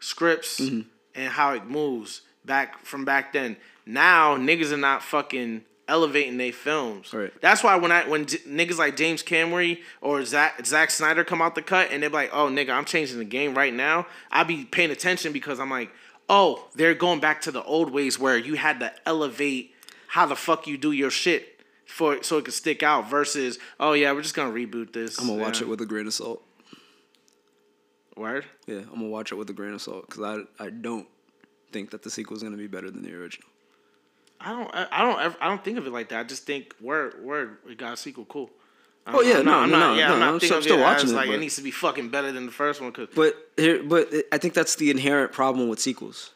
[0.00, 0.88] scripts, Mm-hmm.
[1.14, 3.56] and how it moves back from back then.
[3.86, 7.12] Now niggas are not fucking elevating their films.
[7.12, 7.32] Right.
[7.40, 11.42] That's why when I when J- niggas like James Cameron or Zach Zack Snyder come
[11.42, 14.44] out the cut and they're like, "Oh nigga, I'm changing the game right now." I
[14.44, 15.90] be paying attention because I'm like,
[16.28, 19.74] "Oh, they're going back to the old ways where you had to elevate
[20.08, 23.92] how the fuck you do your shit for so it could stick out versus, oh
[23.92, 26.42] yeah, we're just gonna reboot this." I'm gonna watch it with a grain of salt.
[28.16, 28.44] word.
[28.66, 31.06] Yeah, I'm gonna watch it with a grain of salt because I I don't
[31.72, 33.48] think that the sequel is gonna be better than the original.
[34.44, 34.70] I don't.
[34.92, 35.20] I don't.
[35.20, 36.20] Ever, I don't think of it like that.
[36.20, 38.24] I just think word word we got a sequel.
[38.26, 38.50] Cool.
[39.06, 40.40] I'm Oh, yeah, I'm no, not, I'm no, not, no, yeah, no, I'm not I'm
[40.40, 42.46] still- of it watching as it, like but- it needs to be fucking better than
[42.46, 42.90] the first one.
[42.90, 46.30] Cause But here, but I think that's the inherent problem with sequels,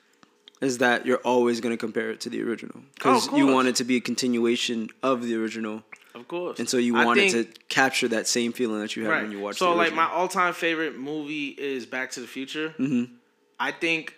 [0.60, 3.76] is that you're always gonna compare it to the original because Oh, you want it
[3.76, 5.82] to be a continuation of the original,
[6.14, 8.94] of course, and so you I want it think- to capture that same feeling that
[8.96, 9.60] you had when you watched.
[9.60, 12.74] So like my all time favorite movie is Back to the Future.
[12.78, 13.14] Mm-hmm.
[13.58, 14.14] I think,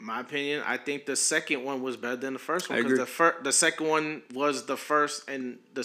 [0.00, 3.06] my opinion, I think the second one was better than the first one because the
[3.06, 5.80] first, the second one was the first and the.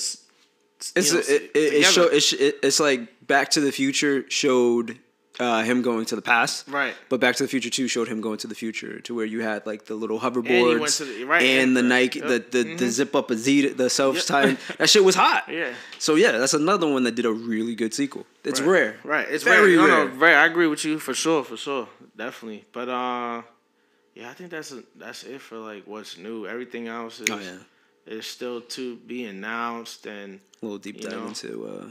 [0.96, 5.00] It's know, it, it, it, show, it, it, it's like Back to the Future showed
[5.40, 6.94] uh, him going to the past, Right.
[7.10, 9.42] But Back to the Future Two showed him going to the future, to where you
[9.42, 12.28] had like the little hoverboards went to the- right, and and the the- Nike, yep,
[12.28, 14.58] the the, the zip up Azita, the self time.
[14.78, 15.46] That shit was hot.
[15.50, 15.74] Yeah.
[16.00, 18.26] So yeah, that's another one that did a really good sequel.
[18.44, 18.70] It's Right.
[18.70, 19.28] rare, Right.
[19.30, 19.88] It's very rare.
[19.88, 20.36] No, no, very.
[20.36, 22.66] I agree with you for sure, for sure, definitely.
[22.72, 23.42] But uh,
[24.16, 26.48] yeah, I think that's a, that's it for like what's new.
[26.48, 27.58] Everything else is Oh, yeah.
[28.08, 31.28] is still to be announced and A little deep dive know?
[31.28, 31.86] into uh,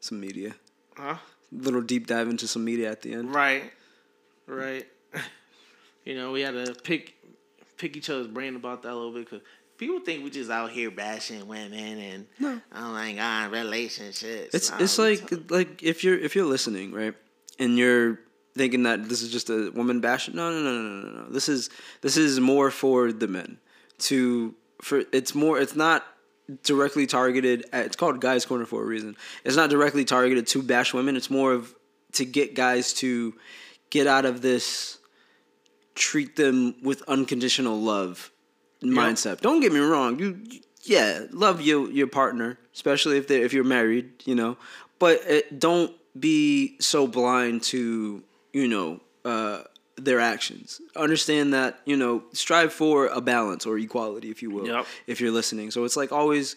[0.00, 0.54] some media.
[0.96, 1.16] huh.
[1.52, 3.32] Little deep dive into some media at the end.
[3.34, 3.70] Right.
[4.46, 4.86] Right.
[6.04, 7.14] you know, we had to pick
[7.76, 9.42] pick each other's brain about that a little bit because
[9.76, 12.60] people think we just out here bashing women and No.
[12.74, 14.54] oh my god, relationships.
[14.54, 17.14] It's it's like like if you're if you're listening right,
[17.58, 18.18] and you're
[18.56, 20.28] thinking that this is just a woman bash.
[20.32, 21.28] No, no, no, no, no, no.
[21.30, 21.70] This is
[22.00, 23.58] this is more for the men.
[24.08, 25.60] To for it's more.
[25.60, 26.04] It's not
[26.62, 27.64] directly targeted.
[27.72, 29.16] At, it's called Guys Corner for a reason.
[29.44, 31.16] It's not directly targeted to bash women.
[31.16, 31.74] It's more of
[32.12, 33.34] to get guys to
[33.90, 34.98] get out of this
[35.94, 38.30] treat them with unconditional love
[38.82, 39.40] mindset.
[39.40, 40.18] Don't get me wrong.
[40.18, 44.56] You, you- yeah, love your your partner, especially if they if you're married, you know.
[45.00, 48.22] But it, don't be so blind to
[48.60, 48.88] you know
[49.24, 49.58] uh,
[50.06, 50.80] their actions.
[51.06, 54.86] Understand that you know strive for a balance or equality, if you will, Yep.
[55.06, 55.70] if you're listening.
[55.70, 56.56] So it's like always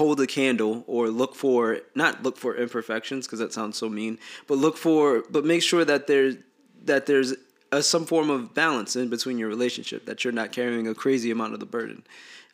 [0.00, 4.18] hold a candle or look for not look for imperfections because that sounds so mean,
[4.48, 6.36] but look for but make sure that there's
[6.84, 7.34] that there's
[7.72, 11.30] a, some form of balance in between your relationship that you're not carrying a crazy
[11.30, 12.02] amount of the burden.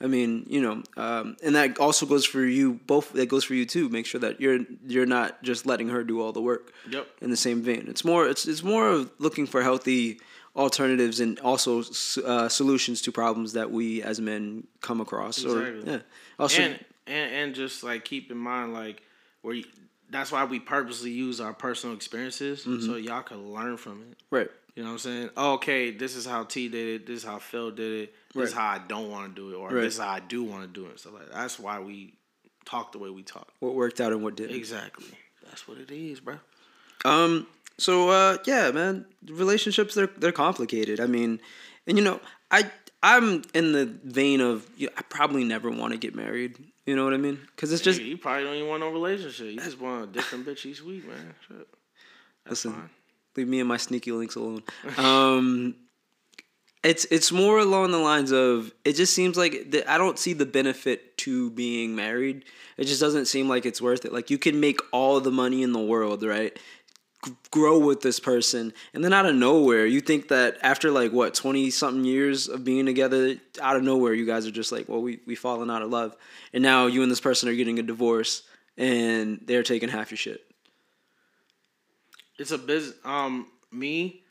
[0.05, 3.15] I mean, you know, um, and that also goes for you both.
[3.15, 3.89] That goes for you too.
[3.89, 6.75] Make sure that you're you're not just letting her do all the work.
[6.91, 7.07] Yep.
[7.23, 10.21] In the same vein, it's more it's it's more of looking for healthy
[10.55, 11.83] alternatives and also
[12.25, 15.43] uh, solutions to problems that we as men come across.
[15.43, 15.63] Exactly.
[15.63, 15.99] Or yeah,
[16.39, 19.03] also and, and and just like keep in mind like
[19.41, 19.65] where you,
[20.11, 22.87] that's why we purposely use our personal experiences Mm-hmm.
[22.87, 24.19] so y'all can learn from it.
[24.31, 24.51] right.
[24.77, 25.31] You know what I'm saying?
[25.37, 27.07] Oh, okay, this is how T did it.
[27.07, 28.15] This is how Phil did it.
[28.35, 29.83] This is how I don't want to do it, or Right.
[29.83, 30.99] this is how I do want to do it.
[30.99, 32.15] So like that's why we
[32.65, 33.47] talk the way we talk.
[33.61, 34.57] What worked out and what didn't.
[34.57, 35.07] Exactly.
[35.45, 36.39] That's what it is, bro.
[37.05, 37.47] Um.
[37.79, 40.99] So uh, yeah, man, relationships they're they're complicated.
[41.01, 41.41] I mean,
[41.87, 42.21] and you know,
[42.51, 42.69] I
[43.01, 46.57] I'm in the vein of you I probably never want to get married.
[46.87, 47.39] You know what I mean?
[47.55, 49.47] Because it's just you, you probably don't even want no relationship.
[49.47, 51.35] You just want a different bitch each week, man.
[51.49, 51.67] Shit.
[52.45, 52.91] That's listen, fine.
[53.37, 54.63] leave me and my sneaky links alone.
[54.99, 55.77] Um.
[56.85, 60.35] It's it's more along the lines of it just seems like the, I don't see
[60.35, 62.45] the benefit to being married.
[62.77, 64.13] It just doesn't seem like it's worth it.
[64.13, 66.55] Like you can make all the money in the world, right?
[67.51, 71.35] Grow with this person and then out of nowhere you think that after like what
[71.35, 75.01] 20 something years of being together out of nowhere you guys are just like well
[75.01, 76.17] we we fallen out of love
[76.53, 78.43] and now you and this person are getting a divorce
[78.77, 80.45] and they're taking half your shit
[82.39, 82.97] it's a business.
[83.05, 84.23] Um, me,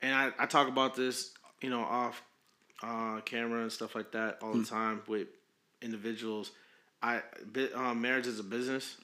[0.00, 2.22] and I, I talk about this, you know, off
[2.82, 5.28] uh, camera and stuff like that all the time with
[5.80, 6.52] individuals.
[7.02, 7.22] I
[7.74, 8.96] um, marriage is a business.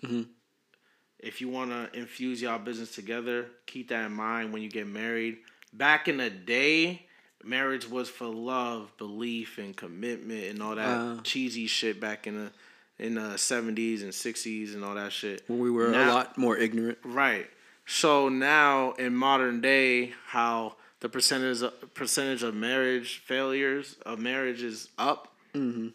[1.20, 4.86] If you want to infuse y'all business together, keep that in mind when you get
[4.86, 5.39] married.
[5.73, 7.07] Back in the day,
[7.45, 11.20] marriage was for love, belief, and commitment, and all that Uh.
[11.23, 12.51] cheesy shit back in the
[12.99, 15.43] in the seventies and sixties and all that shit.
[15.47, 17.49] when we were a lot more ignorant Right.
[17.86, 24.62] So now in modern day, how the percentage of, percentage of marriage failures of marriage
[24.62, 25.89] is up, Mm-hmm.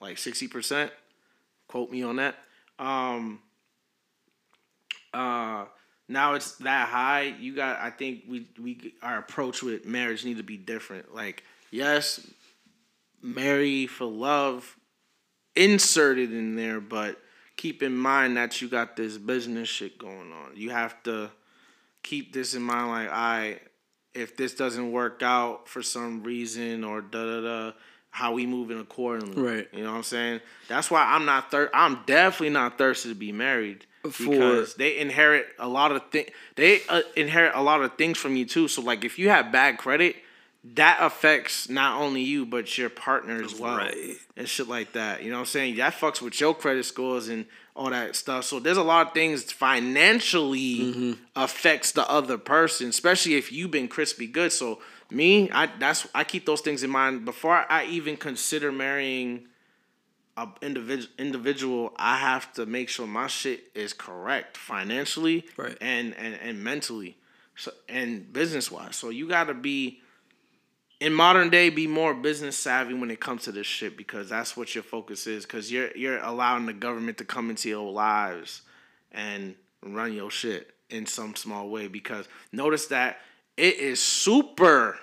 [0.00, 0.92] like sixty percent.
[1.68, 2.36] Quote me on that.
[2.78, 3.40] Um,
[5.16, 5.64] uh,
[6.08, 7.34] now it's that high.
[7.40, 7.80] You got.
[7.80, 11.14] I think we we our approach with marriage need to be different.
[11.14, 12.24] Like yes,
[13.22, 14.76] marry for love,
[15.56, 17.18] inserted in there, but
[17.56, 20.52] keep in mind that you got this business shit going on.
[20.54, 21.30] You have to
[22.02, 22.88] keep this in mind.
[22.88, 23.60] Like I,
[24.14, 27.72] if this doesn't work out for some reason or da da da.
[28.10, 29.68] How we moving accordingly, Right.
[29.74, 30.40] You know what I'm saying?
[30.68, 34.98] That's why I'm not thir- I'm definitely not thirsty to be married For- because they
[34.98, 36.30] inherit a lot of things.
[36.54, 38.68] They uh, inherit a lot of things from you too.
[38.68, 40.16] So like, if you have bad credit,
[40.74, 44.16] that affects not only you but your partner as well, Right.
[44.36, 45.22] and shit like that.
[45.22, 45.76] You know what I'm saying?
[45.76, 47.46] That fucks with your credit scores and
[47.76, 48.44] all that stuff.
[48.46, 51.12] So there's a lot of things financially Mm-hmm.
[51.36, 54.52] affects the other person, especially if you've been crispy good.
[54.52, 54.80] So
[55.10, 59.46] me, I that's I keep those things in mind before I even consider marrying
[60.36, 65.76] a individual individual, I have to make sure my shit is correct financially Right.
[65.80, 67.16] and, and and mentally,
[67.54, 68.96] so and business wise.
[68.96, 70.00] So you got to be
[71.00, 74.56] in modern day be more business savvy when it comes to this shit because that's
[74.56, 78.62] what your focus is because you're you're allowing the government to come into your lives
[79.12, 83.18] and run your shit in some small way because notice that
[83.56, 84.98] it is super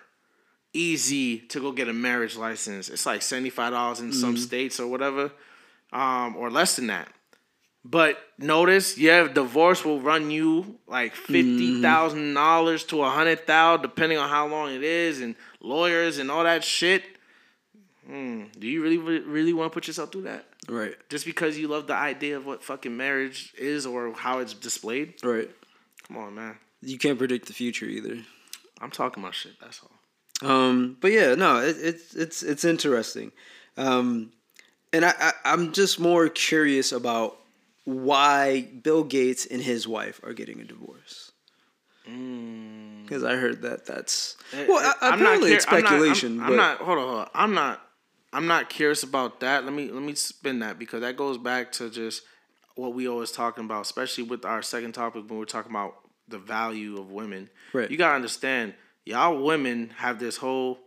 [0.74, 2.90] easy to go get a marriage license.
[2.90, 5.32] It's like seventy five dollars in some states or whatever,
[5.91, 7.10] um, or less than that.
[7.86, 13.82] But notice, yeah, divorce will run you like fifty thousand dollars to a hundred thousand,
[13.82, 17.04] depending on how long it is, and lawyers and all that shit.
[18.08, 20.45] Hmm, do you really, really want to put yourself through that?
[20.68, 20.95] Right.
[21.10, 25.16] Just because you love the idea of what fucking marriage is or how it's displayed?
[25.24, 25.50] Right.
[26.08, 26.58] Come on, man.
[26.82, 28.18] You can't predict the future either.
[28.82, 29.54] I'm talking about shit.
[29.62, 29.91] That's all.
[30.44, 33.32] Um, but yeah, no, it, it's it's it's interesting,
[33.78, 34.32] um,
[34.91, 37.38] and I, I I'm just more curious about
[37.86, 41.32] why Bill Gates and his wife are getting a divorce.
[42.06, 44.36] Because I heard that that's
[44.68, 46.34] well, Uh, I, apparently cur- it's speculation.
[46.34, 46.78] I'm not, I'm, but I'm not.
[46.86, 47.30] Hold on, hold on.
[47.34, 47.82] I'm not.
[48.34, 49.64] I'm not curious about that.
[49.64, 52.24] Let me let me spin that because that goes back to just
[52.76, 55.95] what we always talking about, especially with our second topic when we're talking about
[56.28, 57.49] the value of women.
[57.72, 57.90] Right.
[57.90, 58.74] You gotta understand,
[59.06, 60.80] y'all women have this whole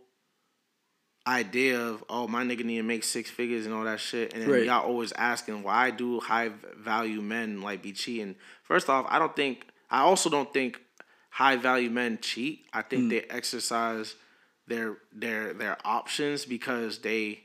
[1.25, 4.41] idea of oh my nigga need to make six figures and all that shit, and
[4.43, 4.65] then Right.
[4.65, 8.35] y'all always asking why do high value men like be cheating?
[8.63, 9.67] First off, I don't think.
[9.89, 10.81] I also don't think
[11.29, 12.65] high value men cheat.
[12.73, 13.09] I think hmm.
[13.09, 14.15] they exercise
[14.67, 17.41] their their their options because they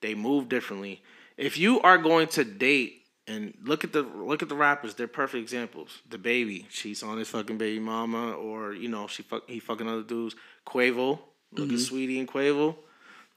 [0.00, 1.02] they move differently.
[1.36, 5.06] If you are going to date and look at the look at the rappers, they're
[5.06, 6.00] perfect examples.
[6.08, 9.88] The baby cheats on his fucking baby mama, or you know she fuck he fucking
[9.88, 10.34] other dudes.
[10.66, 11.18] Quavo,
[11.52, 11.96] look at mm-hmm.
[11.96, 12.76] Saweetie and Quavo.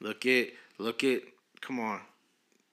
[0.02, 0.50] Look at
[0.80, 1.22] look at
[1.62, 2.02] come on.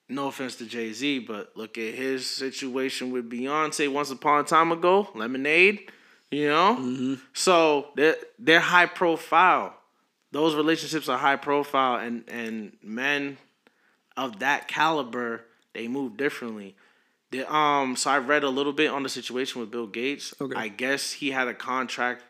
[0.08, 4.44] No offense to Jay Z, but look at his situation with Beyonce once upon a
[4.44, 5.08] time ago.
[5.14, 5.90] Lemonade,
[6.30, 6.76] you know.
[6.78, 7.14] Mm-hmm.
[7.34, 9.74] So they're they're high profile.
[10.32, 13.36] Those relationships are high profile, and and men
[14.16, 15.44] of that caliber
[15.74, 16.74] they move differently.
[17.32, 20.34] The, um, so I read a little bit on the situation with Bill Gates.
[20.40, 20.54] Okay.
[20.54, 22.22] I guess he had a contract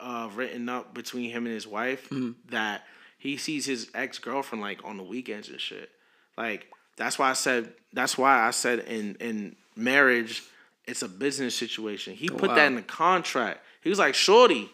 [0.00, 2.08] uh, written up between him and his wife
[2.48, 2.84] that
[3.18, 5.90] he sees his ex girlfriend like on the weekends and shit.
[6.36, 6.66] Like
[6.96, 10.42] that's why I said that's why I said in in marriage
[10.86, 12.14] it's a business situation.
[12.14, 12.54] He put wow.
[12.54, 13.60] that in the contract.
[13.82, 14.70] He was like, "Shorty,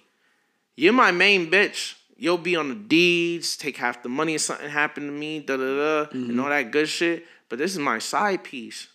[0.77, 1.95] you're my main bitch.
[2.17, 5.57] You'll be on the deeds, take half the money if something happened to me, da
[5.57, 7.27] da da, and all that good shit.
[7.49, 8.87] But this is my side piece.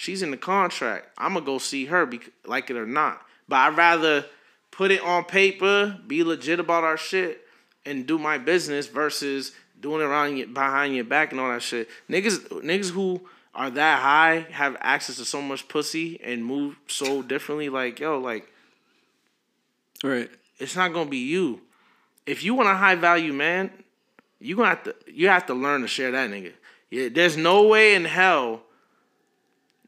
[0.00, 1.08] She's in the contract.
[1.18, 3.20] I'm gonna go see her, bec- like it or not.
[3.46, 4.24] But I'd rather
[4.70, 7.46] put it on paper, be legit about our shit,
[7.84, 11.60] and do my business versus doing it around your, behind your back and all that
[11.60, 11.90] shit.
[12.08, 13.20] Niggas, niggas who
[13.54, 17.68] are that high have access to so much pussy and move so differently.
[17.68, 18.50] Like yo, like
[20.02, 20.30] right.
[20.58, 21.60] it's not gonna be you.
[22.24, 23.70] If you want a high value man,
[24.38, 26.54] you gonna have to you have to learn to share that nigga.
[26.88, 28.62] Yeah, there's no way in hell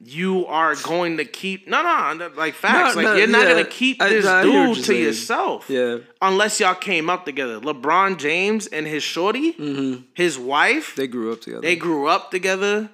[0.04, 1.82] you are going to keep no
[2.14, 2.96] no like facts.
[2.96, 3.50] No, like no, you're not yeah.
[3.50, 5.02] gonna keep this I what dude to saying.
[5.04, 5.70] yourself.
[5.70, 5.98] Yeah.
[6.20, 7.60] Unless y'all came up together.
[7.60, 9.52] LeBron James and his shorty,
[10.14, 11.00] his wife, Mm-hmm.
[11.00, 11.60] They grew up together.
[11.62, 12.90] they grew up together,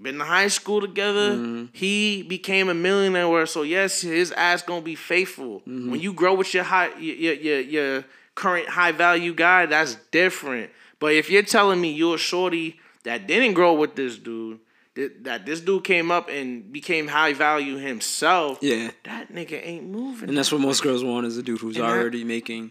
[0.00, 1.32] been to high school together.
[1.32, 1.64] Mm-hmm.
[1.72, 3.46] He became a millionaire.
[3.46, 5.60] So yes, his ass gonna be faithful.
[5.60, 5.90] Mm-hmm.
[5.90, 8.04] When you grow with your high, your, your your your
[8.36, 10.70] current high value guy, that's different.
[11.00, 14.60] But if you're telling me you're a shorty that didn't grow with this dude,
[14.94, 18.58] th- that this dude came up and became high value himself.
[18.62, 18.90] Yeah.
[19.04, 20.28] That nigga ain't moving.
[20.28, 22.70] And that's what most girls want is a dude who's And that- already making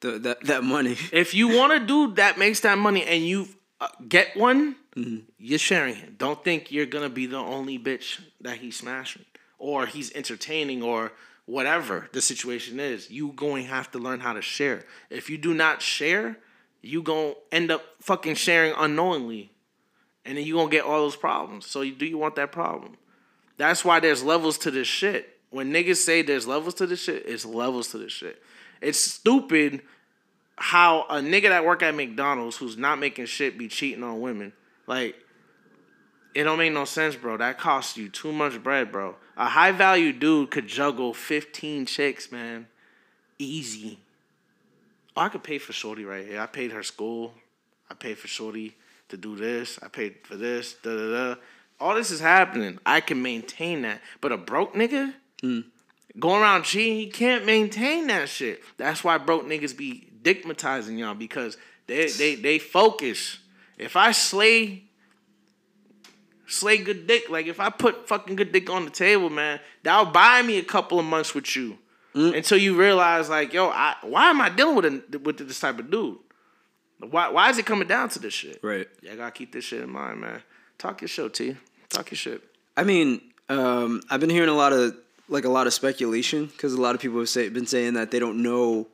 [0.00, 0.96] the, that that money.
[1.12, 3.48] If you want a dude that makes that money and you
[3.80, 4.76] uh, get one,
[5.38, 6.14] you're sharing him.
[6.18, 9.24] Don't think you're gonna be the only bitch that he's smashing
[9.58, 11.12] or he's entertaining or
[11.46, 13.10] whatever the situation is.
[13.10, 14.84] You going to have to learn how to share.
[15.10, 16.38] If you do not share,
[16.82, 19.50] you gonna end up fucking sharing unknowingly,
[20.24, 21.66] and then you're gonna get all those problems.
[21.66, 22.96] So you, do you want that problem?
[23.56, 25.38] That's why there's levels to this shit.
[25.50, 28.42] When niggas say there's levels to this shit, it's levels to this shit.
[28.80, 29.82] It's stupid
[30.56, 34.52] how a nigga that work at McDonald's who's not making shit be cheating on women.
[34.86, 35.16] Like,
[36.34, 37.36] it don't make no sense, bro.
[37.36, 39.16] That costs you too much bread, bro.
[39.36, 42.66] A high value dude could juggle 15 chicks, man.
[43.38, 44.00] Easy.
[45.16, 46.40] Oh, I could pay for Shorty right here.
[46.40, 47.34] I paid her school.
[47.88, 48.76] I paid for Shorty
[49.14, 49.78] to do this.
[49.82, 50.74] I paid for this.
[50.82, 51.40] Da da da.
[51.80, 52.78] All this is happening.
[52.84, 54.00] I can maintain that.
[54.20, 55.60] But a broke nigga hmm.
[56.18, 58.62] going around cheating, he can't maintain that shit.
[58.76, 63.38] That's why broke niggas be digmatizing y'all because they they they focus.
[63.78, 64.84] If I slay
[66.46, 70.12] slay good dick, like if I put fucking good dick on the table, man, that'll
[70.12, 71.78] buy me a couple of months with you.
[72.14, 72.32] Hmm.
[72.32, 75.80] Until you realize, like, yo, I, why am I dealing with a, with this type
[75.80, 76.18] of dude?
[77.10, 78.60] Why why is it coming down to this shit?
[78.62, 78.88] Right.
[79.02, 80.42] Yeah, I gotta keep this shit in mind, man.
[80.78, 81.56] Talk your shit, T.
[81.88, 82.42] Talk your shit.
[82.76, 84.96] I mean, um, I've been hearing a lot of
[85.28, 88.10] like a lot of speculation because a lot of people have say, been saying that
[88.10, 88.88] they don't know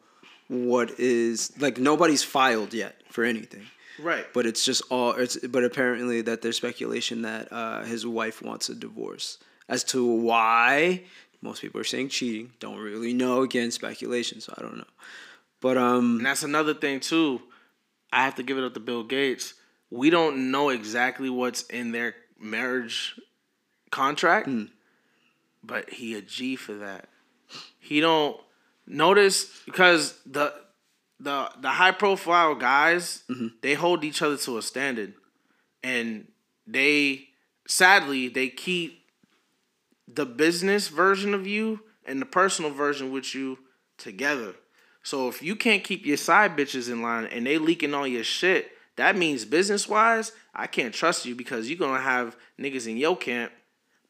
[0.48, 3.66] what is like nobody's filed yet for anything.
[3.98, 4.26] Right.
[4.32, 5.12] But it's just all.
[5.12, 9.38] It's but apparently that there's speculation that uh, his wife wants a divorce.
[9.68, 11.02] As to why,
[11.42, 12.52] most people are saying cheating.
[12.58, 13.42] Don't really know.
[13.42, 14.40] Again, speculation.
[14.40, 14.84] So I don't know.
[15.60, 17.42] But um, And that's another thing too.
[18.12, 19.54] I have to give it up to Bill Gates.
[19.90, 23.18] We don't know exactly what's in their marriage
[23.90, 24.64] contract, hmm.
[25.62, 27.08] but he a G for that.
[27.78, 28.36] He don't
[28.86, 30.54] notice because the
[31.18, 33.48] the the high profile guys mm-hmm.
[33.62, 35.14] they hold each other to a standard,
[35.82, 36.28] and
[36.66, 37.28] they
[37.66, 39.00] sadly they keep
[40.06, 43.58] the business version of you and the personal version with you
[43.98, 44.54] together.
[45.02, 48.24] So if you can't keep your side bitches in line and they leaking all your
[48.24, 52.96] shit, that means business wise, I can't trust you because you're gonna have niggas in
[52.96, 53.52] your camp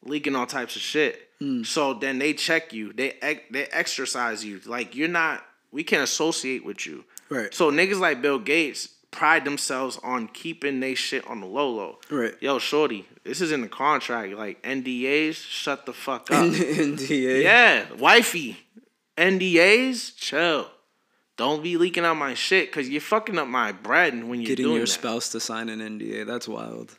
[0.03, 1.29] leaking all types of shit.
[1.39, 1.63] Hmm.
[1.63, 4.59] So then they check you, they they exercise you.
[4.65, 7.05] Like you're not, we can't associate with you.
[7.29, 7.53] Right.
[7.53, 11.99] So niggas like Bill Gates pride themselves on keeping they shit on the low low.
[12.09, 12.33] Right.
[12.41, 14.33] Yo, shorty, this is in the contract.
[14.33, 16.45] Like NDAs, shut the fuck up.
[16.51, 17.43] NDA.
[17.43, 18.57] Yeah, wifey.
[19.17, 20.67] NDAs, chill.
[21.41, 24.65] Don't be leaking out my shit because you're fucking up my bread when you're Getting
[24.65, 24.91] doing your that.
[24.91, 26.23] spouse to sign an NDA.
[26.27, 26.95] That's wild.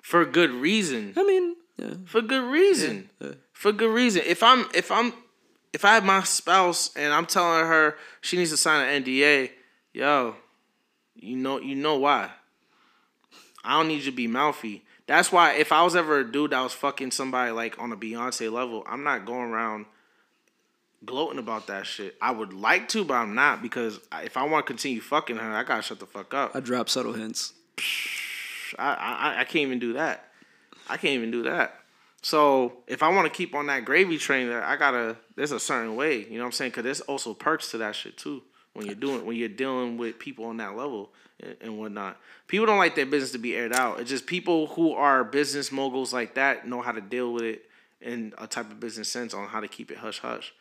[0.00, 1.12] for good reason.
[1.18, 1.94] I mean, yeah.
[2.06, 3.10] For good reason.
[3.20, 3.32] yeah.
[3.52, 4.22] For good reason.
[4.24, 5.12] If I'm if I'm
[5.74, 9.50] if I have my spouse and I'm telling her she needs to sign an NDA,
[9.92, 10.34] yo,
[11.14, 12.30] you know you know why.
[13.62, 14.82] I don't need you to be mouthy.
[15.06, 17.98] That's why if I was ever a dude that was fucking somebody like on a
[17.98, 19.84] Beyonce level, I'm not going around
[21.04, 22.16] gloating about that shit.
[22.20, 25.52] I would like to, but I'm not because if I want to continue fucking her,
[25.52, 26.54] I gotta shut the fuck up.
[26.54, 27.52] I drop subtle hints.
[28.78, 30.28] I, I I can't even do that.
[30.88, 31.76] I can't even do that.
[32.22, 35.16] So if I want to keep on that gravy train, there I gotta.
[35.34, 36.70] There's a certain way, you know what I'm saying?
[36.70, 38.42] Because there's also perks to that shit too.
[38.74, 41.10] When you're doing, when you're dealing with people on that level
[41.40, 42.16] and, and whatnot,
[42.46, 44.00] people don't like their business to be aired out.
[44.00, 47.66] It's just people who are business moguls like that know how to deal with it
[48.00, 50.54] in a type of business sense on how to keep it hush hush.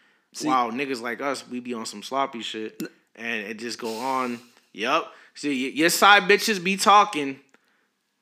[0.43, 2.81] Wow, niggas like us, we be on some sloppy shit,
[3.15, 4.39] and it just go on.
[4.73, 5.13] Yup.
[5.35, 7.39] See, your side bitches be talking.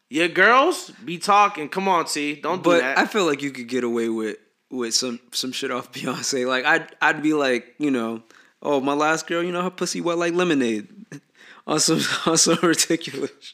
[0.09, 1.69] Your girls be talking.
[1.69, 2.35] Come on, T.
[2.35, 2.97] Don't do But that.
[2.97, 4.37] I feel like you could get away with
[4.71, 6.47] with some some shit off Beyonce.
[6.47, 8.23] Like I'd I'd be like, you know,
[8.63, 10.87] oh my last girl, you know her pussy wet like lemonade,
[11.67, 13.53] on some on some ridiculous.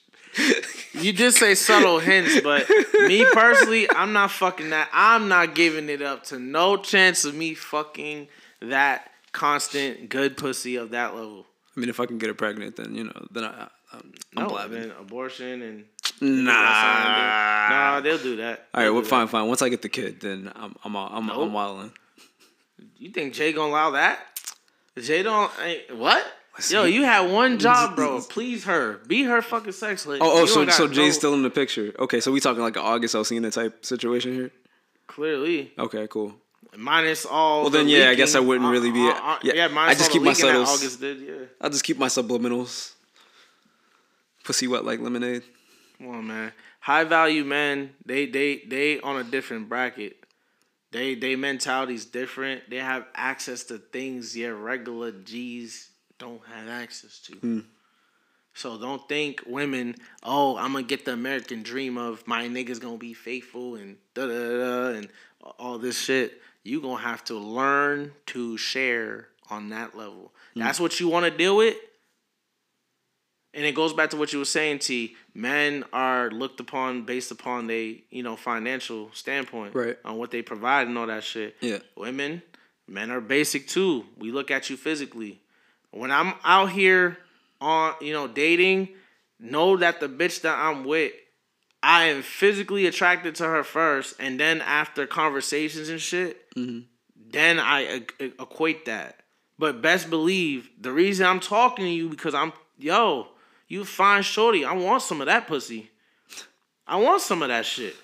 [0.94, 2.70] you just say subtle hints, but
[3.08, 4.90] me personally, I'm not fucking that.
[4.94, 8.28] I'm not giving it up to no chance of me fucking
[8.62, 11.46] that constant good pussy of that level.
[11.76, 14.44] I mean, if I can get her pregnant, then you know, then I, I'm, I'm
[14.44, 14.82] No, blabbing.
[14.82, 15.86] then abortion and
[16.22, 16.52] Nah.
[17.70, 18.68] nah, they'll do that.
[18.74, 19.48] All right, well, fine, fine.
[19.48, 21.38] Once I get the kid, then I'm I'm all- I'm Nope.
[21.40, 21.92] I'm wilding.
[22.98, 24.20] You think Jay gonna allow that?
[25.02, 25.52] Jay don't.
[25.62, 26.26] ain't- What?
[26.70, 28.22] Yo, you had one job, bro.
[28.22, 29.02] Please her.
[29.08, 30.22] Be her fucking sex slave.
[30.24, 31.94] Oh, oh, You so so Jay's still in the picture.
[32.00, 34.52] Okay, so we talking like an August Alsina type situation here.
[35.08, 35.74] clearly.
[35.78, 36.34] Okay, cool.
[36.78, 37.62] Minus all.
[37.62, 39.68] Well, the then, yeah, I guess I wouldn't really be- Uh, uh, uh, yeah, yeah,
[39.68, 40.70] minus I just all keep my leaking subtles.
[40.70, 41.34] August did, yeah.
[41.62, 42.94] I'll just keep my subliminals.
[44.44, 45.44] Pussy wet like lemonade.
[45.98, 46.52] Come on, man.
[46.82, 50.18] High value men, they they they on a different bracket.
[50.92, 52.70] They they mentality's different.
[52.70, 55.90] They have access to things your regular G's
[56.20, 57.64] don't have access to.
[58.54, 62.98] So don't think women, oh, I'm gonna get the American dream of my niggas gonna
[62.98, 65.10] be faithful and da da da and
[65.60, 66.42] all this shit.
[66.66, 70.34] You gonna have to learn to share on that level.
[70.56, 70.64] Mm.
[70.64, 71.78] That's what you want to deal with.
[73.54, 75.16] And it goes back to what you were saying, T.
[75.34, 79.98] Men are looked upon based upon they, you know, financial standpoint, Right.
[80.04, 81.56] On what they provide and all that shit.
[81.62, 81.80] Yeah.
[81.96, 82.42] Women,
[82.88, 84.06] men are basic too.
[84.18, 85.40] We look at you physically.
[85.92, 87.18] When I'm out here
[87.62, 88.90] on, you know, dating,
[89.40, 91.14] know that the bitch that I'm with,
[91.86, 96.80] I am physically attracted to her first, and then after conversations and shit, mm-hmm.
[97.30, 99.20] then I equate that.
[99.60, 103.28] But best believe the reason I'm talking to you because I'm yo,
[103.68, 104.66] you fine shorty.
[104.66, 105.92] I want some of that pussy.
[106.88, 107.96] I want some of that shit.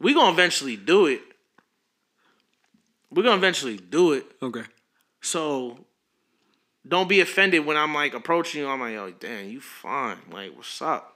[0.00, 1.20] We gonna eventually do it.
[3.10, 4.24] We're gonna eventually do it.
[4.40, 4.64] Okay.
[5.20, 5.84] So
[6.88, 8.68] don't be offended when I'm like approaching you.
[8.68, 10.16] I'm like, yo, damn, you fine.
[10.32, 11.09] Like, what's up?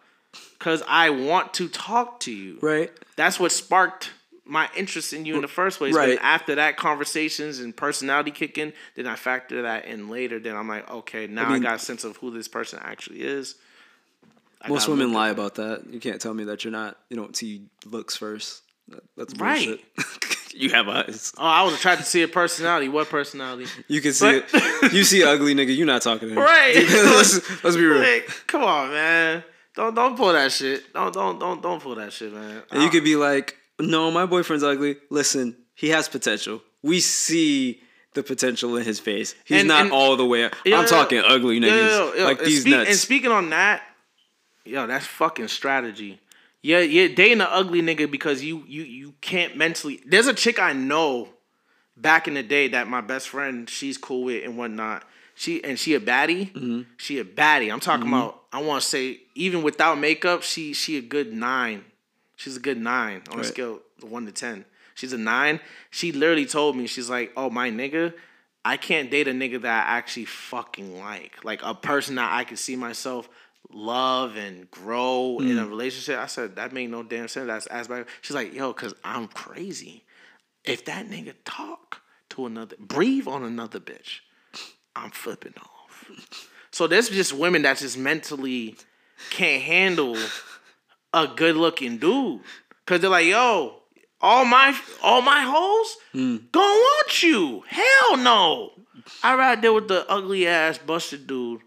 [0.58, 2.58] Cause I want to talk to you.
[2.60, 2.90] Right.
[3.16, 4.10] That's what sparked
[4.46, 5.94] my interest in you in the first place.
[5.94, 6.18] Right.
[6.18, 10.38] But after that, conversations and personality kicking, then I factor that in later.
[10.38, 13.22] Then I'm like, okay, now I, mean- got a sense of who this person actually
[13.22, 13.54] is.
[14.60, 15.84] I Most women lie about that.
[15.90, 16.96] You can't tell me that you're not.
[17.10, 18.62] You don't see looks first.
[18.88, 19.66] That- That's Right.
[19.96, 20.54] bullshit.
[20.54, 21.32] you have eyes.
[21.36, 22.88] Oh, I was attracted to see a personality.
[22.88, 23.66] What personality?
[23.88, 24.92] You can see But- it.
[24.94, 25.76] You see ugly nigga.
[25.76, 26.38] You're not talking to him.
[26.42, 26.74] Right.
[26.88, 27.98] let's, let's be real.
[28.00, 29.44] Like, come on, man.
[29.74, 30.92] Don't don't pull that shit.
[30.92, 32.62] Don't don't don't don't pull that shit, man.
[32.70, 34.96] And you could be like, no, my boyfriend's ugly.
[35.10, 36.62] Listen, he has potential.
[36.82, 37.80] We see
[38.12, 39.34] the potential in his face.
[39.44, 40.42] He's And- not and- all the way.
[40.42, 42.90] Yo, I'm yo, talking ugly Yo, niggas, yo, yo, like these speak- nuts.
[42.90, 43.82] And speaking on that,
[44.64, 46.20] yo, that's fucking strategy.
[46.62, 50.00] Yeah, you're dating an ugly nigga because you you you can't mentally.
[50.06, 51.28] There's a chick I know
[51.96, 55.02] back in the day that my best friend she's cool with and whatnot.
[55.34, 56.52] She and she a baddie.
[56.52, 56.82] Mm-hmm.
[56.96, 57.72] She a baddie.
[57.72, 58.42] I'm talking about.
[58.52, 61.84] I want to say even without makeup, she she a good nine.
[62.36, 64.64] She's a good nine on a scale of one to ten.
[64.94, 65.60] She's a nine.
[65.90, 68.14] She literally told me she's like, "Oh my nigga,
[68.64, 72.44] I can't date a nigga that I actually fucking like, like a person that I
[72.44, 73.28] can see myself
[73.72, 77.48] love and grow in a relationship." I said that made no damn sense.
[77.48, 78.06] That's as bad.
[78.22, 80.04] She's like, "Yo, cause I'm crazy.
[80.64, 84.20] If that nigga talk to another, breathe on another bitch,
[84.96, 88.76] I'm flipping off." So there's just women that just mentally
[89.30, 90.16] can't handle
[91.12, 92.40] a good looking dude.
[92.86, 93.80] Cause they're like, yo,
[94.20, 96.36] all my all my hoes hmm.
[96.52, 97.62] don't want you.
[97.68, 98.72] Hell no.
[99.22, 101.60] I ride there with the ugly ass busted dude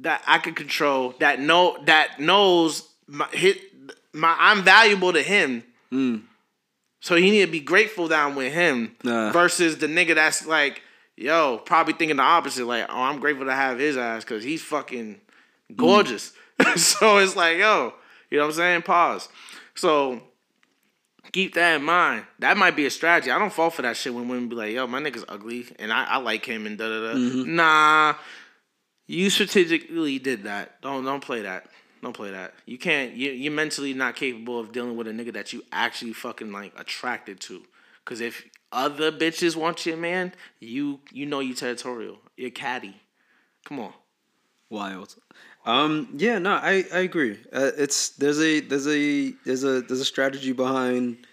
[0.00, 3.60] that I can control, that know that knows my hit
[4.12, 5.62] my I'm valuable to him.
[5.90, 6.16] Hmm.
[7.00, 9.30] So he need to be grateful that I'm with him Nah.
[9.30, 10.82] versus the nigga that's like,
[11.18, 14.62] yo, probably thinking the opposite, like, oh, I'm grateful to have his ass because he's
[14.62, 15.20] fucking
[15.70, 15.76] mm.
[15.76, 16.32] gorgeous.
[16.76, 17.94] so it's like, yo,
[18.30, 18.82] you know what I'm saying?
[18.82, 19.28] Pause.
[19.74, 20.22] So
[21.32, 22.24] keep that in mind.
[22.38, 23.30] That might be a strategy.
[23.30, 25.92] I don't fall for that shit when women be like, yo, my nigga's ugly and
[25.92, 27.18] I, I like him and da da da.
[27.18, 27.56] Mm-hmm.
[27.56, 28.14] Nah.
[29.06, 30.82] You strategically did that.
[30.82, 31.66] Don't don't play that.
[32.02, 32.52] Don't play that.
[32.66, 33.14] You can't.
[33.14, 36.78] You you're mentally not capable of dealing with a nigga that you actually fucking like
[36.78, 37.62] attracted to.
[38.04, 42.18] Cause if other bitches want your man, you you know you territorial.
[42.36, 42.94] You're catty.
[43.64, 43.92] Come on.
[44.70, 45.16] Wild.
[45.64, 46.08] Um.
[46.16, 46.38] Yeah.
[46.38, 46.52] No.
[46.52, 46.84] I.
[46.92, 47.38] I agree.
[47.52, 51.26] Uh, it's there's a there's a there's a there's a strategy behind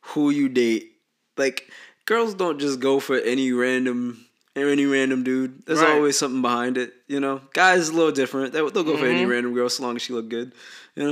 [0.00, 0.92] who you date.
[1.36, 1.68] Like
[2.06, 4.24] girls don't just go for any random
[4.56, 5.64] any random dude.
[5.66, 5.92] There's Right.
[5.94, 6.92] always something behind it.
[7.08, 7.40] You know.
[7.52, 8.52] Guys a little different.
[8.52, 9.30] They, they'll go for any Mm-hmm.
[9.30, 10.52] random girl so long as she look good.
[10.96, 11.04] You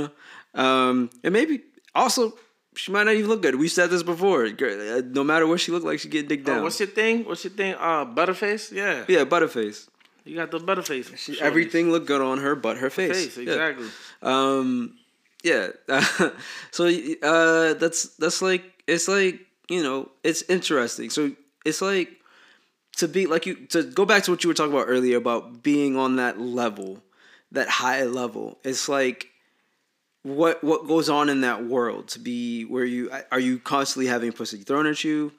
[0.55, 0.61] know.
[0.61, 1.09] Um.
[1.23, 1.61] And maybe
[1.93, 2.33] also.
[2.75, 3.55] She might not even look good.
[3.55, 4.45] We said this before.
[4.45, 6.59] Uh, No matter what she looked like, she get dick down.
[6.59, 7.25] Oh, what's your thing?
[7.25, 7.73] What's your thing?
[7.73, 8.71] Uh, butterface.
[8.71, 9.87] Yeah, yeah, butterface.
[10.23, 11.11] you got the butterface.
[11.11, 11.41] Shorties.
[11.41, 13.35] Everything looked good on her, but her face.
[13.35, 13.53] face Yeah.
[13.53, 13.87] exactly.
[14.21, 14.97] Um,
[15.43, 15.69] yeah.
[16.71, 16.87] so
[17.23, 19.39] uh, that's that's like it's like
[19.69, 21.09] you know it's interesting.
[21.09, 21.31] So
[21.65, 22.17] it's like
[22.97, 25.63] to be like you to go back to what you were talking about earlier about
[25.63, 27.01] being on that level,
[27.51, 28.59] that high level.
[28.63, 29.28] It's like
[30.23, 34.31] what what goes on in that world to be where you are you constantly having
[34.31, 35.31] pussy thrown at you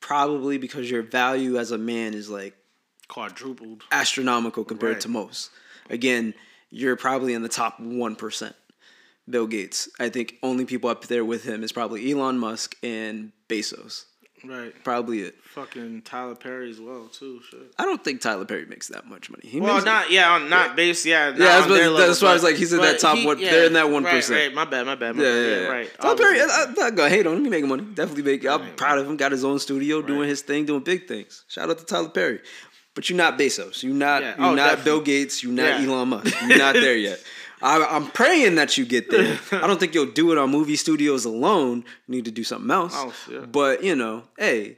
[0.00, 2.54] probably because your value as a man is like
[3.08, 3.82] Quadrupled.
[3.90, 5.00] astronomical compared Right.
[5.02, 5.50] to most.
[5.90, 6.34] Again,
[6.70, 8.54] you're probably in the top 1%.
[9.28, 9.88] Bill Gates.
[9.98, 14.04] I think only people up there with him is probably Elon Musk and Bezos.
[14.46, 14.72] Right.
[14.84, 15.34] Probably it.
[15.54, 17.40] Fucking Tyler Perry as well too.
[17.48, 17.72] Shit.
[17.78, 19.42] I don't think Tyler Perry makes that much money.
[19.46, 21.06] He Well, not yeah, on not base.
[21.06, 23.24] Yeah, not Yeah, that's level, that's why I was like, he's in that top he-
[23.26, 24.30] one- they're in that 1%.
[24.30, 25.16] Right, my bad, my bad.
[25.16, 25.50] My Yeah, bad.
[25.50, 25.66] yeah, yeah.
[25.68, 25.90] right.
[26.00, 26.40] Tyler Perry.
[26.40, 27.44] I, I'm not gonna hate on him.
[27.44, 27.84] He making money.
[27.84, 28.44] Definitely make.
[28.46, 29.16] I'm Right, proud of him.
[29.16, 31.44] Got his own studio, doing his thing, doing big things.
[31.48, 32.40] Shout out to Tyler Perry.
[32.94, 33.82] But you're not Bezos.
[33.82, 34.22] You're not.
[34.22, 34.36] Yeah.
[34.38, 34.84] You're Oh, not definitely.
[34.84, 35.42] Bill Gates.
[35.42, 35.88] You're not Yeah.
[35.88, 36.34] Elon Musk.
[36.48, 37.20] You're not there yet.
[37.64, 39.38] I, I'm praying that you get there.
[39.52, 41.84] I don't think you'll do it on movie studios alone.
[42.06, 42.92] You need to do something else.
[42.94, 43.40] Oh, yeah.
[43.40, 44.76] But you know, hey,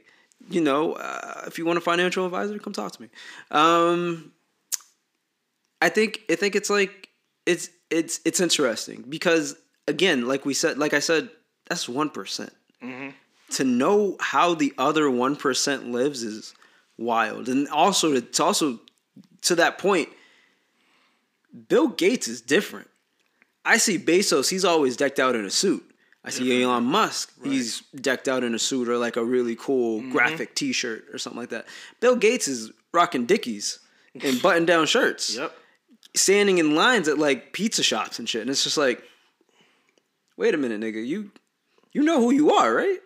[0.49, 3.09] you know, uh, if you want a financial advisor, come talk to me.
[3.51, 4.31] Um,
[5.81, 7.09] I think I think it's like
[7.45, 9.57] it's it's it's interesting because
[9.87, 11.29] again, like we said, like I said,
[11.67, 12.09] that's one
[13.51, 16.53] To know how the other one percent lives is
[16.97, 18.79] wild, and also it's also
[19.41, 20.07] to that point.
[21.67, 22.89] Bill Gates is different.
[23.65, 25.83] I see Bezos; he's always decked out in a suit.
[26.23, 29.99] I see Elon Musk; he's decked out in a suit or like a really cool
[30.01, 30.11] Mm-hmm.
[30.11, 31.65] graphic T-shirt or something like that.
[31.99, 33.79] Bill Gates is rocking Dickies
[34.21, 35.55] and button-down shirts Yep.
[36.15, 38.41] standing in lines at like pizza shops and shit.
[38.41, 39.03] And it's just like,
[40.37, 41.31] wait a minute, nigga, you
[41.93, 42.99] you know who you are, right?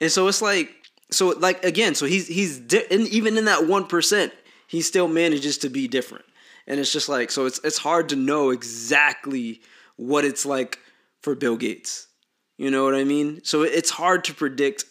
[0.00, 0.70] And so it's like,
[1.10, 4.32] so like again, so he's he's di- and even in that one percent,
[4.66, 6.24] he still manages to be different.
[6.68, 9.60] And it's just like, so it's it's hard to know exactly
[9.96, 10.78] what it's like
[11.22, 12.06] for Bill Gates.
[12.58, 13.40] You know what I mean?
[13.42, 14.84] So it's hard to predict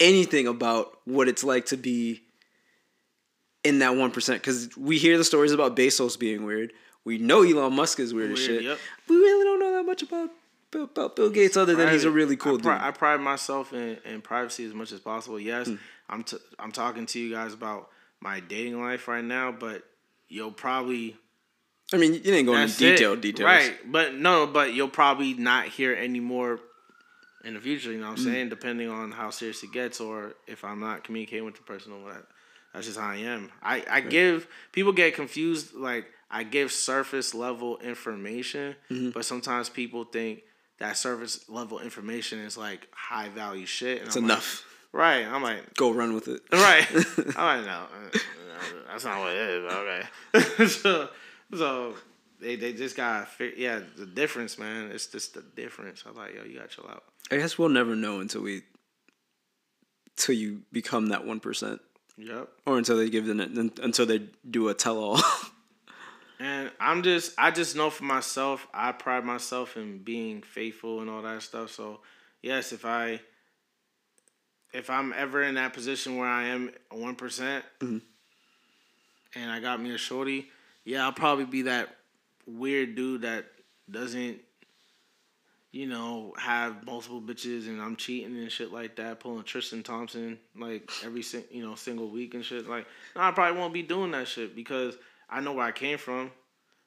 [0.00, 2.22] anything about what it's like to be
[3.64, 6.72] in that one percent because we hear the stories about Bezos being weird.
[7.04, 8.62] We know Elon Musk is weird, as shit.
[8.62, 8.78] yep.
[9.08, 10.30] We really don't know that much about
[10.74, 12.66] about Bill Gates other than he's a really cool I, dude.
[12.66, 15.40] I pride myself in, in privacy as much as possible.
[15.40, 15.76] Yes, Hmm.
[16.08, 17.90] I'm t- I'm talking to you guys about
[18.20, 19.82] my dating life right now, but
[20.28, 21.16] you'll probably
[21.92, 23.20] I mean, you didn't go into That's it.
[23.22, 23.74] details, Right.
[23.90, 26.60] But no, but you'll probably not hear any more
[27.44, 28.10] in the future, you know Mm.
[28.10, 28.48] what I'm saying?
[28.50, 32.02] Depending on how serious it gets or if I'm not communicating with the person or
[32.04, 32.26] what.
[32.74, 33.50] That's just how I am.
[33.62, 39.10] I, I give people get confused like I give surface level information, Mm-hmm.
[39.10, 40.42] but sometimes people think
[40.78, 43.98] that surface level information is like high value shit.
[44.00, 44.64] And It's I'm like, enough.
[44.92, 45.26] right.
[45.26, 46.42] I'm like, Go run with it.
[46.52, 46.86] Right.
[47.36, 48.18] I'm like, no, uh,
[48.86, 49.72] that's not what it is.
[49.72, 50.66] Okay.
[50.66, 51.08] so,
[51.54, 51.94] so
[52.40, 54.90] they they just got fi- yeah the difference, man.
[54.90, 56.04] It's just the difference.
[56.06, 57.04] I'm like, yo, you gotta chill out.
[57.30, 58.62] I guess we'll never know until we,
[60.16, 61.80] till you become that one percent,
[62.16, 62.48] Yep.
[62.66, 63.40] or until they give them
[63.82, 65.20] until they do a tell all.
[66.40, 71.10] And I'm just I just know for myself, I pride myself in being faithful and
[71.10, 71.72] all that stuff.
[71.72, 72.00] So
[72.42, 73.20] yes, if I
[74.72, 77.98] if I'm ever in that position where I am one mm-hmm.
[79.34, 80.48] And I got me a shorty,
[80.84, 81.96] yeah, I'll probably be that
[82.46, 83.46] weird dude that
[83.90, 84.40] doesn't
[85.70, 90.38] you know, have multiple bitches and I'm cheating and shit like that, pulling Tristan Thompson
[90.56, 92.68] like every sing- you know single week and shit.
[92.68, 94.96] Like, no, I probably won't be doing that shit because
[95.28, 96.30] I know where I came from.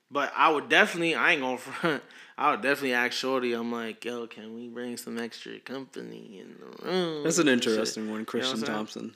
[0.10, 2.04] But I would definitely, I ain't gonna front.
[2.38, 3.54] I would definitely ask Shorty.
[3.54, 7.24] I'm like, yo, can we bring some extra company in the room?
[7.24, 7.72] That's an and shit?
[7.72, 8.74] interesting one, Tristan saying?
[8.74, 9.16] Thompson.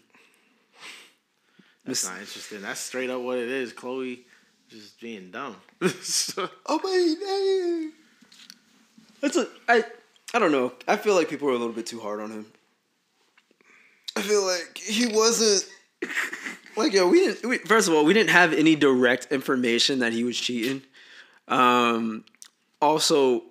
[1.86, 2.62] That's not interesting.
[2.62, 3.74] That's straight up what it is.
[3.74, 4.20] Khloé
[4.70, 5.56] just being dumb.
[6.02, 7.94] So- Oh my god!
[9.22, 9.84] That's a I
[10.34, 10.74] I don't know.
[10.88, 12.46] I feel like people are a little bit too hard on him.
[14.16, 15.70] I feel like he wasn't
[16.78, 17.08] like yo.
[17.08, 17.46] We didn't.
[17.48, 20.82] We, first of all, we didn't have any direct information that he was cheating.
[21.48, 22.24] Um,
[22.82, 23.44] also,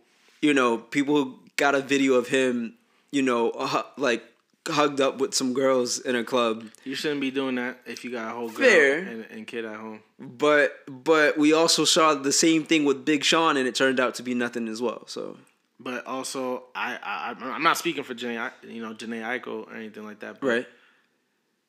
[0.43, 2.75] you know, people got a video of him,
[3.13, 4.25] you know, hu- like
[4.69, 6.65] hugged up with some girls in a club.
[6.85, 8.99] you shouldn't be doing that if you got a whole girl Fair.
[8.99, 10.01] and, and kid at home.
[10.19, 14.15] But but we also saw the same thing with Big Sean, and it turned out
[14.17, 15.05] to be nothing as well.
[15.07, 15.37] So
[15.79, 20.05] But also, I, I I'm not speaking for Jhené, you know, Jhené Aiko or anything
[20.05, 20.41] like that.
[20.41, 20.67] But right.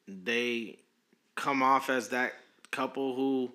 [0.08, 0.78] they
[1.36, 2.34] come off as that
[2.72, 3.52] couple who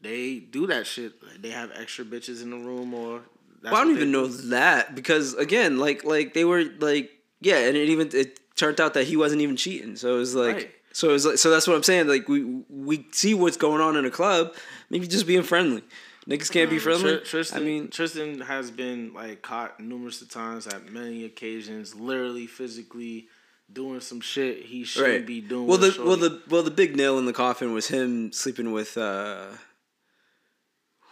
[0.00, 1.12] they do that shit.
[1.40, 3.22] They have extra bitches in the room, or
[3.62, 7.10] that's Well, I don't even they know that because again, like like they were like
[7.40, 9.96] yeah, and it even it turned out that he wasn't even cheating.
[9.96, 10.70] So it was like Right.
[10.92, 12.06] so it was like so that's what I'm saying.
[12.08, 14.54] Like we we see what's going on in a club,
[14.90, 15.82] maybe just being friendly.
[16.28, 17.18] Niggas can't be Um, friendly.
[17.18, 21.94] Tr- Tristan, I mean, Tristan has been like caught numerous of times at many occasions,
[21.94, 23.28] literally physically
[23.72, 25.26] doing some shit he shouldn't right.
[25.26, 25.66] be doing.
[25.66, 28.96] well, the well the well the big nail in the coffin was him sleeping with
[28.96, 29.46] uh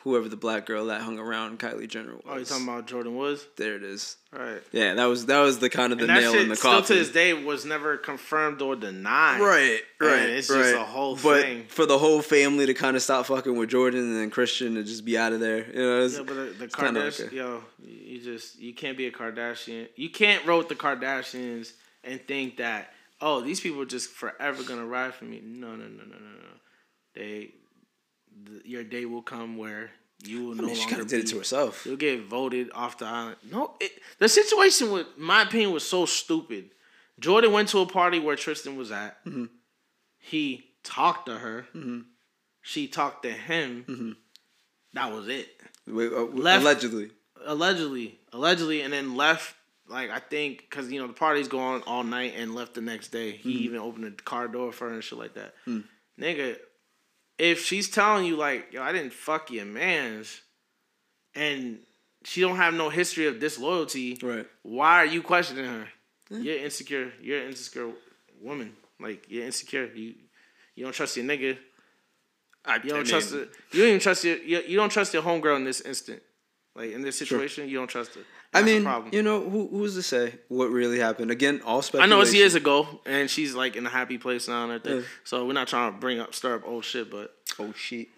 [0.02, 2.22] whoever the black girl that hung around Kylie Jenner was.
[2.26, 3.46] oh, you talking about Jordyn Woods?
[3.56, 4.16] There it is.
[4.32, 4.60] Right.
[4.72, 6.84] Yeah, that was that was the kind of the And nail in the coffin.
[6.84, 9.40] still to this day was never confirmed or denied.
[9.40, 10.28] Right, And right.
[10.30, 10.58] it's right.
[10.62, 11.66] just a whole but thing.
[11.68, 14.82] for the whole family to kind of stop fucking with Jordyn and then Tristan to
[14.84, 16.04] just be out of there, you know.
[16.04, 19.12] It's, Yeah, but the, the like Kardashians, a- yo, you just you can't be a
[19.12, 19.88] Kardashian.
[19.96, 21.72] You can't roll with the Kardashians
[22.04, 25.40] and think that oh, these people are just forever gonna ride for me.
[25.44, 26.48] No, no, no, no, no, no.
[27.14, 27.52] They,
[28.46, 29.90] th- your day will come where
[30.24, 31.84] you will I no mean, she longer kind of did it to herself.
[31.86, 33.36] You'll get voted off the island.
[33.50, 36.70] No, it, the situation with my opinion was so stupid.
[37.20, 39.24] Jordyn went to a party where Tristan was at.
[39.24, 39.44] Mm-hmm.
[40.18, 41.66] He talked to her.
[42.62, 43.84] She talked to him.
[43.88, 44.10] Mm-hmm.
[44.94, 45.48] That was it.
[45.86, 47.10] Wait, uh, Left- allegedly.
[47.44, 49.56] Allegedly, allegedly, and then left.
[49.88, 53.08] Like I think because you know the party's going all night and left the next
[53.08, 53.32] day.
[53.32, 53.64] He Mm-hmm.
[53.64, 55.54] even opened the car door for her and shit like that.
[55.66, 55.82] Mm.
[56.20, 56.56] Nigga,
[57.38, 60.40] if she's telling you like, yo, I didn't fuck your man's,
[61.34, 61.78] and
[62.24, 64.46] she don't have no history of disloyalty, Right.
[64.62, 65.88] why are you questioning her?
[66.30, 67.12] You're insecure.
[67.20, 67.90] You're an insecure
[68.40, 68.74] woman.
[69.00, 69.86] Like you're insecure.
[69.94, 70.14] You
[70.74, 71.58] you don't trust your nigga.
[72.64, 73.50] I, You don't trust it.
[73.72, 76.22] You don't even trust your you, you don't trust your homegirl in this instant.
[76.74, 78.22] Like in this situation, you don't trust her.
[78.54, 81.30] I mean, you know, who, who's to say what really happened?
[81.30, 82.02] Again, all special.
[82.04, 84.98] I know it's years ago, and she's like in a happy place now and everything.
[85.00, 85.06] Yeah.
[85.24, 88.08] So we're not trying to bring up stir up old shit, but Oh shit.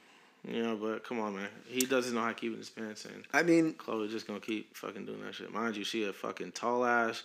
[0.47, 1.49] you know, but come on, man.
[1.67, 4.77] He doesn't know how to keep his pants, and I mean, Khloé's just gonna keep
[4.77, 5.53] fucking doing that shit.
[5.53, 7.23] Mind you, she a fucking tall ass,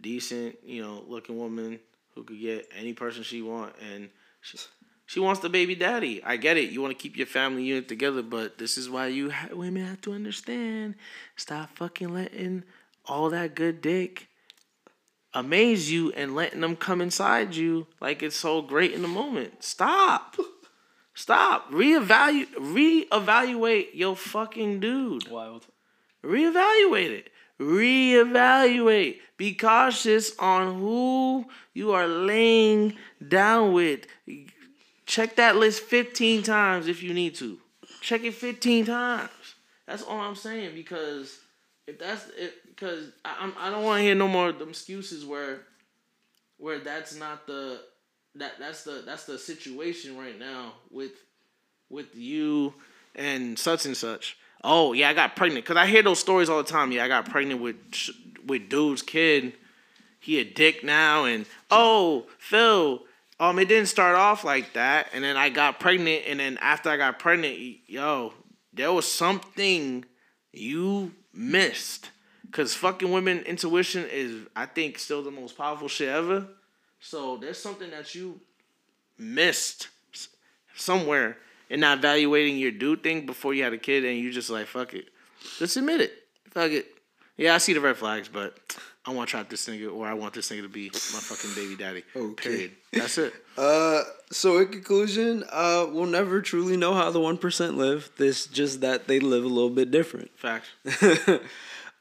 [0.00, 1.78] decent, you know, looking woman
[2.14, 4.08] who could get any person she want, and
[4.40, 4.58] she,
[5.08, 6.22] she wants the baby daddy.
[6.22, 6.70] I get it.
[6.70, 9.86] You want to keep your family unit together, but this is why you ha- women
[9.86, 10.96] have to understand.
[11.34, 12.64] Stop fucking letting
[13.06, 14.28] all that good dick
[15.32, 19.64] amaze you and letting them come inside you like it's so great in the moment.
[19.64, 20.36] Stop.
[21.14, 21.72] Stop.
[21.72, 25.26] Reevaluate reevaluate your fucking dude.
[25.30, 25.68] wild.
[26.22, 27.30] Reevaluate it.
[27.58, 29.20] Reevaluate.
[29.38, 34.06] Be cautious on who you are laying down with.
[35.08, 37.58] Check that list 15 times if you need to.
[38.02, 39.30] Check it 15 times.
[39.86, 41.38] That's all I'm saying because
[41.86, 45.60] if that's it because I, I'm don't want to hear no more excuses where
[46.58, 47.80] where that's not the
[48.34, 51.12] that that's the that's the situation right now with
[51.88, 52.74] with you
[53.14, 54.36] and such and such.
[54.62, 56.92] Oh yeah, I got pregnant because I hear those stories all the time.
[56.92, 57.76] Yeah, I got pregnant with
[58.46, 59.54] with dude's kid.
[60.20, 63.04] He a dick now, and oh Phil,
[63.40, 66.90] um, it didn't start off like that, and then I got pregnant, and then after
[66.90, 68.34] I got pregnant, yo,
[68.72, 70.04] there was something
[70.52, 72.10] you missed.
[72.50, 76.46] Cause fucking women intuition is, I think, still the most powerful shit ever.
[76.98, 78.40] So there's something that you
[79.18, 79.88] missed
[80.74, 81.36] somewhere
[81.68, 84.66] in not evaluating your dude thing before you had a kid, and you just like
[84.66, 85.08] fuck it,
[85.58, 86.12] just admit it,
[86.50, 86.86] fuck it.
[87.36, 88.58] Yeah, I see the red flags, but
[89.08, 91.54] I want to trap this nigga, or I want this nigga to be my fucking
[91.54, 92.02] baby daddy.
[92.14, 92.42] Okay.
[92.50, 92.70] Period.
[92.92, 93.32] That's it.
[93.58, 98.08] Uh, so in conclusion, uh, we'll never truly know how the one percent live.
[98.16, 100.30] This just that they live a little bit different.
[100.38, 100.68] Facts.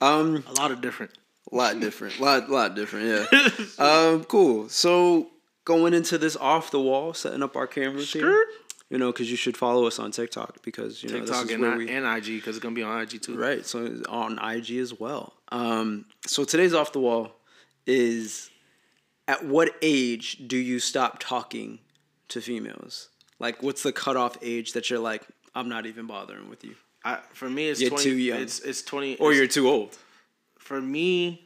[0.01, 1.13] um, A lot of different.
[1.51, 3.27] a lot different, lot lot different.
[3.31, 3.49] Yeah.
[3.84, 4.69] um, cool.
[4.69, 5.29] So
[5.65, 8.45] going into this off the wall, setting up our cameras here.
[8.89, 11.51] You know, because you should follow us on TikTok because you know TikTok this is
[11.55, 13.35] and, where I, we and IG because it's gonna be on IG too.
[13.38, 13.65] Right.
[13.65, 15.34] So on IG as well.
[15.49, 17.34] Um, so today's off the wall
[17.85, 18.49] is
[19.27, 21.80] at what age do you stop talking
[22.30, 23.09] to females?
[23.39, 27.19] Like, what's the cutoff age that you're like, I'm not even bothering with you, I,
[27.34, 28.03] for me, it's You're twenty.
[28.05, 28.39] too young.
[28.41, 29.18] It's it's twenty.
[29.18, 29.97] or it's- you're too old?
[30.57, 31.45] for me,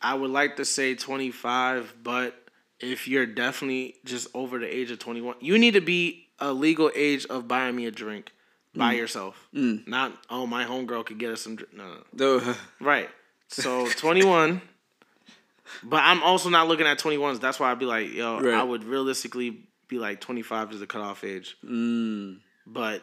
[0.00, 2.34] I would like to say 25, but
[2.80, 6.90] if you're definitely just over the age of 21, you need to be a legal
[6.94, 8.32] age of buying me a drink
[8.74, 9.48] by yourself.
[9.52, 11.72] Not, oh, my homegirl could get us some drink.
[11.74, 13.08] No, no, Right.
[13.48, 14.60] So 21.
[15.82, 17.40] but I'm also not looking at 21s.
[17.40, 18.54] That's why I'd be like, yo, Right.
[18.54, 21.56] I would realistically be like 25 is the cutoff age.
[21.64, 23.02] mm, But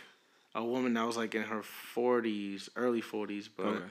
[0.55, 1.65] a woman that was like in her
[1.97, 3.85] 40s, early 40s, but Okay.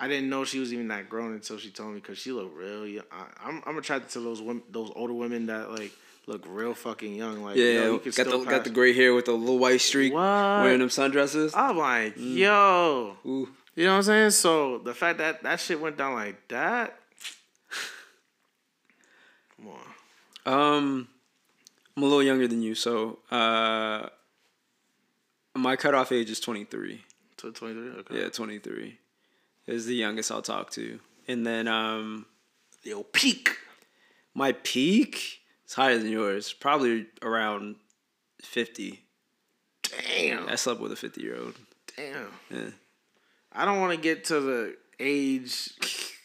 [0.00, 2.56] I didn't know she was even that grown until she told me because she looked
[2.56, 3.04] real young.
[3.10, 5.92] I, I'm I'm attracted to those women, those older women that like
[6.26, 7.42] look real fucking young.
[7.42, 8.00] Like Yeah, yo, yeah.
[8.04, 10.20] you got the got the gray hair with the little white streak, What?
[10.62, 11.52] wearing them sundresses.
[11.54, 12.36] I'm like, Mm.
[12.36, 13.48] yo, Ooh.
[13.74, 14.30] you know what I'm saying?
[14.30, 16.96] So the fact that that shit went down like that,
[19.56, 20.52] come on.
[20.52, 21.08] Um,
[21.96, 24.08] I'm a little younger than you, so uh,
[25.56, 27.02] my cutoff age is twenty three.
[27.38, 27.90] To twenty three.
[28.00, 28.20] Okay.
[28.22, 28.98] Yeah, twenty three
[29.74, 32.26] is the youngest I'll talk to, and then um,
[32.82, 33.56] Yo, peak.
[34.34, 37.76] my peak is higher than yours, probably around
[38.42, 39.00] fifty.
[39.82, 40.48] Damn.
[40.48, 41.54] I slept with a fifty year old.
[41.96, 42.28] Damn.
[42.50, 42.70] Yeah.
[43.52, 45.70] I don't want to get to the age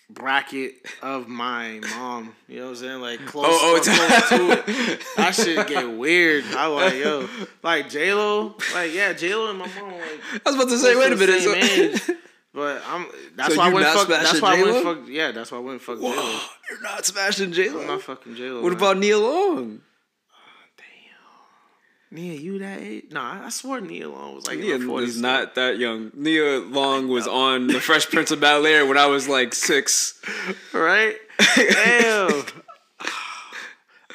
[0.10, 2.36] bracket of my mom.
[2.48, 3.02] You know what I'm saying?
[3.02, 3.82] Like close, Oh, oh,
[4.28, 5.02] close to it.
[5.18, 6.44] That shit get weird.
[6.56, 7.28] I like yo,
[7.64, 10.20] like J Lo, like yeah, J Lo and my mom like.
[10.45, 11.98] I was about to say, wait a minute.
[12.02, 12.15] so-.
[12.54, 13.08] But I'm.
[13.36, 14.08] That's So why I not fuck.
[14.10, 14.84] That's why I J-Lo?
[14.84, 15.08] fuck.
[15.08, 16.40] Yeah, that's why I went fuck J Lo.
[16.70, 18.62] You're not smashing J I'm not fucking J Lo.
[18.62, 19.82] What about Nia Long?
[20.32, 22.18] Oh damn.
[22.20, 22.34] Nia?
[22.40, 23.06] You that age?
[23.12, 25.04] No, I I swore Nia Long was like Nia in her 40s.
[25.04, 26.12] is not that young.
[26.14, 30.22] Nia Long was on The Fresh Prince of Bel Air when I was like six.
[30.74, 31.16] right?
[31.56, 32.44] Damn.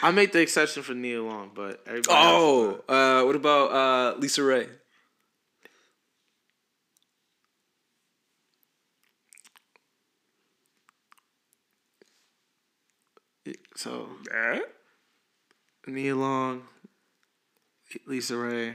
[0.01, 2.17] I make the exception for Nia Long, but everybody.
[2.17, 4.69] else- Oh, uh, what about uh, LisaRaye?
[13.79, 14.09] So
[15.87, 16.63] Nia Long,
[18.09, 18.75] LisaRaye.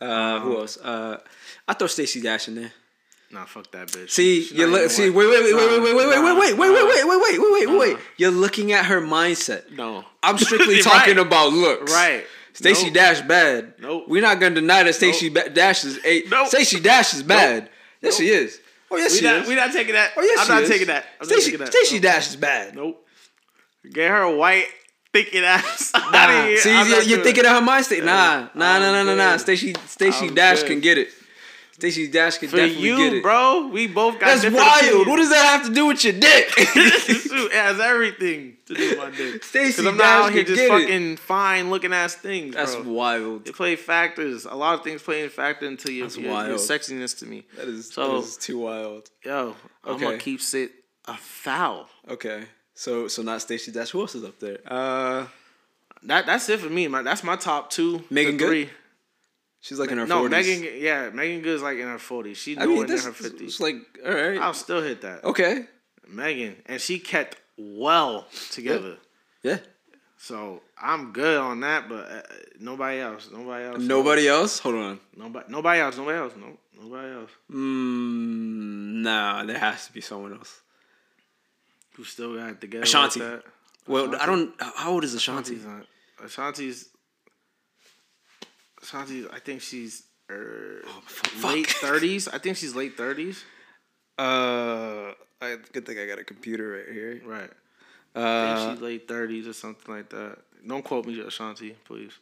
[0.00, 0.76] Uh, who else?
[0.78, 1.18] Uh,
[1.66, 2.70] I throw Stacey Dash in there.
[3.32, 4.10] Nah, fuck that bitch.
[4.10, 4.88] See, She you look.
[4.88, 7.38] See, wait, wait, wait, wait, wait, wait, wait, wait, wait, wait, wait, wait, wait, wait,
[7.40, 7.98] wait, wait, wait.
[8.18, 9.72] You're looking at her mindset.
[9.72, 10.04] No.
[10.22, 10.84] I'm strictly Right.
[10.84, 11.92] talking about looks.
[11.92, 12.24] Right.
[12.52, 12.94] Stacey Nope.
[12.94, 13.74] Dash bad.
[13.80, 14.04] Nope.
[14.06, 16.30] We're not gonna deny that Stacey ba- Dash is eight.
[16.30, 16.46] Nope.
[16.46, 17.68] Stacey Dash is bad.
[18.00, 18.60] Yes, she is.
[18.92, 19.48] Oh yes, We she not, is.
[19.48, 20.12] We're not taking that.
[20.16, 20.68] oh yes, I'm she not is.
[20.68, 21.06] taking that.
[21.20, 21.68] I'm not taking that.
[21.72, 22.02] Stacey Nope.
[22.02, 22.76] Dash is bad.
[22.76, 23.05] Nope.
[23.92, 24.66] Get her white
[25.12, 26.56] thinking ass out Nah, of here.
[26.58, 27.46] see, I'm you're, thinking it.
[27.46, 28.04] of her mind state.
[28.04, 29.36] Nah, nah, nah, nah, nah, nah.
[29.36, 30.68] Stacey Stacey Dash good.
[30.68, 31.08] can get it.
[31.72, 33.22] Stacey Dash can For definitely get it.
[33.22, 34.82] bro, we both got That's wild.
[34.82, 35.06] opinions.
[35.08, 36.48] What does that have to do with your dick?
[36.56, 39.44] it has everything to do with my dick.
[39.44, 40.68] Stacey Because I'm Dash not out here just get it.
[40.70, 42.90] fucking fine looking ass things, That's bro.
[42.92, 43.44] wild.
[43.44, 44.46] They play factors.
[44.46, 47.44] A lot of things play in factor into your, your, your sexiness to me.
[47.56, 49.10] That is So- that is too wild.
[49.22, 49.54] Yo,
[49.84, 50.72] I'm gonna keep it
[51.04, 51.88] a foul.
[52.08, 52.44] Okay,
[52.76, 53.90] so so not Stacey Dash.
[53.90, 54.58] Who else is up there?
[54.66, 55.26] Uh,
[56.04, 56.86] That that's it for me.
[56.88, 58.04] My that's my top two.
[58.10, 58.46] Meagan Good?
[58.48, 58.70] three.
[59.60, 60.30] she's like in her No, 40s.
[60.30, 60.80] Megan.
[60.80, 62.36] Yeah, Meagan Good's like in her forties.
[62.38, 63.60] She's I nowhere mean, near her is fifties.
[63.60, 63.76] like
[64.06, 64.38] all right.
[64.40, 65.24] I'll still hit that.
[65.24, 65.64] Okay.
[66.08, 68.96] Megan, and she kept well together.
[69.42, 69.58] Yeah.
[70.18, 72.22] So I'm good on that, but uh,
[72.60, 73.28] nobody else.
[73.32, 73.78] Nobody else.
[73.82, 74.58] Nobody else.
[74.60, 75.00] Hold on.
[75.16, 75.46] Nobody.
[75.50, 75.96] Nobody else.
[75.96, 76.32] Nobody else.
[76.36, 76.46] No.
[76.82, 77.30] Nobody else.
[77.50, 80.60] Mm, nah, there has to be someone else.
[81.96, 82.84] Who still got it together?
[82.84, 83.20] Ashanti.
[83.20, 83.44] Like.
[83.88, 84.22] Well, Ashanti?
[84.22, 84.54] I don't.
[84.60, 85.54] How old is Ashanti?
[85.56, 85.86] Ashanti's not.
[86.26, 86.88] Ashanti's.
[88.82, 89.26] Ashanti's.
[89.32, 91.52] I think she's er, fuck.
[91.52, 92.28] late thirties.
[92.28, 93.44] I think she's late thirties.
[94.18, 97.20] Uh, I good thing I got a computer right here.
[97.24, 97.50] Right.
[98.14, 100.38] I think Uh, she's late thirties or something like that.
[100.66, 102.12] Don't quote me, Ashanti, please.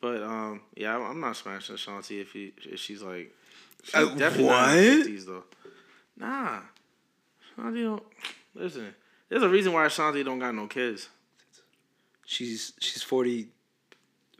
[0.00, 3.34] But um, yeah, I'm- not smashing Ashanti if he if she's like.
[3.82, 5.06] She's Uh, definitely not in her what?
[5.06, 5.44] 50s though.
[6.16, 6.60] Nah,
[7.56, 8.02] Ashanti don't.
[8.54, 8.94] Listen,
[9.30, 11.08] there's a reason why Ashanti don't got no kids.
[12.26, 13.48] she's she's 40,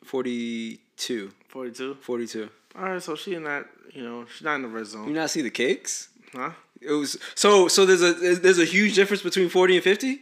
[0.04, 1.30] 42.
[1.48, 1.94] Forty two.
[2.00, 2.48] 42.
[2.76, 3.66] All right, so she in that.
[3.92, 5.08] You know, she's not in the red zone.
[5.08, 6.10] You not see the cakes?
[6.32, 6.50] huh?
[6.80, 7.84] It was so so.
[7.84, 10.20] There's a there's a huge difference between 40 and 50.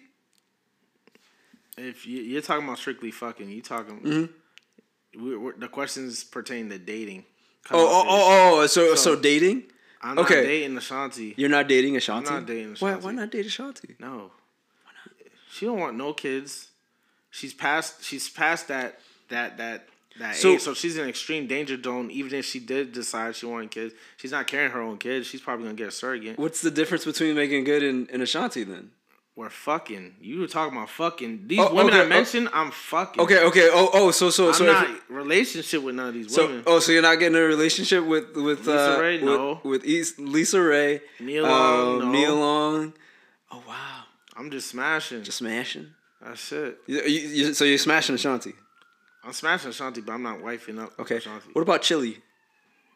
[1.77, 4.01] If you, you're talking about strictly fucking, you talking.
[4.01, 5.23] Mm-hmm.
[5.25, 7.25] we we're, the questions pertain to dating.
[7.71, 8.67] Oh oh oh oh.
[8.67, 9.65] So so, So- dating.
[10.01, 10.45] I'm not okay.
[10.45, 11.35] dating Ashanti.
[11.37, 12.31] You're not dating Ashanti.
[12.31, 13.97] not dating Why why not date Ashanti?
[13.99, 14.31] No.
[15.59, 16.69] She don't want no kids.
[17.31, 19.89] She's past she's past that that that
[20.21, 20.61] that So- age.
[20.61, 22.11] So she's in extreme danger zone.
[22.13, 25.27] Even if she did decide she wanted kids, she's not carrying her own kids.
[25.27, 26.39] She's probably gonna get a surrogate.
[26.39, 28.93] What's the difference between Meagan Good and, and Ashanti then?
[29.35, 30.17] We're fucking.
[30.21, 31.47] You were talking about fucking.
[31.47, 32.09] These Oh, women okay, I oh.
[32.09, 33.23] mentioned, I'm fucking.
[33.23, 33.69] Okay okay.
[33.73, 34.11] Oh oh.
[34.13, 34.65] So so I'm so.
[34.65, 36.63] not relationship with none of these so women.
[36.67, 39.17] oh, so you're not getting a relationship with with Lisa uh, Ray?
[39.19, 39.61] with, No.
[39.65, 42.13] with East, Lisa Ray, Nia Long, um, no.
[42.13, 42.93] Nia Long.
[43.53, 43.98] Oh wow,
[44.39, 45.25] I'm just smashing.
[45.25, 45.89] just smashing.
[46.23, 46.79] That's it.
[46.87, 48.53] You, you, you, so you're smashing Ashanti.
[49.25, 51.17] I'm smashing Ashanti, but I'm not wifing up Okay.
[51.17, 51.51] Ashanti.
[51.53, 52.19] What about Chili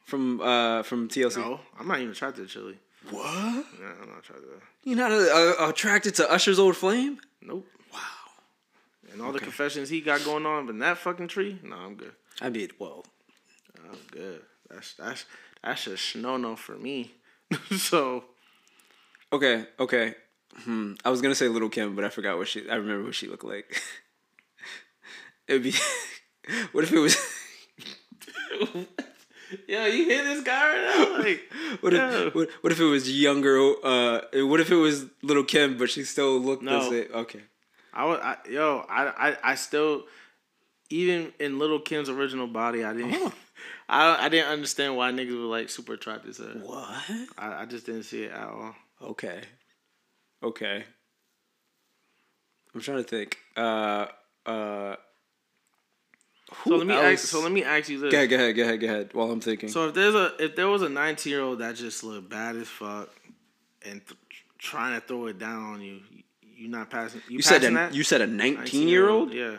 [0.05, 1.39] from uh from TLC?
[1.39, 2.79] No, I'm not even attracted to Chili.
[3.11, 3.25] What?
[3.25, 7.19] Nah, I'm not attracted to You're not uh, uh, attracted to Usher's old flame?
[7.41, 7.67] Nope.
[7.93, 7.99] Wow.
[9.13, 12.13] And all the confessions he got going on in that fucking tree, no, I'm good.
[12.41, 13.05] I mean, well,
[13.91, 14.43] I'm good.
[14.71, 15.25] That's that's
[15.63, 17.13] that's just no no for me.
[17.77, 18.25] so
[19.33, 20.15] okay, okay.
[20.65, 20.95] Hmm.
[21.05, 22.69] I was gonna say Lil' Kim, but I forgot what she.
[22.69, 23.81] I remember what she looked like.
[25.49, 25.75] It'd be.
[26.73, 27.17] what if it was?
[29.69, 31.19] Yo, you hear this guy right now?
[31.19, 31.53] Like
[31.83, 33.59] What if, what, what if it was younger?
[33.85, 36.79] Uh, what if it was Lil' Kim, but she still looked No.
[36.85, 37.15] the same?
[37.15, 37.41] Okay.
[37.93, 40.05] I was I, yo, I, I I still
[40.89, 43.35] even in Lil' Kim's original body, I didn't
[43.91, 46.59] I I didn't understand why niggas were like super attracted to her.
[46.61, 46.89] What?
[47.37, 48.75] I, I just didn't see it at all.
[49.03, 49.43] Okay.
[50.43, 50.85] Okay.
[52.75, 53.37] I'm trying to think.
[53.57, 54.07] Uh
[54.47, 54.97] uh
[56.65, 57.05] So let me else?
[57.05, 57.25] ask.
[57.29, 58.11] So let me ask you this.
[58.13, 59.11] Go ahead, go ahead, go ahead, go ahead.
[59.15, 59.69] While I'm thinking.
[59.69, 62.57] So if there's a if there was a 19 year old that just looked bad
[62.57, 63.11] as fuck
[63.85, 64.19] and th-
[64.59, 66.23] trying to throw it down on you, you,
[66.57, 67.21] you not passing.
[67.29, 67.95] You, you said a, that?
[67.95, 69.33] you said a 19 year old?
[69.33, 69.57] Yeah.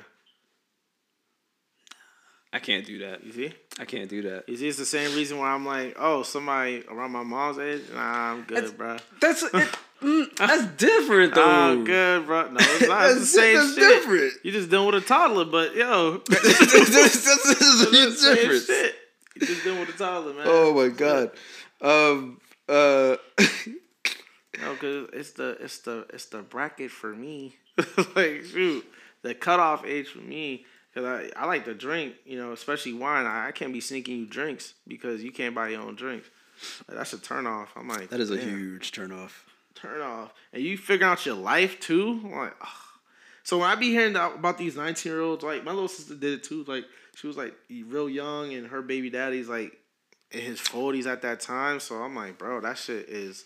[2.52, 3.24] I can't do that.
[3.24, 3.54] You see?
[3.80, 4.52] I can't do that that.
[4.52, 7.82] Is this the same reason why I'm like, oh, somebody around my mom's age?
[7.92, 8.98] Nah, I'm good, That's- bro.
[9.20, 9.70] That's it,
[10.04, 11.50] mm, that's different though.
[11.50, 12.50] I'm good, bro.
[12.50, 13.06] No, it's not.
[13.10, 13.90] It's the That's- same that's shit.
[13.90, 14.34] different.
[14.44, 18.60] You just dealing with a toddler, but yo, that's, that's, that's a it's the same
[18.62, 18.96] shit.
[19.36, 20.44] You just dealing with a toddler, man.
[20.48, 21.32] Oh my god.
[21.82, 22.40] Um.
[22.70, 23.18] Uh.
[24.62, 27.56] No, cause it's the it's the it's the bracket for me.
[28.16, 28.86] like shoot,
[29.24, 30.66] the cutoff age for me.
[30.94, 33.26] Cause I, I like to drink, you know, especially wine.
[33.26, 36.30] I, I can't be sneaking you drinks because you can't buy your own drinks.
[36.88, 37.70] Like, that's a turn off.
[37.76, 39.32] I'm like, that is a damn, huge turnoff.
[39.76, 40.34] Turn off.
[40.54, 42.22] And you figure out your life too.
[42.24, 42.68] I'm like, ugh.
[43.44, 46.34] so when I be hearing about these 19 year olds, like my little sister did
[46.34, 46.64] it too.
[46.66, 46.86] Like
[47.16, 49.78] she was like real young, and her baby daddy's like
[50.32, 51.80] in his 40s at that time.
[51.80, 53.46] So I'm like, bro, that shit is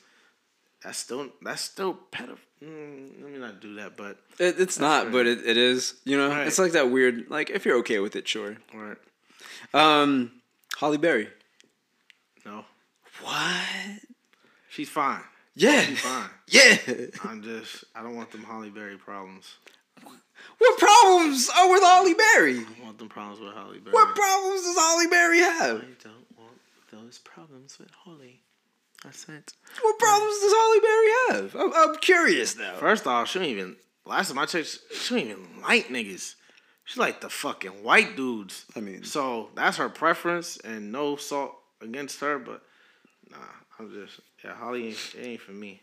[0.84, 2.38] that's still that's still pedophile.
[2.64, 5.12] Mm, let me not do that, but It, it's not, fair.
[5.12, 5.94] but it, it is.
[6.06, 6.48] You know, Right.
[6.48, 7.30] it's like that weird.
[7.30, 8.58] Like if you're okay with it, sure.
[8.74, 8.98] all right,
[9.76, 10.32] Um,
[10.80, 11.30] Halle Berry.
[12.45, 12.66] no,
[13.22, 14.02] What?
[14.70, 15.22] she's fine.
[15.58, 15.82] Yeah.
[15.82, 16.30] Fine.
[16.48, 16.78] Yeah.
[17.26, 19.58] I'm just I don't want them Halle Berry problems.
[20.60, 22.60] What problems are with Halle Berry?
[22.60, 23.92] I don't want them problems with Halle Berry.
[23.94, 25.78] What problems does Halle Berry have?
[25.78, 26.60] I don't want
[26.92, 28.40] those problems with Halle.
[29.04, 29.54] That's it.
[29.82, 31.12] What uh, problems does Halle Berry
[31.42, 31.56] have?
[31.56, 32.76] I'm, I'm curious now.
[32.76, 33.76] First off, she don't even.
[34.06, 36.36] Last time I checked, she don't even like niggas.
[36.86, 38.66] She like the fucking white dudes.
[38.76, 42.40] I mean- so that's her preference, and no salt against her.
[42.40, 42.62] But
[43.30, 43.38] nah,
[43.80, 45.82] I'm just yeah, Halle ain't, it ain't for me.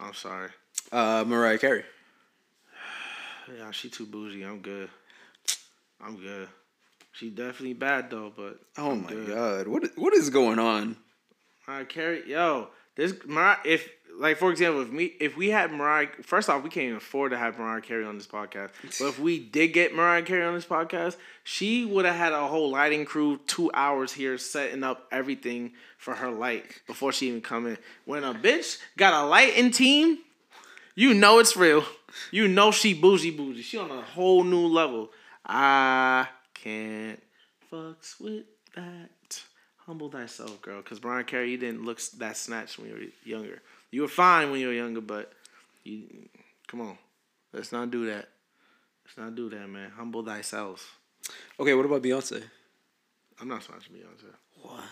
[0.00, 0.50] I'm sorry.
[0.90, 1.84] Uh, Mariah Carey.
[3.56, 4.44] Yeah, she too bougie.
[4.44, 4.88] I'm good.
[6.00, 6.48] I'm good.
[7.12, 9.28] She definitely bad though, but Oh I'm my good.
[9.28, 10.96] god, what what is going on?
[11.66, 12.68] Mariah Carey, yo,
[12.98, 13.88] this Mariah, if
[14.18, 17.30] like for example, if me if we had Mariah, first off, we can't even afford
[17.30, 18.70] to have Mariah Carey on this podcast.
[18.98, 22.48] But if we did get Mariah Carey on this podcast, she would have had a
[22.48, 27.40] whole lighting crew, two hours here setting up everything for her light before she even
[27.40, 27.78] come in.
[28.04, 30.18] When a bitch got a lighting team,
[30.96, 31.84] you know it's real.
[32.32, 33.62] You know she bougie bougie.
[33.62, 35.10] She on a whole new level.
[35.46, 37.22] I can't
[37.70, 39.10] fucks with that.
[39.88, 40.82] Humble thyself, girl.
[40.82, 43.62] Because Mariah Carey, you didn't look that snatched when you were younger.
[43.90, 45.32] You were fine when you were younger, but
[45.82, 46.02] you
[46.66, 46.98] come on.
[47.54, 48.28] Let's not do that.
[49.06, 49.90] Let's not do that, man.
[49.96, 50.98] Humble thyself.
[51.58, 52.42] Okay, what about Beyonce?
[53.40, 54.34] I'm not smashing Beyonce.
[54.60, 54.84] What?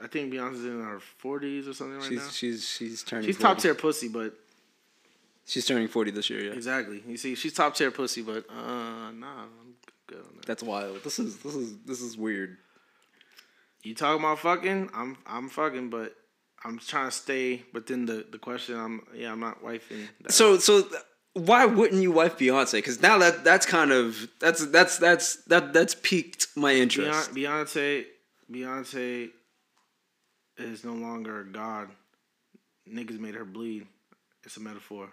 [0.00, 2.28] I think Beyonce's in her 40s or something right She's now.
[2.30, 3.26] she's she's turning.
[3.26, 3.42] She's 40.
[3.42, 4.32] top tier pussy, but
[5.46, 6.44] She's turning forty this year.
[6.44, 7.02] Yeah, exactly.
[7.06, 9.74] You see, she's top tier pussy, but uh, nah, I'm
[10.06, 10.46] good on that.
[10.46, 11.02] that's wild.
[11.02, 12.56] This is this is this is weird.
[13.84, 14.90] You talking about fucking?
[14.94, 16.14] I'm I'm fucking, but
[16.64, 18.76] I'm trying to stay within the the question.
[18.76, 20.08] I'm yeah, I'm not wifing.
[20.22, 20.32] That.
[20.32, 21.02] So so th-
[21.34, 22.72] why wouldn't you wife Beyonce?
[22.72, 27.34] Because now that that's kind of that's that's that's that that's piqued my interest.
[27.34, 28.06] Beyonce,
[28.50, 29.28] Beyonce
[30.56, 31.90] is no longer a god.
[32.88, 33.86] Niggas made her bleed.
[34.44, 35.10] It's a metaphor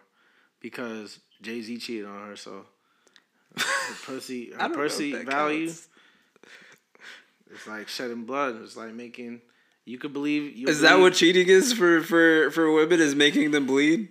[0.62, 2.36] because Jay Z cheated on her.
[2.38, 2.66] So
[3.58, 5.68] her pussy, her don't know if pussy value.
[5.68, 5.88] counts.
[7.54, 8.62] It's like shedding blood.
[8.64, 9.42] It's like making.
[9.86, 10.56] You could believe.
[10.56, 13.00] You Is that what cheating is for for for women?
[13.02, 14.10] Is making them bleed,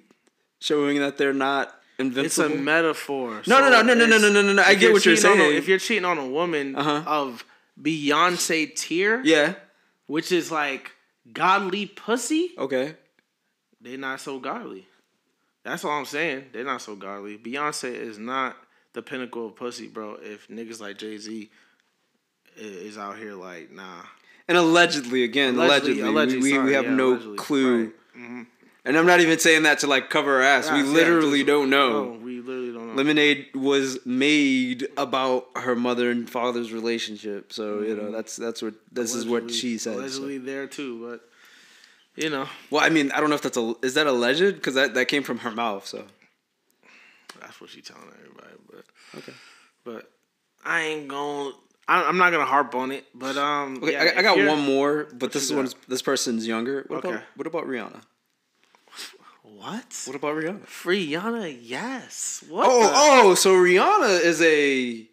[0.60, 2.50] showing that they're not invincible.
[2.50, 3.42] It's a metaphor.
[3.46, 4.62] No, no, no, no, no, no, no, no, no, no.
[4.62, 5.56] I get what you're on a- saying.
[5.56, 7.02] if you're cheating on a woman Uh-huh.
[7.06, 7.44] of
[7.80, 9.54] Beyonce tier, yeah.
[10.06, 10.92] which is like
[11.32, 12.96] godly pussy, Okay.
[13.80, 14.86] they're not so godly.
[15.64, 16.46] That's all I'm saying.
[16.52, 17.36] They're not so godly.
[17.38, 18.56] Beyonce is not
[18.92, 20.14] the pinnacle of pussy, bro.
[20.20, 21.50] If niggas like Jay Z
[22.60, 24.02] is out here like, nah.
[24.48, 27.84] And allegedly, again, allegedly, Allegedly, we, we, we have yeah, no clue.
[27.84, 27.92] Right.
[28.18, 28.46] Mhm.
[28.84, 30.70] And I'm not even saying that to like cover our ass.
[30.70, 32.04] we Yeah, literally just- don't know.
[32.14, 32.94] No, we literally don't know.
[32.94, 37.52] Lemonade was made about her mother and father's relationship.
[37.52, 39.94] So, you know, that's that's what this is what she said.
[39.94, 40.00] so.
[40.00, 41.28] Allegedly there too, but
[42.16, 44.74] you know, Well, I mean, I don't know if that's a is that alleged because
[44.74, 45.86] that, that came from her mouth.
[45.86, 46.04] So
[47.40, 48.56] that's what she telling everybody.
[48.68, 48.84] But
[49.18, 49.32] okay.
[49.84, 50.10] but
[50.64, 51.52] I ain't gonna.
[51.90, 53.04] I, I'm not gonna harp on it.
[53.14, 55.68] But um, Okay, yeah, I, I got one more, but this is one.
[55.88, 56.84] This person's younger.
[56.88, 58.00] What about what about Rihanna?
[59.42, 60.02] What?
[60.06, 60.62] What about Rihanna?
[60.66, 61.58] Rihanna?
[61.60, 62.44] Yes.
[62.48, 62.66] What?
[62.68, 65.06] Oh, the- oh, so Rihanna is a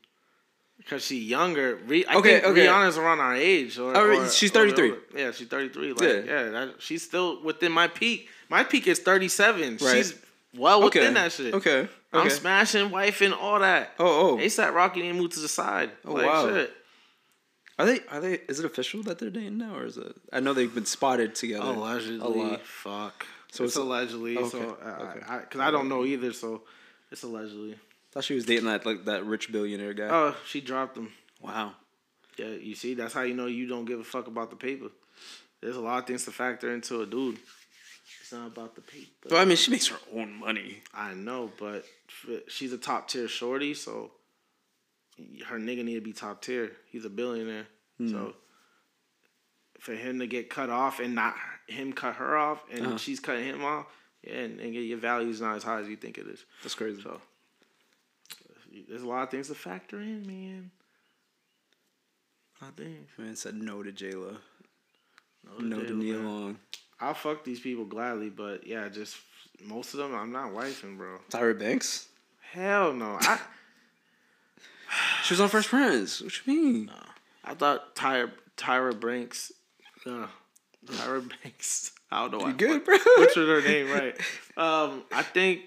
[0.90, 1.80] Cause she's younger.
[1.90, 2.66] I Okay, okay.
[2.68, 3.78] Rihanna's around our age.
[3.78, 4.90] Or, Oh, or- she's 33.
[4.92, 5.02] older.
[5.18, 5.92] Yeah, she's thirty three.
[5.92, 6.14] Like, Yeah.
[6.26, 8.30] yeah, that, she's still within my peak.
[8.48, 9.78] My peak is thirty seven.
[9.82, 9.96] Right.
[9.98, 10.16] She's
[10.56, 11.00] well Okay.
[11.00, 11.54] within that shit.
[11.54, 11.90] Okay.
[12.14, 13.92] I'm smashing, wife, and all that.
[14.00, 14.38] Oh, oh.
[14.38, 15.92] ASAP Rocky didn't move to the side.
[16.06, 16.48] Oh, like, wow.
[16.50, 16.74] Shit.
[17.80, 18.00] Are they?
[18.10, 18.34] Are they?
[18.48, 20.16] Is it official that they're dating now, or is it?
[20.34, 21.66] I know they've been spotted together.
[21.66, 22.62] a Allegedly, lot.
[22.66, 23.26] fuck.
[23.52, 24.38] So it's- it's allegedly.
[24.38, 25.20] okay, So, uh, okay.
[25.28, 26.34] I, because I, don't know either.
[26.34, 26.64] So
[27.12, 27.76] it's allegedly.
[28.12, 30.08] Thought she was dating that like that rich billionaire guy.
[30.10, 31.12] Oh, she dropped him.
[31.42, 31.74] wow.
[32.38, 34.88] Yeah, you see, that's how you know you don't give a fuck about the paper.
[35.62, 37.40] There's a lot of things to factor into a dude.
[38.28, 39.30] It's not about the paper.
[39.32, 40.82] Well, I mean, she makes her own money.
[40.94, 41.86] I know, but
[42.50, 44.12] she's a top tier shorty, so
[45.48, 46.74] her nigga need to be top tier.
[46.92, 47.68] He's a billionaire,
[47.98, 48.10] Hmm.
[48.12, 48.36] so
[49.80, 51.36] for him to get cut off and not
[51.68, 52.98] him cut her off, and Uh-huh.
[52.98, 53.86] she's cutting him off,
[54.24, 56.44] yeah, and, and your value's not as high as you think it is.
[56.64, 57.02] That's crazy.
[57.02, 57.22] So
[58.90, 60.72] there's a lot of things to factor in, man.
[62.62, 63.08] I think.
[63.18, 64.36] Man said no to J Lo.
[65.46, 66.26] No, No to J-Lo, man.
[66.26, 66.60] Long.
[67.00, 69.18] I'll fuck these people gladly, but yeah, just
[69.64, 71.20] most of them I'm not wifing, bro.
[71.30, 72.08] Tyra Banks.
[72.52, 73.18] Hell no.
[73.22, 73.40] I
[75.24, 76.22] She was on Fresh Prince.
[76.22, 76.86] What you mean?
[76.88, 76.94] No.
[77.44, 79.52] I thought Tyra Tyra Banks,
[80.06, 80.28] uh,
[80.86, 81.92] Tyra Banks.
[82.12, 82.48] I don't know.
[82.48, 82.98] You good, bro?
[83.18, 84.16] Butchered her name right.
[84.56, 85.64] Um, I think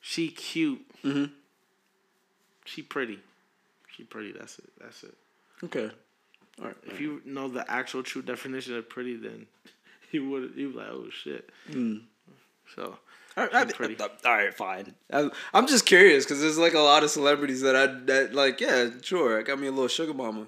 [0.00, 0.84] she cute.
[1.04, 1.30] Mhm.
[2.64, 3.20] She pretty.
[3.96, 4.32] She pretty.
[4.32, 4.70] That's it.
[4.80, 5.14] That's it.
[5.62, 5.90] Okay.
[6.60, 6.76] All right.
[6.84, 9.46] If you know the actual true definition of pretty, then
[10.14, 11.50] you would you be like, oh shit.
[11.70, 11.96] Hmm.
[12.74, 12.96] So
[13.36, 13.96] All right, I- pretty.
[14.00, 14.94] all right, fine.
[15.12, 18.60] I'm, I'm just curious because there's like a lot of celebrities that I that like.
[18.60, 19.38] Yeah, sure.
[19.38, 20.46] I got me a little sugar mama,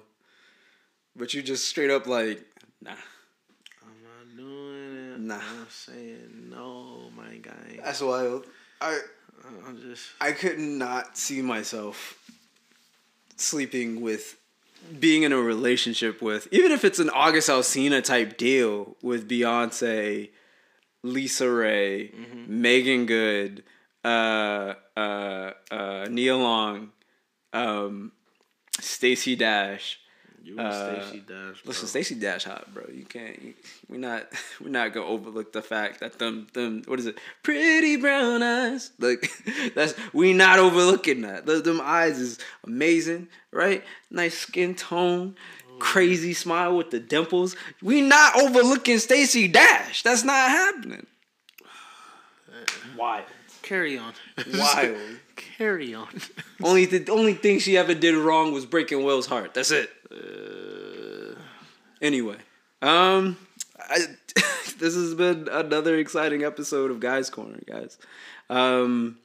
[1.15, 2.43] but you just straight up like,
[2.81, 2.91] nah.
[2.91, 5.19] I'm not doing it.
[5.19, 5.35] Nah.
[5.35, 7.79] I'm saying no, my guy.
[7.83, 8.45] That's wild.
[8.81, 8.99] I
[9.65, 12.17] I'm just I could not see myself
[13.35, 14.35] sleeping with
[14.99, 20.29] being in a relationship with even if it's an August Alsina type deal with Beyonce,
[21.03, 22.13] Lisa Ray,
[22.47, 23.63] Meagan Good,
[24.03, 26.91] uh uh uh Nia Long,
[27.53, 28.11] um
[28.79, 29.99] Stacey Dash.
[30.47, 31.65] You and Uh, Stacey Dash.
[31.65, 32.85] Listen, Stacy Dash hot, bro.
[32.91, 33.41] You can't.
[33.41, 33.53] You,
[33.89, 34.27] we're not.
[34.61, 37.19] We're not gonna overlook the fact that them them what is it?
[37.43, 38.91] Pretty brown eyes.
[38.99, 39.31] Like
[39.75, 41.45] that's we not overlooking that.
[41.45, 43.83] The, them eyes is amazing, right?
[44.09, 45.35] Nice skin tone,
[45.79, 47.55] crazy smile with the dimples.
[47.81, 50.03] We not overlooking Stacy Dash.
[50.03, 51.05] That's not happening.
[52.97, 53.25] Wild.
[53.61, 54.13] Carry on.
[54.53, 54.97] Wild.
[55.35, 56.07] Carry on.
[56.63, 59.53] only the only thing she ever did wrong was breaking Will's heart.
[59.53, 59.89] That's it.
[60.11, 61.35] Uh,
[61.99, 62.35] Anyway,
[62.83, 63.35] um,
[63.79, 63.97] I,
[64.77, 67.97] this has been another exciting episode of Guys Corner, guys.
[68.51, 69.17] Um,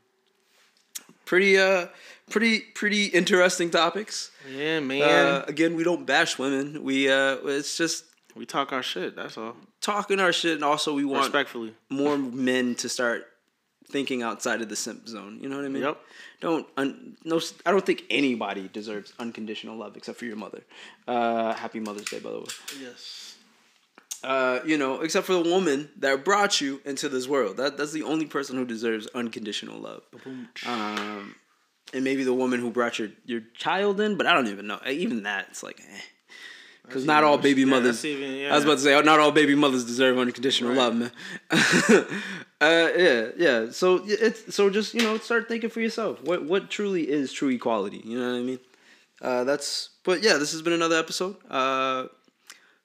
[1.26, 1.88] pretty uh,
[2.30, 4.30] pretty pretty interesting topics.
[4.50, 5.02] yeah, man.
[5.02, 6.82] Uh, again, we don't bash women.
[6.82, 9.16] We uh, it's just we talk our shit.
[9.16, 9.54] That's all.
[9.82, 11.74] talking our shit, and also we want Respectfully.
[11.90, 13.26] more men to start
[13.90, 15.38] thinking outside of the simp zone.
[15.42, 15.82] You know what I mean?
[15.82, 15.98] Yep.
[16.40, 17.40] Don't un, no.
[17.66, 20.62] I don't think anybody deserves unconditional love except for your mother.
[21.06, 22.44] Uh, happy Mother's Day, by the way.
[22.80, 23.36] Yes.
[24.24, 27.56] uh, you know, except for the woman that brought you into this world.
[27.58, 30.02] That that's the only person who deserves unconditional love.
[30.66, 31.34] Um,
[31.94, 34.80] and maybe the woman who brought your your child in, but I don't even know.
[34.86, 36.00] Even that, it's like, eh.
[36.84, 37.96] Because not all baby mothers.
[38.02, 38.52] that's even- yeah.
[38.52, 40.78] I was about to say, not all baby mothers deserve unconditional Right.
[40.78, 41.12] love, man.
[42.62, 43.70] uh, yeah, yeah.
[43.70, 46.22] So it's so just you know start thinking for yourself.
[46.22, 48.02] What what truly is true equality?
[48.04, 48.58] You know what I mean?
[49.22, 49.90] Uh, that's.
[50.04, 51.36] But yeah, this has been another episode.
[51.50, 52.06] Uh,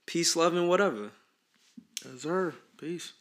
[0.06, 1.12] peace, love, and whatever.
[2.06, 2.54] Yes, sir.
[2.80, 3.14] Peace.